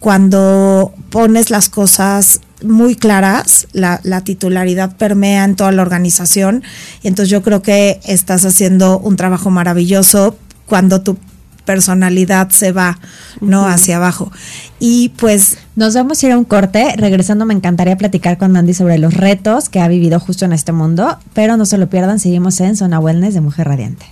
cuando 0.00 0.92
pones 1.10 1.50
las 1.50 1.68
cosas 1.68 2.40
muy 2.62 2.96
claras, 2.96 3.68
la, 3.72 4.00
la, 4.02 4.22
titularidad 4.22 4.96
permea 4.96 5.44
en 5.44 5.56
toda 5.56 5.72
la 5.72 5.82
organización. 5.82 6.62
Y 7.02 7.08
entonces 7.08 7.30
yo 7.30 7.42
creo 7.42 7.62
que 7.62 8.00
estás 8.04 8.44
haciendo 8.44 8.98
un 8.98 9.16
trabajo 9.16 9.50
maravilloso 9.50 10.36
cuando 10.72 11.02
tu 11.02 11.18
personalidad 11.66 12.48
se 12.48 12.72
va, 12.72 12.98
¿no? 13.42 13.60
Uh 13.60 13.64
-huh. 13.66 13.74
Hacia 13.74 13.96
abajo. 13.96 14.32
Y 14.78 15.10
pues... 15.10 15.58
Nos 15.76 15.92
vamos 15.94 16.22
a 16.22 16.26
ir 16.26 16.32
a 16.32 16.38
un 16.38 16.44
corte. 16.46 16.94
Regresando 16.96 17.44
me 17.44 17.52
encantaría 17.52 17.98
platicar 17.98 18.38
con 18.38 18.56
Andy 18.56 18.72
sobre 18.72 18.96
los 18.96 19.12
retos 19.12 19.68
que 19.68 19.80
ha 19.80 19.88
vivido 19.88 20.18
justo 20.18 20.46
en 20.46 20.54
este 20.54 20.72
mundo, 20.72 21.18
pero 21.34 21.58
no 21.58 21.66
se 21.66 21.76
lo 21.76 21.90
pierdan, 21.90 22.18
seguimos 22.18 22.58
en 22.60 22.74
Zona 22.74 23.00
Wellness 23.00 23.34
de 23.34 23.42
Mujer 23.42 23.68
Radiante. 23.68 24.06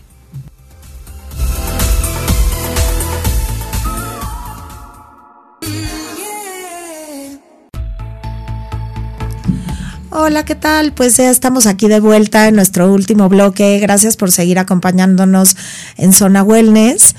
Hola, 10.13 10.45
¿qué 10.45 10.57
tal? 10.57 10.93
Pues 10.93 11.17
ya 11.19 11.31
estamos 11.31 11.69
aquí 11.69 11.87
de 11.87 12.01
vuelta 12.01 12.49
en 12.49 12.57
nuestro 12.57 12.93
último 12.93 13.29
bloque. 13.29 13.79
Gracias 13.79 14.17
por 14.17 14.33
seguir 14.33 14.59
acompañándonos 14.59 15.57
en 15.97 16.13
Zona 16.13 16.43
Wellness. 16.43 17.15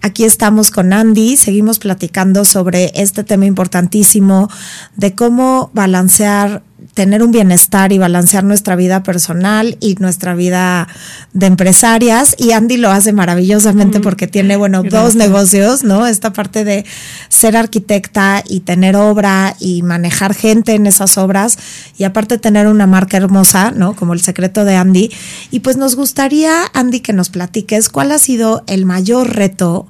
Aquí 0.00 0.22
estamos 0.22 0.70
con 0.70 0.92
Andy, 0.92 1.36
seguimos 1.36 1.80
platicando 1.80 2.44
sobre 2.44 2.92
este 2.94 3.24
tema 3.24 3.46
importantísimo 3.46 4.48
de 4.94 5.16
cómo 5.16 5.72
balancear 5.74 6.62
tener 6.94 7.22
un 7.22 7.30
bienestar 7.30 7.92
y 7.92 7.98
balancear 7.98 8.44
nuestra 8.44 8.76
vida 8.76 9.02
personal 9.02 9.76
y 9.80 9.94
nuestra 9.94 10.34
vida 10.34 10.88
de 11.32 11.46
empresarias. 11.46 12.34
Y 12.38 12.52
Andy 12.52 12.76
lo 12.76 12.90
hace 12.90 13.12
maravillosamente 13.12 14.00
porque 14.00 14.26
tiene, 14.26 14.56
bueno, 14.56 14.82
dos 14.82 15.14
negocios, 15.14 15.84
¿no? 15.84 16.06
Esta 16.06 16.32
parte 16.32 16.64
de 16.64 16.84
ser 17.28 17.56
arquitecta 17.56 18.42
y 18.46 18.60
tener 18.60 18.96
obra 18.96 19.56
y 19.58 19.82
manejar 19.82 20.34
gente 20.34 20.74
en 20.74 20.86
esas 20.86 21.16
obras 21.18 21.58
y 21.96 22.04
aparte 22.04 22.38
tener 22.38 22.66
una 22.66 22.86
marca 22.86 23.16
hermosa, 23.16 23.70
¿no? 23.70 23.96
Como 23.96 24.12
el 24.12 24.20
secreto 24.20 24.64
de 24.64 24.76
Andy. 24.76 25.10
Y 25.50 25.60
pues 25.60 25.76
nos 25.76 25.96
gustaría, 25.96 26.64
Andy, 26.74 27.00
que 27.00 27.12
nos 27.12 27.30
platiques 27.30 27.88
cuál 27.88 28.12
ha 28.12 28.18
sido 28.18 28.64
el 28.66 28.84
mayor 28.84 29.34
reto 29.34 29.88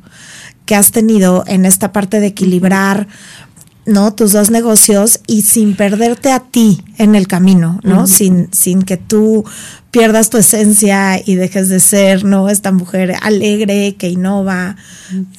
que 0.66 0.74
has 0.74 0.90
tenido 0.90 1.44
en 1.46 1.64
esta 1.64 1.92
parte 1.92 2.20
de 2.20 2.26
equilibrar 2.26 3.06
¿no? 3.86 4.12
Tus 4.12 4.32
dos 4.32 4.50
negocios 4.50 5.20
y 5.26 5.42
sin 5.42 5.74
perderte 5.76 6.32
a 6.32 6.40
ti 6.40 6.82
en 6.98 7.14
el 7.14 7.28
camino, 7.28 7.80
¿no? 7.84 8.06
sin, 8.06 8.48
sin 8.52 8.82
que 8.82 8.96
tú 8.96 9.44
pierdas 9.90 10.28
tu 10.28 10.36
esencia 10.36 11.18
y 11.24 11.36
dejes 11.36 11.68
de 11.68 11.80
ser, 11.80 12.24
¿no? 12.24 12.50
Esta 12.50 12.72
mujer 12.72 13.14
alegre 13.22 13.94
que 13.94 14.10
innova. 14.10 14.76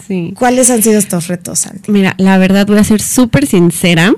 Sí. 0.07 0.33
¿Cuáles 0.35 0.71
han 0.71 0.81
sido 0.81 0.97
estos 0.97 1.27
retos, 1.27 1.59
Santi? 1.59 1.91
Mira, 1.91 2.15
la 2.17 2.37
verdad 2.37 2.65
voy 2.65 2.79
a 2.79 2.83
ser 2.83 3.01
súper 3.01 3.45
sincera. 3.45 4.15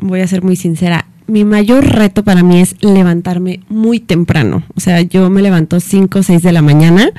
Voy 0.00 0.22
a 0.22 0.26
ser 0.26 0.42
muy 0.42 0.56
sincera. 0.56 1.06
Mi 1.26 1.44
mayor 1.44 1.86
reto 1.86 2.24
para 2.24 2.42
mí 2.42 2.60
es 2.60 2.74
levantarme 2.80 3.60
muy 3.68 4.00
temprano. 4.00 4.64
O 4.74 4.80
sea, 4.80 5.00
yo 5.02 5.30
me 5.30 5.40
levanto 5.40 5.78
5 5.78 6.18
o 6.18 6.22
6 6.22 6.42
de 6.42 6.52
la 6.52 6.62
mañana. 6.62 7.12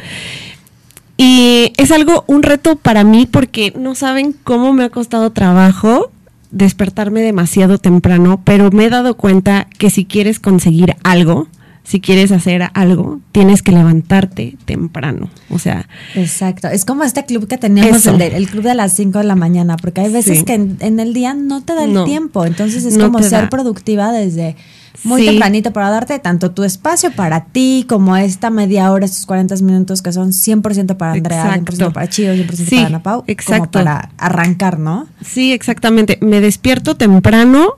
Y 1.18 1.72
es 1.78 1.92
algo, 1.92 2.26
un 2.28 2.44
reto 2.44 2.76
para 2.76 3.04
mí 3.04 3.26
porque 3.26 3.74
no 3.78 3.96
saben 3.96 4.36
cómo 4.44 4.74
me 4.74 4.84
ha 4.84 4.90
costado 4.90 5.32
trabajo 5.32 6.12
despertarme 6.56 7.22
demasiado 7.22 7.78
temprano, 7.78 8.40
pero 8.46 8.72
me 8.72 8.86
he 8.86 8.90
dado 8.90 9.18
cuenta 9.18 9.68
que 9.78 9.90
si 9.90 10.06
quieres 10.06 10.40
conseguir 10.40 10.96
algo, 11.04 11.48
si 11.86 12.02
quieres 12.02 12.32
hacer 12.32 12.64
algo, 12.74 13.20
tienes 13.32 13.62
que 13.62 13.72
levantarte 13.72 14.58
temprano. 14.66 15.30
O 15.52 15.60
sea. 15.60 15.88
Exacto. 16.16 16.68
Es 16.68 16.84
como 16.84 17.04
este 17.04 17.26
club 17.26 17.48
que 17.48 17.60
teníamos, 17.60 18.06
el, 18.08 18.22
el, 18.22 18.50
club 18.50 18.64
de 18.64 18.74
las 18.74 18.94
5 18.94 19.20
de 19.20 19.24
la 19.24 19.36
mañana, 19.36 19.78
porque 19.78 20.02
hay 20.02 20.12
veces 20.12 20.44
que 20.44 20.56
en, 20.56 21.00
el 21.00 21.14
día 21.14 21.36
no 21.36 21.64
te 21.64 21.76
da 21.76 21.86
el 21.86 22.04
tiempo. 22.04 22.46
Entonces 22.46 22.86
es 22.86 22.98
como 22.98 23.22
ser 23.22 23.50
productiva 23.50 24.12
desde 24.12 24.56
muy 25.04 25.26
tempranito 25.26 25.74
para 25.74 25.90
darte 25.90 26.18
tanto 26.18 26.52
tu 26.52 26.64
espacio 26.64 27.12
para 27.12 27.46
ti 27.46 27.86
como 27.88 28.18
esta 28.18 28.50
media 28.50 28.92
hora, 28.92 29.06
estos 29.06 29.26
40 29.28 29.56
minutos 29.58 30.02
que 30.02 30.12
son 30.12 30.32
100% 30.32 30.98
para 30.98 31.12
Andrea, 31.12 31.56
100% 31.56 31.92
para 31.92 32.10
Chio, 32.10 32.34
100% 32.34 32.70
para 32.70 32.88
Ana 32.88 33.04
Pau, 33.04 33.24
exacto. 33.28 33.72
como 33.72 33.86
para 33.86 34.10
arrancar, 34.18 34.80
¿no? 34.80 35.08
Sí, 35.24 35.54
exactamente. 35.54 36.18
Me 36.22 36.42
despierto 36.42 36.96
temprano 36.96 37.76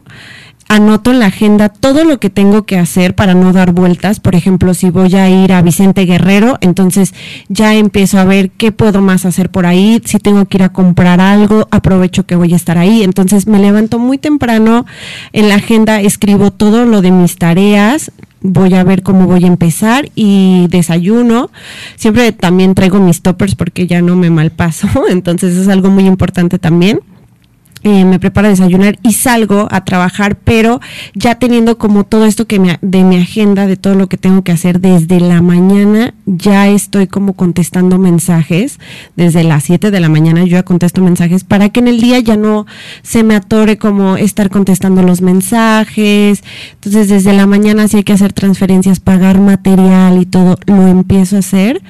anoto 0.68 1.11
en 1.11 1.20
la 1.20 1.28
agenda 1.28 1.70
todo 1.70 2.03
lo 2.03 2.20
que 2.20 2.30
tengo 2.30 2.65
que 2.65 2.78
hacer 2.78 3.15
para 3.15 3.34
no 3.34 3.53
dar 3.53 3.72
vueltas. 3.72 4.20
Por 4.20 4.36
ejemplo, 4.36 4.74
si 4.74 4.89
voy 4.89 5.15
a 5.15 5.30
ir 5.30 5.53
a 5.53 5.61
Vicente 5.61 6.05
Guerrero, 6.05 6.57
entonces 6.61 7.13
ya 7.47 7.74
empiezo 7.76 8.20
a 8.20 8.26
ver 8.26 8.51
qué 8.51 8.72
puedo 8.72 9.01
más 9.01 9.26
hacer 9.26 9.49
por 9.49 9.65
ahí. 9.65 10.01
Si 10.05 10.20
tengo 10.20 10.45
que 10.45 10.57
ir 10.57 10.63
a 10.63 10.70
comprar 10.70 11.22
algo, 11.22 11.68
aprovecho 11.72 12.26
que 12.26 12.36
voy 12.36 12.53
a 12.53 12.57
estar 12.57 12.78
ahí. 12.78 13.03
Entonces 13.03 13.47
me 13.47 13.59
levanto 13.59 13.99
muy 13.99 14.18
temprano 14.18 14.86
en 15.34 15.49
la 15.49 15.55
agenda, 15.55 16.01
escribo 16.01 16.51
todo 16.51 16.86
lo 16.86 17.01
de 17.01 17.11
mis 17.11 17.38
tareas, 17.38 18.11
voy 18.41 18.74
a 18.74 18.84
ver 18.84 19.03
cómo 19.03 19.26
voy 19.28 19.43
a 19.43 19.47
empezar 19.47 20.09
y 20.15 20.68
desayuno. 20.70 21.49
Siempre 21.95 22.32
también 22.32 22.76
traigo 22.76 22.99
mis 22.99 23.22
toppers 23.22 23.55
porque 23.55 23.88
ya 23.88 24.01
no 24.01 24.15
me 24.15 24.30
malpaso, 24.30 24.88
entonces 25.09 25.55
es 25.55 25.68
algo 25.68 25.89
muy 25.89 26.05
importante 26.05 26.59
también. 26.59 26.99
Eh, 27.88 28.04
me 28.04 28.20
preparo 28.20 28.48
a 28.48 28.50
desayunar 28.50 29.00
y 29.02 29.14
salgo 29.14 29.70
a 29.72 29.86
trabajar, 29.86 30.38
pero 30.44 30.82
ya 31.14 31.36
teniendo 31.36 31.78
como 31.78 32.04
todo 32.04 32.26
esto 32.26 32.46
que 32.46 32.60
me, 32.60 32.80
de 32.82 33.06
mi 33.06 33.16
agenda, 33.16 33.66
de 33.66 33.78
todo 33.78 33.96
lo 33.96 34.08
que 34.08 34.18
tengo 34.18 34.44
que 34.44 34.52
hacer 34.52 34.82
desde 34.82 35.22
la 35.22 35.42
mañana, 35.42 36.14
ya 36.26 36.68
estoy 36.68 37.08
como 37.08 37.32
contestando 37.32 37.98
mensajes, 37.98 38.78
desde 39.16 39.46
las 39.46 39.64
7 39.64 39.90
de 39.90 40.02
la 40.02 40.10
mañana 40.10 40.42
yo 40.42 40.48
ya 40.48 40.64
contesto 40.64 41.02
mensajes 41.02 41.46
para 41.46 41.70
que 41.70 41.80
en 41.80 41.88
el 41.88 42.02
día 42.02 42.20
ya 42.20 42.36
no 42.36 42.66
se 43.04 43.24
me 43.24 43.36
atore 43.36 43.78
como 43.78 44.18
estar 44.18 44.50
contestando 44.50 45.02
los 45.02 45.22
mensajes, 45.22 46.44
entonces 46.74 47.08
desde 47.08 47.32
la 47.32 47.48
mañana 47.48 47.88
si 47.88 47.96
hay 47.96 48.04
que 48.04 48.12
hacer 48.12 48.34
transferencias, 48.34 49.00
pagar 49.00 49.40
material 49.40 50.22
y 50.22 50.26
todo, 50.26 50.58
lo 50.66 50.88
empiezo 50.88 51.38
a 51.38 51.40
hacer 51.40 51.82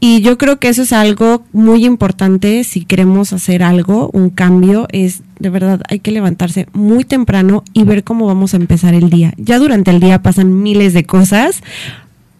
y 0.00 0.20
yo 0.20 0.38
creo 0.38 0.58
que 0.58 0.68
eso 0.68 0.82
es 0.82 0.92
algo 0.92 1.44
muy 1.52 1.84
importante 1.84 2.62
si 2.62 2.84
queremos 2.84 3.32
hacer 3.32 3.64
algo, 3.64 4.10
un 4.12 4.30
cambio, 4.30 4.86
es 4.92 5.22
de 5.40 5.50
verdad 5.50 5.80
hay 5.88 5.98
que 5.98 6.12
levantarse 6.12 6.68
muy 6.72 7.04
temprano 7.04 7.64
y 7.72 7.84
ver 7.84 8.04
cómo 8.04 8.26
vamos 8.26 8.54
a 8.54 8.58
empezar 8.58 8.94
el 8.94 9.10
día. 9.10 9.34
Ya 9.36 9.58
durante 9.58 9.90
el 9.90 10.00
día 10.00 10.22
pasan 10.22 10.62
miles 10.62 10.94
de 10.94 11.04
cosas, 11.04 11.62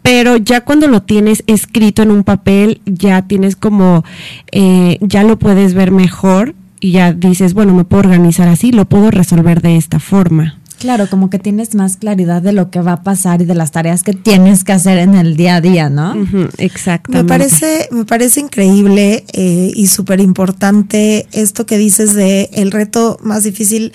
pero 0.02 0.36
ya 0.36 0.61
cuando 0.61 0.86
lo 0.86 1.02
tienes 1.02 1.42
escrito 1.46 2.02
en 2.02 2.12
un 2.12 2.22
papel, 2.22 2.80
ya 2.86 3.22
tienes 3.22 3.56
como, 3.56 4.04
eh, 4.52 4.98
ya 5.00 5.24
lo 5.24 5.38
puedes 5.38 5.74
ver 5.74 5.90
mejor 5.90 6.54
y 6.80 6.92
ya 6.92 7.12
dices, 7.12 7.54
bueno, 7.54 7.74
me 7.74 7.84
puedo 7.84 8.04
organizar 8.04 8.48
así, 8.48 8.70
lo 8.70 8.84
puedo 8.84 9.11
resolver 9.11 9.62
de 9.62 9.76
esta 9.76 9.98
forma. 9.98 10.59
Claro, 10.78 11.08
como 11.08 11.28
que 11.28 11.38
tienes 11.38 11.74
más 11.74 11.96
claridad 11.96 12.40
de 12.40 12.52
lo 12.52 12.70
que 12.70 12.80
va 12.80 12.92
a 12.92 13.02
pasar 13.02 13.42
y 13.42 13.44
de 13.44 13.54
las 13.54 13.72
tareas 13.72 14.02
que 14.02 14.12
tienes 14.12 14.62
que 14.62 14.72
hacer 14.72 14.98
en 14.98 15.14
el 15.14 15.36
día 15.36 15.56
a 15.56 15.60
día, 15.60 15.90
¿no? 15.90 16.14
exactamente. 16.58 17.24
Me 17.24 17.28
parece, 17.28 17.88
me 17.90 18.04
parece 18.04 18.40
increíble 18.40 19.24
eh, 19.32 19.72
y 19.74 19.86
súper 19.88 20.20
importante 20.20 21.26
esto 21.32 21.66
que 21.66 21.78
dices 21.78 22.14
de 22.14 22.50
el 22.52 22.70
reto 22.70 23.18
más 23.22 23.42
difícil, 23.42 23.92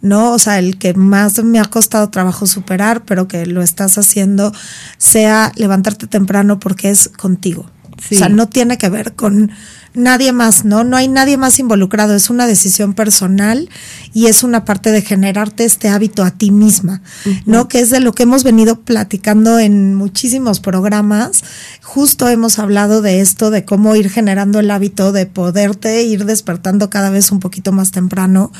¿no? 0.00 0.32
O 0.32 0.38
sea, 0.38 0.58
el 0.58 0.78
que 0.78 0.94
más 0.94 1.42
me 1.44 1.60
ha 1.60 1.64
costado 1.64 2.08
trabajo 2.08 2.46
superar, 2.46 3.04
pero 3.04 3.28
que 3.28 3.44
lo 3.44 3.62
estás 3.62 3.98
haciendo, 3.98 4.52
sea 4.96 5.52
levantarte 5.56 6.06
temprano 6.06 6.58
porque 6.58 6.90
es 6.90 7.08
contigo. 7.08 7.70
O 8.10 8.14
sea, 8.14 8.28
no 8.28 8.48
tiene 8.48 8.78
que 8.78 8.88
ver 8.88 9.14
con 9.14 9.50
nadie 9.94 10.32
más, 10.32 10.64
¿no? 10.64 10.84
No 10.84 10.96
hay 10.96 11.08
nadie 11.08 11.36
más 11.36 11.58
involucrado, 11.58 12.14
es 12.14 12.28
una 12.28 12.46
decisión 12.46 12.94
personal 12.94 13.70
y 14.12 14.26
es 14.26 14.42
una 14.42 14.64
parte 14.64 14.90
de 14.90 15.02
generarte 15.02 15.64
este 15.64 15.88
hábito 15.88 16.24
a 16.24 16.32
ti 16.32 16.50
misma, 16.50 17.00
¿no? 17.46 17.68
Que 17.68 17.80
es 17.80 17.90
de 17.90 18.00
lo 18.00 18.12
que 18.12 18.24
hemos 18.24 18.44
venido 18.44 18.80
platicando 18.80 19.58
en 19.58 19.94
muchísimos 19.94 20.60
programas. 20.60 21.44
Justo 21.82 22.28
hemos 22.28 22.58
hablado 22.58 23.02
de 23.02 23.20
esto, 23.20 23.50
de 23.50 23.64
cómo 23.64 23.94
ir 23.94 24.10
generando 24.10 24.60
el 24.60 24.70
hábito 24.70 25.12
de 25.12 25.26
poderte 25.26 26.02
ir 26.02 26.24
despertando 26.24 26.90
cada 26.90 27.10
vez 27.10 27.30
un 27.30 27.40
poquito 27.40 27.72
más 27.72 27.92
temprano 27.92 28.52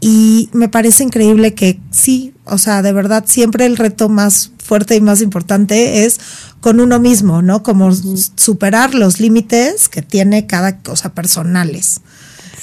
y 0.00 0.48
me 0.52 0.68
parece 0.68 1.04
increíble 1.04 1.54
que 1.54 1.78
sí, 1.90 2.32
o 2.44 2.56
sea, 2.56 2.80
de 2.82 2.92
verdad 2.92 3.24
siempre 3.26 3.66
el 3.66 3.76
reto 3.76 4.08
más 4.08 4.50
fuerte 4.58 4.96
y 4.96 5.00
más 5.00 5.20
importante 5.20 6.04
es 6.04 6.20
con 6.60 6.80
uno 6.80 6.98
mismo, 6.98 7.42
¿no? 7.42 7.62
Como 7.62 7.90
superar 7.92 8.94
los 8.94 9.20
límites 9.20 9.88
que 9.88 10.00
tiene 10.00 10.46
cada 10.46 10.78
cosa 10.78 11.12
personales. 11.12 12.00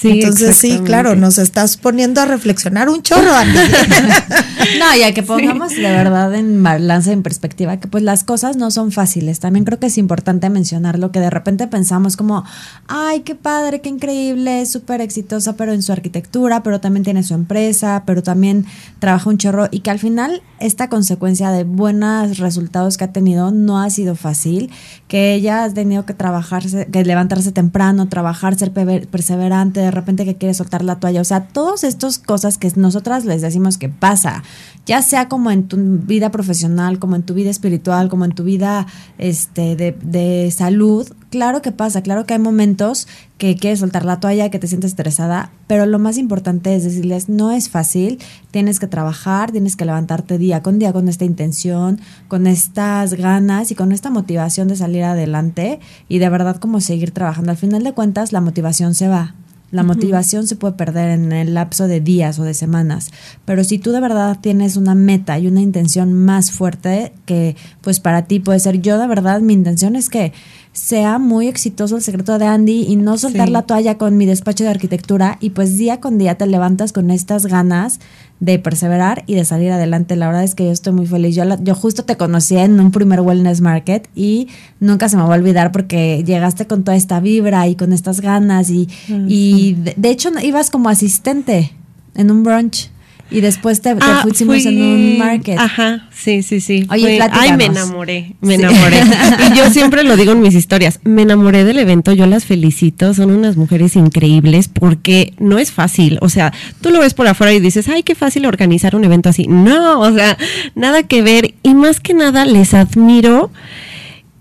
Entonces 0.03 0.57
sí, 0.57 0.79
claro, 0.83 1.15
nos 1.15 1.37
estás 1.37 1.77
poniendo 1.77 2.21
a 2.21 2.25
reflexionar 2.25 2.89
un 2.89 3.01
chorro, 3.01 3.21
no, 4.79 4.97
ya 4.99 5.13
que 5.13 5.23
pongamos 5.23 5.75
de 5.75 5.81
verdad 5.81 6.33
en 6.35 6.61
balanza, 6.61 7.11
en 7.11 7.23
perspectiva, 7.23 7.77
que 7.77 7.87
pues 7.87 8.03
las 8.03 8.23
cosas 8.23 8.57
no 8.57 8.71
son 8.71 8.91
fáciles. 8.91 9.39
También 9.39 9.65
creo 9.65 9.79
que 9.79 9.87
es 9.87 9.97
importante 9.97 10.49
mencionar 10.49 10.99
lo 10.99 11.11
que 11.11 11.19
de 11.19 11.29
repente 11.29 11.67
pensamos 11.67 12.17
como, 12.17 12.43
ay, 12.87 13.21
qué 13.21 13.35
padre, 13.35 13.81
qué 13.81 13.89
increíble, 13.89 14.61
es 14.61 14.71
súper 14.71 15.01
exitosa, 15.01 15.53
pero 15.53 15.73
en 15.73 15.81
su 15.81 15.91
arquitectura, 15.91 16.63
pero 16.63 16.79
también 16.79 17.03
tiene 17.03 17.23
su 17.23 17.33
empresa, 17.33 18.03
pero 18.05 18.23
también 18.23 18.65
trabaja 18.99 19.29
un 19.29 19.37
chorro 19.37 19.67
y 19.71 19.79
que 19.79 19.91
al 19.91 19.99
final 19.99 20.41
esta 20.59 20.89
consecuencia 20.89 21.51
de 21.51 21.63
buenos 21.63 22.37
resultados 22.37 22.97
que 22.97 23.03
ha 23.03 23.11
tenido 23.11 23.51
no 23.51 23.79
ha 23.79 23.89
sido 23.89 24.15
fácil, 24.15 24.71
que 25.07 25.33
ella 25.33 25.63
ha 25.63 25.73
tenido 25.73 26.05
que 26.05 26.13
trabajarse, 26.13 26.87
que 26.91 27.03
levantarse 27.03 27.51
temprano, 27.51 28.09
trabajar, 28.09 28.55
ser 28.55 28.71
perseverante, 28.71 29.86
de 29.88 29.91
repente 29.91 30.25
que 30.25 30.35
quiere 30.35 30.53
soltar 30.53 30.83
la 30.83 30.97
toalla, 30.99 31.21
o 31.21 31.23
sea, 31.23 31.47
todas 31.47 31.85
estas 31.85 32.19
cosas 32.19 32.57
que 32.57 32.69
nosotras 32.75 33.23
les 33.23 33.41
decimos 33.41 33.77
que 33.77 33.88
pasa, 33.88 34.43
ya 34.85 35.01
sea 35.01 35.29
como 35.29 35.49
en 35.49 35.67
tu 35.67 35.77
vida 35.77 36.29
profesional, 36.29 36.99
como 36.99 37.15
en 37.15 37.23
tu 37.23 37.33
vida 37.33 37.49
espiritual, 37.49 38.09
como 38.09 38.25
en 38.25 38.31
tu 38.33 38.43
vida 38.43 38.85
este, 39.17 39.77
de, 39.77 39.97
de 40.01 40.51
salud, 40.51 41.07
claro 41.29 41.61
que 41.61 41.71
pasa, 41.71 42.01
claro 42.01 42.25
que 42.25 42.33
hay 42.33 42.39
momentos 42.39 43.07
que 43.38 43.55
quieres 43.55 43.79
soltar 43.79 44.03
la 44.03 44.19
toalla, 44.19 44.49
que 44.49 44.59
te 44.59 44.67
sientes 44.67 44.91
estresada, 44.91 45.51
pero 45.67 45.85
lo 45.85 45.99
más 45.99 46.17
importante 46.17 46.75
es 46.75 46.83
decirles, 46.83 47.29
no 47.29 47.51
es 47.51 47.69
fácil, 47.69 48.19
tienes 48.51 48.79
que 48.79 48.88
trabajar, 48.88 49.51
tienes 49.51 49.75
que 49.75 49.85
levantarte 49.85 50.38
día 50.38 50.61
con 50.61 50.79
día 50.79 50.91
con 50.91 51.07
esta 51.07 51.23
intención, 51.23 51.99
con 52.27 52.45
estas 52.45 53.13
ganas 53.13 53.71
y 53.71 53.75
con 53.75 53.91
esta 53.91 54.09
motivación 54.09 54.67
de 54.67 54.75
salir 54.75 55.03
adelante 55.03 55.79
y 56.09 56.17
de 56.19 56.29
verdad 56.29 56.57
como 56.57 56.81
seguir 56.81 57.11
trabajando. 57.11 57.51
Al 57.51 57.57
final 57.57 57.83
de 57.83 57.93
cuentas, 57.93 58.31
la 58.31 58.41
motivación 58.41 58.95
se 58.95 59.07
va. 59.07 59.35
La 59.70 59.84
motivación 59.84 60.47
se 60.47 60.55
puede 60.55 60.76
perder 60.76 61.09
en 61.09 61.34
el 61.34 61.53
lapso 61.53 61.88
de 61.88 61.99
días 61.99 62.39
o 62.39 62.43
de 62.43 62.53
semanas, 62.53 63.11
pero 63.43 63.65
si 63.65 63.80
tú 63.80 63.91
de 63.91 63.99
verdad 63.99 64.38
tienes 64.39 64.78
una 64.78 64.95
meta 64.95 65.38
y 65.39 65.47
una 65.47 65.61
intención 65.61 66.13
más 66.13 66.51
fuerte 66.51 67.11
que 67.26 67.57
pues 67.82 67.99
para 67.99 68.26
ti 68.26 68.39
puede 68.39 68.59
ser 68.59 68.82
yo 68.82 68.97
de 68.97 69.07
verdad 69.07 69.41
mi 69.41 69.53
intención 69.53 69.97
es 69.97 70.09
que 70.09 70.32
sea 70.78 71.17
muy 71.17 71.47
exitoso 71.47 71.95
el 71.95 72.03
secreto 72.03 72.38
de 72.38 72.45
Andy 72.45 72.84
y 72.88 72.97
no 72.97 73.17
soltar 73.17 73.47
Sí. 73.47 73.51
la 73.53 73.63
toalla 73.63 73.97
con 73.97 74.15
mi 74.15 74.28
despacho 74.28 74.63
de 74.63 74.69
arquitectura 74.69 75.38
y 75.41 75.49
pues 75.49 75.75
día 75.75 75.99
con 75.99 76.19
día 76.19 76.36
te 76.36 76.45
levantas 76.45 76.93
con 76.93 77.09
estas 77.09 77.47
ganas 77.47 77.99
de 78.39 78.59
perseverar 78.59 79.23
y 79.25 79.34
de 79.34 79.43
salir 79.43 79.71
adelante. 79.71 80.15
La 80.15 80.28
verdad 80.28 80.43
es 80.43 80.53
que 80.53 80.65
yo 80.65 80.71
estoy 80.71 80.93
muy 80.93 81.07
feliz. 81.07 81.36
Yo, 81.36 81.45
la- 81.45 81.57
yo 81.63 81.73
justo 81.73 82.05
te 82.05 82.15
conocí 82.15 82.57
en 82.57 82.80
un 82.80 82.91
primer 82.91 83.21
Wellness 83.21 83.59
Market 83.61 84.07
y 84.15 84.49
nunca 84.80 85.09
se 85.09 85.17
me 85.17 85.23
va 85.23 85.34
a 85.34 85.38
olvidar 85.39 85.71
porque 85.71 86.23
llegaste 86.23 86.67
con 86.67 86.84
toda 86.84 86.95
esta 86.95 87.19
vibra 87.21 87.67
y 87.67 87.73
con 87.75 87.91
estas 87.91 88.21
ganas 88.21 88.69
y, 88.69 88.88
y 89.28 89.73
de, 89.73 89.95
de 89.97 90.09
hecho 90.11 90.30
ibas 90.43 90.69
como 90.69 90.89
asistente 90.89 91.71
en 92.13 92.30
un 92.30 92.43
brunch 92.43 92.91
y 93.30 93.41
después 93.41 93.82
te, 93.82 93.93
te 93.95 94.01
Ah, 94.03 94.21
pusimos 94.23 94.63
fui- 94.63 94.67
en 94.67 94.82
un 94.82 95.17
market. 95.17 95.57
Ajá, 95.59 96.07
sí, 96.15 96.43
sí, 96.43 96.61
sí. 96.61 96.86
Oye, 96.89 97.17
Fue- 97.17 97.30
ay, 97.32 97.53
me 97.57 97.65
enamoré, 97.65 98.36
me 98.41 98.55
Sí. 98.55 98.61
enamoré. 98.61 98.97
y 99.53 99.57
yo 99.57 99.69
siempre 99.69 100.03
lo 100.03 100.15
digo 100.15 100.32
en 100.32 100.41
mis 100.41 100.55
historias, 100.55 100.99
me 101.03 101.23
enamoré 101.23 101.63
del 101.63 101.80
evento, 101.80 102.13
yo 102.13 102.25
las 102.25 102.45
felicito, 102.45 103.13
son 103.13 103.32
unas 103.32 103.57
mujeres 103.57 103.95
increíbles 103.95 104.67
porque 104.69 105.34
no 105.39 105.59
es 105.59 105.71
fácil, 105.71 106.17
o 106.21 106.30
sea, 106.30 106.53
tú 106.82 106.89
lo 106.89 106.99
ves 106.99 107.13
por 107.13 107.28
afuera 107.28 107.53
y 107.53 107.59
dices, 107.59 107.88
ay, 107.89 108.03
qué 108.03 108.15
fácil 108.15 108.45
organizar 108.45 108.95
un 108.95 109.03
evento 109.03 109.30
así. 109.30 109.47
No, 109.47 109.99
o 110.01 110.13
sea, 110.13 110.38
nada 110.75 111.03
que 111.03 111.21
ver 111.21 111.53
y 111.63 111.73
más 111.73 111.99
que 111.99 112.13
nada 112.13 112.45
les 112.45 112.73
admiro. 112.73 113.51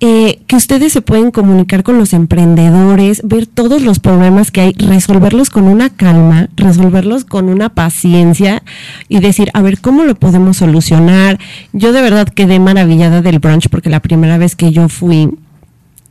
Eh, 0.01 0.40
que 0.47 0.57
ustedes 0.57 0.92
se 0.92 1.01
pueden 1.01 1.30
comunicar 1.30 1.82
con 1.82 1.97
los 1.97 2.12
emprendedores, 2.12 3.22
ver 3.24 3.47
todos 3.47 3.80
los 3.80 3.99
problemas 3.99 4.51
que 4.51 4.61
hay, 4.61 4.72
resolverlos 4.74 5.49
con 5.49 5.64
una 5.64 5.88
calma, 5.88 6.51
resolverlos 6.55 7.24
con 7.24 7.49
una 7.49 7.70
paciencia 7.70 8.62
y 9.09 9.20
decir, 9.20 9.51
a 9.55 9.62
ver, 9.62 9.80
¿cómo 9.80 10.05
lo 10.05 10.14
podemos 10.14 10.59
solucionar? 10.59 11.38
Yo 11.72 11.92
de 11.92 12.03
verdad 12.03 12.28
quedé 12.28 12.61
maravillada 12.61 13.22
del 13.22 13.38
brunch 13.38 13.70
porque 13.70 13.88
la 13.88 14.01
primera 14.01 14.36
vez 14.36 14.55
que 14.55 14.70
yo 14.70 14.90
fui, 14.90 15.30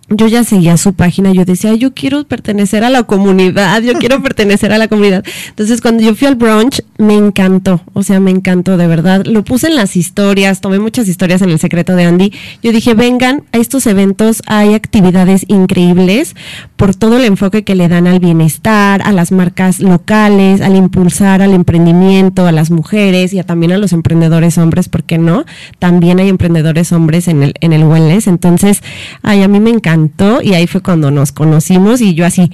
yo 0.10 0.28
ya 0.28 0.44
seguía 0.44 0.78
su 0.78 0.94
página, 0.94 1.32
yo 1.34 1.46
decía, 1.46 1.72
"Ay, 1.72 1.80
yo 1.80 1.94
quiero 1.94 2.24
pertenecer 2.26 2.84
a 2.84 2.90
la 2.90 3.04
comunidad, 3.04 3.82
yo 3.82 3.94
quiero 3.94 4.22
pertenecer 4.24 4.72
a 4.72 4.78
la 4.78 4.88
comunidad. 4.88 5.24
Entonces, 5.50 5.82
cuando 5.82 6.04
yo 6.04 6.16
fui 6.16 6.28
al 6.28 6.36
brunch, 6.36 6.82
me 6.98 7.16
encantó, 7.16 7.82
o 7.94 8.04
sea, 8.04 8.20
me 8.20 8.32
encantó, 8.32 8.78
de 8.78 8.88
verdad. 8.88 9.26
Lo 9.26 9.44
puse 9.44 9.68
en 9.68 9.76
las 9.76 9.96
historias, 9.96 10.62
tomé 10.62 10.80
muchas 10.80 11.08
historias 11.08 11.42
en 11.42 11.50
el 11.50 11.60
secreto 11.60 11.96
de 11.96 12.06
Andy. 12.06 12.32
Yo 12.62 12.72
dije, 12.72 12.94
vengan 12.94 13.44
a 13.52 13.58
estos 13.58 13.88
eventos, 13.88 14.42
hay 14.48 14.74
actividades 14.74 15.46
increíbles 15.48 16.36
por 16.76 16.96
todo 16.96 17.18
el 17.18 17.26
enfoque 17.26 17.64
que 17.64 17.76
le 17.76 17.88
dan 17.88 18.08
al 18.08 18.20
bienestar, 18.20 19.02
a 19.04 19.12
las 19.12 19.32
marcas 19.32 19.80
locales, 19.80 20.62
al 20.62 20.76
impulsar 20.76 21.26
al 21.42 21.54
emprendimiento, 21.54 22.46
a 22.46 22.52
las 22.52 22.72
mujeres 22.72 23.34
y 23.34 23.40
a, 23.40 23.44
también 23.44 23.72
a 23.72 23.78
los 23.78 23.94
emprendedores 23.94 24.58
hombres, 24.58 24.90
¿por 24.90 25.04
qué 25.04 25.18
no? 25.18 25.46
También 25.80 26.20
hay 26.20 26.30
emprendedores 26.30 26.92
hombres 26.92 27.28
en 27.28 27.44
el, 27.44 27.54
en 27.62 27.74
el 27.74 27.84
wellness. 27.84 28.28
Entonces, 28.28 28.82
ay, 29.22 29.44
a 29.44 29.48
mí 29.48 29.60
me 29.60 29.70
encantó 29.96 30.42
y 30.42 30.54
ahí 30.54 30.68
fue 30.68 30.82
cuando 30.82 31.12
nos 31.12 31.32
conocimos 31.32 32.02
y 32.02 32.14
yo 32.14 32.26
así 32.26 32.52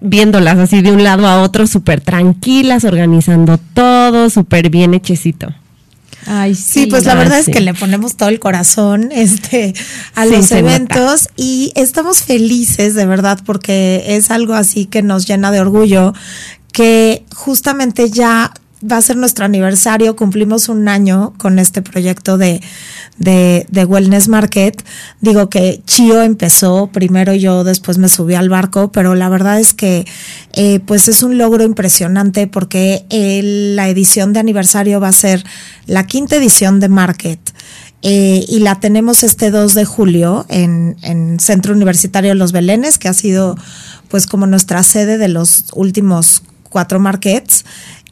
viéndolas 0.00 0.58
así 0.58 0.80
de 0.82 0.92
un 0.92 1.04
lado 1.04 1.26
a 1.26 1.42
otro, 1.42 1.66
súper 1.66 2.00
tranquilas, 2.00 2.84
organizando 2.84 3.58
todo, 3.74 4.30
súper 4.30 4.70
bien 4.70 4.94
hechecito. 4.94 5.48
Ay, 6.26 6.54
Sí, 6.54 6.86
pues 6.86 7.04
la 7.06 7.14
verdad 7.14 7.40
sí. 7.42 7.50
es 7.50 7.56
que 7.56 7.60
le 7.62 7.72
ponemos 7.74 8.16
todo 8.16 8.28
el 8.28 8.40
corazón 8.40 9.10
este, 9.12 9.74
a 10.14 10.24
Sí, 10.24 10.30
los 10.32 10.42
nota. 10.50 10.58
eventos 10.58 11.28
y 11.36 11.72
estamos 11.76 12.22
felices 12.22 12.94
de 12.94 13.06
verdad 13.06 13.38
porque 13.44 14.04
es 14.06 14.30
algo 14.30 14.54
así 14.54 14.86
que 14.86 15.02
nos 15.02 15.26
llena 15.26 15.50
de 15.50 15.60
orgullo 15.60 16.12
que 16.72 17.24
justamente 17.34 18.10
ya 18.10 18.52
va 18.82 18.96
a 18.96 19.02
ser 19.02 19.16
nuestro 19.16 19.44
aniversario, 19.44 20.16
cumplimos 20.16 20.68
un 20.68 20.88
año 20.88 21.34
con 21.38 21.58
este 21.58 21.82
proyecto 21.82 22.38
de, 22.38 22.62
de, 23.18 23.84
Wellness 23.84 24.28
Market. 24.28 24.82
Digo 25.20 25.50
que 25.50 25.82
Chio 25.86 26.22
empezó 26.22 26.86
primero 26.88 27.34
yo, 27.34 27.64
después 27.64 27.98
me 27.98 28.08
subí 28.08 28.34
al 28.34 28.48
barco, 28.48 28.90
pero 28.92 29.14
la 29.14 29.28
verdad 29.28 29.60
es 29.60 29.74
que 29.74 30.06
eh, 30.54 30.80
pues 30.86 31.08
es 31.08 31.22
un 31.22 31.36
logro 31.38 31.64
impresionante 31.64 32.46
porque 32.46 33.04
el- 33.10 33.76
la 33.76 33.88
edición 33.88 34.32
de 34.32 34.40
aniversario 34.40 35.00
va 35.00 35.08
a 35.08 35.12
ser 35.12 35.44
la 35.86 36.06
quinta 36.06 36.36
edición 36.36 36.80
de 36.80 36.88
Market. 36.88 37.40
Eh, 38.02 38.46
y 38.48 38.60
la 38.60 38.80
tenemos 38.80 39.22
este 39.24 39.50
2 39.50 39.74
de 39.74 39.84
julio 39.84 40.46
en, 40.48 40.96
en 41.02 41.38
Centro 41.38 41.74
Universitario 41.74 42.34
Los 42.34 42.50
Belenes, 42.52 42.96
que 42.96 43.08
ha 43.08 43.12
sido 43.12 43.58
pues 44.08 44.26
como 44.26 44.46
nuestra 44.46 44.82
sede 44.82 45.18
de 45.18 45.28
los 45.28 45.66
últimos 45.74 46.42
cuatro 46.70 46.98
markets, 46.98 47.64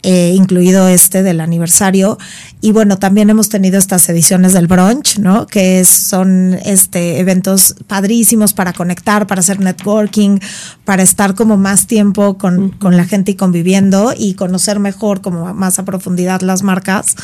eh, 0.03 0.32
incluido 0.36 0.88
este 0.88 1.22
del 1.22 1.40
aniversario. 1.40 2.18
Y 2.61 2.72
bueno, 2.72 2.99
también 2.99 3.30
hemos 3.30 3.49
tenido 3.49 3.78
estas 3.78 4.09
ediciones 4.09 4.53
del 4.53 4.66
brunch, 4.66 5.18
¿no? 5.18 5.46
Que 5.46 5.84
son 5.84 6.59
este, 6.64 7.18
eventos 7.18 7.74
padrísimos 7.86 8.53
para 8.53 8.72
conectar, 8.72 9.26
para 9.26 9.40
hacer 9.40 9.61
networking, 9.61 10.38
para 10.84 11.03
estar 11.03 11.34
como 11.34 11.57
más 11.57 11.86
tiempo 11.86 12.38
con, 12.38 12.70
con 12.70 12.96
la 12.96 13.05
gente 13.05 13.32
y 13.32 13.34
conviviendo 13.34 14.12
y 14.16 14.34
conocer 14.34 14.78
mejor 14.78 15.20
como 15.20 15.53
más 15.55 15.78
a 15.78 15.84
profundidad 15.84 16.42
las 16.42 16.62
marcas. 16.62 17.16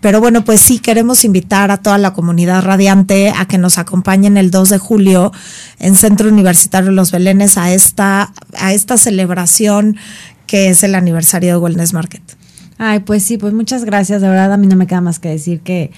Pero 0.00 0.20
bueno, 0.20 0.44
pues 0.44 0.60
sí, 0.60 0.78
queremos 0.78 1.24
invitar 1.24 1.70
a 1.70 1.78
toda 1.78 1.98
la 1.98 2.12
comunidad 2.12 2.62
radiante 2.62 3.32
a 3.36 3.46
que 3.46 3.58
nos 3.58 3.78
acompañen 3.78 4.36
el 4.36 4.50
2 4.50 4.70
de 4.70 4.78
julio 4.78 5.32
en 5.78 5.96
Centro 5.96 6.28
Universitario 6.28 6.90
Los 6.90 7.12
Belenes 7.12 7.58
a 7.58 7.72
esta, 7.72 8.32
a 8.58 8.72
esta 8.72 8.96
celebración 8.96 9.96
que 10.46 10.68
es 10.68 10.82
el 10.82 10.94
aniversario 10.94 11.50
de 11.54 11.58
Wellness 11.58 11.92
Market. 11.92 12.22
Ay, 12.78 13.00
pues 13.00 13.22
sí, 13.24 13.38
pues 13.38 13.54
muchas 13.54 13.84
gracias. 13.84 14.20
De 14.20 14.28
verdad, 14.28 14.52
a 14.52 14.56
mí 14.56 14.66
no 14.66 14.76
me 14.76 14.86
queda 14.86 15.00
más 15.00 15.18
que 15.18 15.28
decir 15.30 15.60
que 15.60 15.90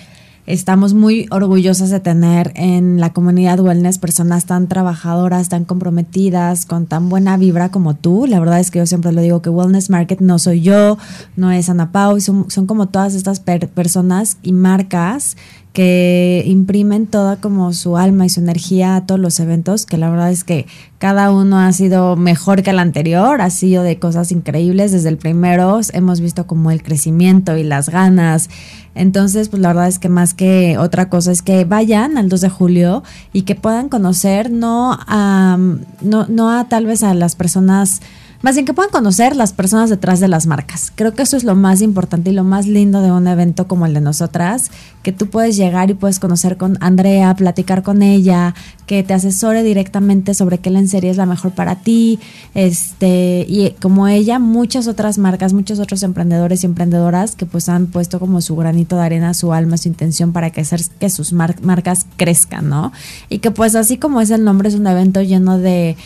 estamos 0.47 0.95
muy 0.95 1.27
orgullosos 1.31 1.91
de 1.91 2.01
tener 2.01 2.53
en 2.55 3.01
la 3.01 3.13
comunidad 3.13 3.61
wellness 3.61 3.99
personas 3.99 4.47
tan 4.47 4.67
trabajadoras, 4.67 5.51
tan 5.51 5.67
comprometidas, 5.67 6.65
con 6.65 6.87
tan 6.87 7.11
buena 7.11 7.37
vibra 7.37 7.71
como 7.71 7.95
tú. 7.97 8.27
La 8.27 8.41
verdad 8.41 8.59
es 8.59 8.71
que 8.71 8.79
yo 8.79 8.87
siempre 8.87 9.13
lo 9.13 9.21
digo 9.21 9.43
que 9.43 9.51
Wellness 9.51 9.91
Market 9.91 10.21
no 10.21 10.39
soy 10.39 10.63
yo, 10.63 10.97
no 11.37 11.51
es 11.53 11.69
Ana 11.69 11.93
Pau, 11.93 12.19
son, 12.21 12.51
son 12.51 12.67
como 12.67 12.87
todas 12.89 13.15
estas 13.15 13.41
per- 13.41 13.69
personas 13.69 14.39
y 14.43 14.53
marcas 14.53 15.37
que 15.79 16.43
imprimen 16.45 17.07
toda 17.07 17.37
como 17.37 17.73
su 17.73 17.97
alma 17.97 18.27
y 18.27 18.31
su 18.31 18.41
energía 18.41 18.97
a 18.97 19.07
todos 19.07 19.21
los 19.21 19.39
eventos, 19.39 19.87
que 19.87 19.97
la 19.97 20.11
verdad 20.11 20.33
es 20.33 20.43
que 20.43 20.67
cada 20.99 21.31
uno 21.31 21.61
ha 21.61 21.73
sido 21.73 22.17
mejor 22.17 22.65
que 22.65 22.71
el 22.71 22.81
anterior, 22.81 23.41
ha 23.41 23.49
sido 23.51 23.85
de 23.85 23.97
cosas 23.97 24.33
increíbles. 24.33 24.91
Desde 24.91 25.09
el 25.09 25.19
primero 25.19 25.79
hemos 25.93 26.21
visto 26.21 26.49
como 26.49 26.73
el 26.73 26.83
crecimiento 26.83 27.57
y 27.57 27.63
las 27.63 27.91
ganas. 27.91 28.51
Entonces, 28.97 29.51
pues 29.51 29.63
la 29.63 29.69
verdad 29.69 29.87
es 29.87 30.01
que 30.01 30.09
más 30.09 30.35
que 30.35 30.79
otra 30.79 31.09
cosa 31.09 31.31
es 31.31 31.43
que 31.43 31.65
vayan 31.65 32.19
al 32.19 32.29
2 32.29 32.41
de 32.41 32.49
julio 32.49 33.05
y 33.33 33.43
que 33.43 33.55
puedan 33.55 33.89
conocer 33.89 34.51
no 34.51 34.99
a, 34.99 35.57
no, 36.03 36.27
no 36.27 36.51
a 36.51 36.65
tal 36.69 36.87
vez 36.87 37.05
a 37.05 37.15
las 37.15 37.37
personas 37.37 38.01
más 38.41 38.55
bien 38.55 38.65
que 38.65 38.73
puedan 38.73 38.93
conocer 38.93 39.35
las 39.35 39.53
personas 39.53 39.91
detrás 39.91 40.21
de 40.21 40.29
las 40.29 40.47
marcas. 40.47 40.93
Creo 40.95 41.13
que 41.15 41.23
eso 41.23 41.37
es 41.37 41.43
lo 41.43 41.57
más 41.57 41.83
importante 41.83 42.31
y 42.31 42.33
lo 42.33 42.45
más 42.45 42.67
lindo 42.67 43.03
de 43.03 43.11
un 43.11 43.27
evento 43.27 43.67
como 43.67 43.85
el 43.85 43.95
de 43.95 44.01
nosotras, 44.01 44.71
que 45.03 45.11
tú 45.13 45.27
puedes 45.27 45.57
llegar 45.57 45.91
y 45.91 45.95
puedes 45.95 46.21
conocer 46.21 46.57
con 46.57 46.79
Andrea, 46.81 47.35
platicar 47.35 47.83
con 47.83 48.03
ella, 48.03 48.55
que 48.87 49.03
te 49.03 49.13
asesore 49.13 49.63
directamente 49.65 50.35
sobre 50.35 50.59
qué 50.59 50.71
lencería 50.71 51.11
es 51.11 51.17
la 51.17 51.27
mejor 51.27 51.51
para 51.53 51.77
ti, 51.77 52.21
este, 52.55 53.45
y 53.49 53.71
como 53.83 54.07
ella, 54.07 54.39
muchas 54.39 54.87
otras 54.87 55.19
marcas, 55.19 55.53
muchos 55.53 55.81
otros 55.81 56.03
emprendedores 56.05 56.63
y 56.63 56.67
emprendedoras 56.67 57.35
que 57.35 57.45
pues 57.45 57.69
han 57.69 57.87
puesto 57.87 58.21
como 58.21 58.41
su 58.41 58.55
granito 58.55 58.97
de 58.97 59.03
arena, 59.03 59.35
su 59.35 59.53
alma, 59.53 59.77
su 59.77 59.89
intención 59.89 60.33
para 60.33 60.51
que 60.51 60.65
que 60.99 61.11
sus 61.11 61.33
mar- 61.33 61.57
marcas 61.63 62.07
crezcan, 62.17 62.69
¿no? 62.69 62.93
Y 63.29 63.39
que 63.39 63.51
pues 63.51 63.75
así 63.75 63.97
como 63.97 64.21
es 64.21 64.31
el 64.31 64.45
nombre, 64.45 64.69
es 64.69 64.75
un 64.75 64.87
evento 64.87 65.23
lleno 65.23 65.59
de 65.59 65.97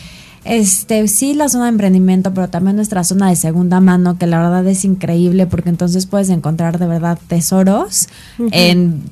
este, 0.45 1.07
sí, 1.07 1.33
la 1.33 1.49
zona 1.49 1.65
de 1.65 1.69
emprendimiento, 1.69 2.33
pero 2.33 2.49
también 2.49 2.75
nuestra 2.75 3.03
zona 3.03 3.29
de 3.29 3.35
segunda 3.35 3.79
mano, 3.79 4.17
que 4.17 4.27
la 4.27 4.39
verdad 4.39 4.67
es 4.67 4.83
increíble 4.83 5.47
porque 5.47 5.69
entonces 5.69 6.05
puedes 6.05 6.29
encontrar 6.29 6.79
de 6.79 6.87
verdad 6.87 7.17
tesoros 7.27 8.07
en 8.51 9.03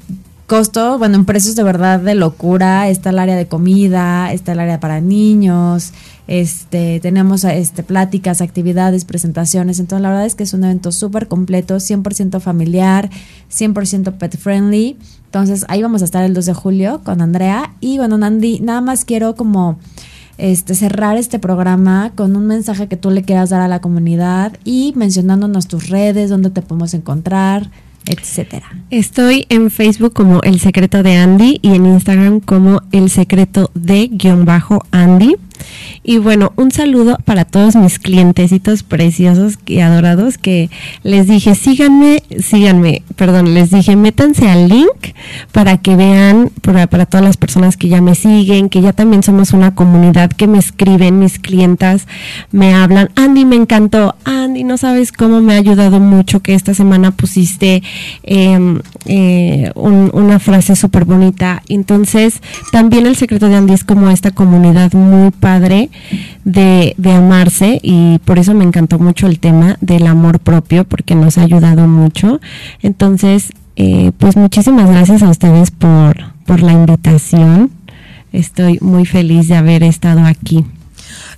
costo, 0.51 0.97
bueno, 0.97 1.15
en 1.15 1.23
precios 1.23 1.55
de 1.55 1.63
verdad 1.63 2.01
de 2.01 2.13
locura. 2.13 2.89
Está 2.89 3.11
el 3.11 3.19
área 3.19 3.37
de 3.37 3.47
comida, 3.47 4.33
está 4.33 4.51
el 4.51 4.59
área 4.59 4.81
para 4.81 4.99
niños, 4.99 5.93
este, 6.27 6.99
tenemos 6.99 7.45
este, 7.45 7.83
pláticas, 7.83 8.41
actividades, 8.41 9.05
presentaciones. 9.05 9.79
Entonces, 9.79 10.03
la 10.03 10.09
verdad 10.09 10.25
es 10.25 10.35
que 10.35 10.43
es 10.43 10.53
un 10.53 10.65
evento 10.65 10.91
súper 10.91 11.29
completo, 11.29 11.77
100% 11.77 12.41
familiar, 12.41 13.09
100% 13.49 14.17
pet 14.17 14.37
friendly. 14.37 14.97
Entonces, 15.25 15.65
ahí 15.69 15.81
vamos 15.81 16.01
a 16.01 16.05
estar 16.05 16.25
el 16.25 16.33
2 16.33 16.45
de 16.45 16.53
julio 16.53 17.01
con 17.05 17.21
Andrea. 17.21 17.73
Y 17.79 17.97
bueno, 17.97 18.17
Nandi, 18.17 18.59
nada 18.59 18.81
más 18.81 19.05
quiero 19.05 19.35
como 19.35 19.79
este, 20.41 20.73
cerrar 20.73 21.17
este 21.17 21.37
programa 21.37 22.11
con 22.15 22.35
un 22.35 22.47
mensaje 22.47 22.87
que 22.87 22.97
tú 22.97 23.11
le 23.11 23.21
quieras 23.21 23.51
dar 23.51 23.61
a 23.61 23.67
la 23.67 23.79
comunidad 23.79 24.57
y 24.65 24.91
mencionándonos 24.95 25.67
tus 25.67 25.89
redes, 25.89 26.31
dónde 26.31 26.49
te 26.49 26.63
podemos 26.63 26.95
encontrar, 26.95 27.69
etcétera. 28.07 28.65
Estoy 28.89 29.45
en 29.49 29.69
Facebook 29.69 30.13
como 30.13 30.41
El 30.41 30.59
Secreto 30.59 31.03
de 31.03 31.15
Andy 31.15 31.59
y 31.61 31.75
en 31.75 31.85
Instagram 31.85 32.39
como 32.39 32.81
El 32.91 33.11
Secreto 33.11 33.69
de 33.75 34.07
guion 34.07 34.43
bajo 34.43 34.83
Andy. 34.89 35.35
Y 36.03 36.17
bueno, 36.17 36.53
un 36.55 36.71
saludo 36.71 37.17
para 37.25 37.45
todos 37.45 37.75
mis 37.75 37.99
clientecitos 37.99 38.83
preciosos 38.83 39.59
y 39.65 39.79
adorados 39.79 40.37
que 40.37 40.69
les 41.03 41.27
dije, 41.27 41.55
síganme, 41.55 42.23
síganme, 42.39 43.03
perdón, 43.15 43.53
les 43.53 43.71
dije, 43.71 43.95
métanse 43.95 44.49
al 44.49 44.67
link 44.67 45.15
para 45.51 45.77
que 45.77 45.95
vean, 45.95 46.51
para, 46.61 46.87
para 46.87 47.05
todas 47.05 47.25
las 47.25 47.37
personas 47.37 47.77
que 47.77 47.87
ya 47.87 48.01
me 48.01 48.15
siguen, 48.15 48.69
que 48.69 48.81
ya 48.81 48.93
también 48.93 49.23
somos 49.23 49.51
una 49.51 49.75
comunidad 49.75 50.31
que 50.31 50.47
me 50.47 50.57
escriben, 50.57 51.19
mis 51.19 51.39
clientas 51.39 52.07
me 52.51 52.73
hablan, 52.73 53.09
Andy, 53.15 53.45
me 53.45 53.55
encantó, 53.55 54.15
Andy, 54.25 54.63
no 54.63 54.77
sabes 54.77 55.11
cómo 55.11 55.41
me 55.41 55.53
ha 55.53 55.57
ayudado 55.57 55.99
mucho 55.99 56.41
que 56.41 56.53
esta 56.53 56.73
semana 56.73 57.11
pusiste 57.11 57.83
em, 58.23 58.79
eh, 59.05 59.71
una 59.75 60.39
frase 60.39 60.75
súper 60.75 61.05
bonita. 61.05 61.61
Entonces, 61.69 62.41
también 62.71 63.05
el 63.05 63.15
secreto 63.15 63.47
de 63.49 63.55
Andy 63.55 63.73
es 63.73 63.83
como 63.83 64.09
esta 64.09 64.31
comunidad 64.31 64.93
muy 64.93 65.31
padre 65.31 65.50
de, 65.59 65.89
de 66.45 67.11
amarse 67.11 67.79
y 67.81 68.19
por 68.25 68.39
eso 68.39 68.53
me 68.53 68.63
encantó 68.63 68.99
mucho 68.99 69.27
el 69.27 69.39
tema 69.39 69.77
del 69.81 70.07
amor 70.07 70.39
propio 70.39 70.85
porque 70.85 71.15
nos 71.15 71.37
ha 71.37 71.43
ayudado 71.43 71.87
mucho. 71.87 72.39
Entonces, 72.81 73.51
eh, 73.75 74.11
pues 74.17 74.35
muchísimas 74.37 74.89
gracias 74.89 75.23
a 75.23 75.29
ustedes 75.29 75.71
por, 75.71 76.17
por 76.45 76.61
la 76.61 76.73
invitación. 76.73 77.71
Estoy 78.31 78.77
muy 78.81 79.05
feliz 79.05 79.47
de 79.47 79.55
haber 79.55 79.83
estado 79.83 80.25
aquí. 80.25 80.65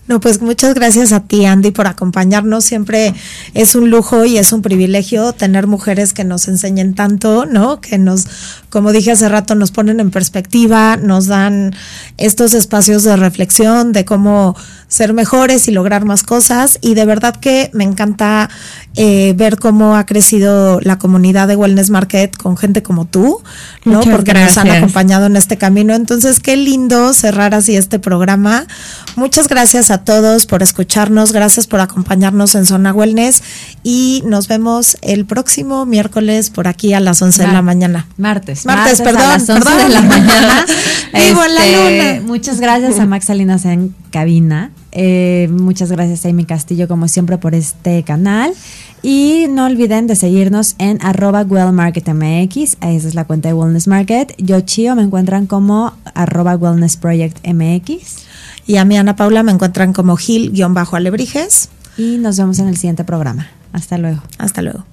No, 0.06 0.20
pues 0.20 0.42
muchas 0.42 0.74
gracias 0.74 1.14
a 1.14 1.22
ti, 1.22 1.46
Andy, 1.46 1.72
por 1.72 1.88
acompañarnos. 1.88 2.66
Siempre 2.66 3.14
es 3.54 3.74
un 3.74 3.90
lujo 3.90 4.26
y 4.26 4.38
es 4.38 4.52
un 4.52 4.62
privilegio 4.62 5.32
tener 5.32 5.66
mujeres 5.66 6.12
que 6.12 6.26
nos 6.26 6.50
enseñen 6.50 6.94
tanto, 6.94 7.46
¿no? 7.46 7.80
Que 7.80 7.98
nos, 7.98 8.28
como 8.70 8.92
dije 8.92 9.12
hace 9.12 9.30
rato, 9.30 9.56
nos 9.56 9.72
ponen 9.72 10.02
en 10.02 10.12
perspectiva, 10.12 10.98
nos 10.98 11.28
dan 11.28 11.74
estos 12.18 12.54
espacios 12.54 13.04
de 13.04 13.16
reflexión 13.16 13.94
de 13.94 14.04
cómo 14.04 14.58
ser 14.94 15.12
mejores 15.14 15.68
y 15.68 15.72
lograr 15.72 16.06
más 16.06 16.22
cosas. 16.22 16.78
Y 16.80 16.94
de 16.94 17.04
verdad 17.06 17.36
que 17.36 17.72
me 17.74 17.84
encanta 17.84 18.48
eh, 18.96 19.34
ver 19.36 19.58
cómo 19.58 19.96
ha 19.96 20.06
crecido 20.06 20.80
la 20.82 21.00
comunidad 21.00 21.48
de 21.48 21.56
Wellness 21.56 21.90
Market 21.90 22.38
con 22.38 22.58
gente 22.58 22.84
como 22.84 23.06
tú, 23.06 23.42
¿no? 23.86 24.02
Porque 24.02 24.36
nos 24.36 24.56
han 24.60 24.70
acompañado 24.70 25.26
en 25.26 25.36
este 25.36 25.58
camino. 25.58 25.96
Entonces, 25.96 26.40
qué 26.40 26.58
lindo 26.58 27.12
cerrar 27.14 27.56
así 27.56 27.76
este 27.76 27.98
programa. 27.98 28.68
Muchas 29.16 29.48
gracias 29.48 29.90
a 29.90 30.04
todos 30.04 30.46
por 30.46 30.62
escucharnos, 30.62 31.32
gracias 31.32 31.66
por 31.66 31.80
acompañarnos 31.80 32.54
en 32.54 32.68
Zona 32.68 32.94
Wellness 32.94 33.42
y 33.82 34.22
nos 34.28 34.48
vemos 34.48 34.98
el 35.02 35.26
próximo 35.26 35.88
miércoles 35.88 36.52
por 36.52 36.68
aquí 36.68 36.94
a 36.94 37.00
las 37.00 37.20
11 37.20 37.48
de 37.48 37.52
la 37.52 37.64
mañana. 37.64 38.06
Martes. 38.18 38.68
Martes, 38.68 39.02
perdón. 39.02 39.24
A 39.24 39.38
las 39.40 39.50
11 39.50 39.76
de 39.76 39.90
la 39.90 40.02
mañana. 40.02 40.66
Vivo 41.14 41.42
la 41.48 41.66
este, 41.66 42.14
luna. 42.14 42.28
Muchas 42.28 42.60
gracias 42.60 43.00
a 43.00 43.08
Max 43.08 43.26
Salinas 43.26 43.66
en 43.66 43.96
cabina. 44.12 44.70
Eh, 44.96 45.50
muchas 45.52 45.92
gracias 45.92 46.26
a 46.26 46.30
Amy 46.30 46.46
Castillo, 46.46 46.88
como 46.88 47.08
siempre, 47.08 47.38
por 47.38 47.56
este 47.56 48.04
canal. 48.04 48.54
Y 49.02 49.48
no 49.50 49.66
olviden 49.66 50.08
de 50.08 50.16
seguirnos 50.16 50.76
en 50.78 51.04
arroba 51.04 51.42
wellmarketmx, 51.42 52.78
esa 52.80 53.08
es 53.08 53.16
la 53.16 53.26
cuenta 53.26 53.50
de 53.50 53.54
Wellness 53.54 53.88
Market. 53.88 54.34
Yo, 54.38 54.62
Chio, 54.62 54.96
me 54.96 55.02
encuentran 55.02 55.48
como 55.48 55.94
arroba 56.14 56.56
wellness 56.56 56.96
project 56.96 57.46
mx. 57.46 58.24
Y 58.66 58.78
a 58.78 58.86
mi 58.86 58.96
Ana 58.96 59.16
Paula 59.16 59.44
me 59.44 59.52
encuentran 59.52 59.92
como 59.92 60.16
Gil-Alebrijes. 60.16 61.70
Y 61.98 62.18
nos 62.18 62.38
vemos 62.38 62.60
en 62.60 62.70
el 62.70 62.78
siguiente 62.78 63.04
programa. 63.04 63.48
Hasta 63.74 63.98
luego. 63.98 64.22
Hasta 64.38 64.62
luego. 64.62 64.86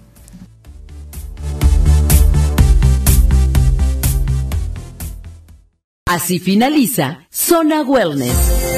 Así 6.07 6.41
finaliza 6.41 7.21
Zona 7.31 7.83
Wellness. 7.83 8.60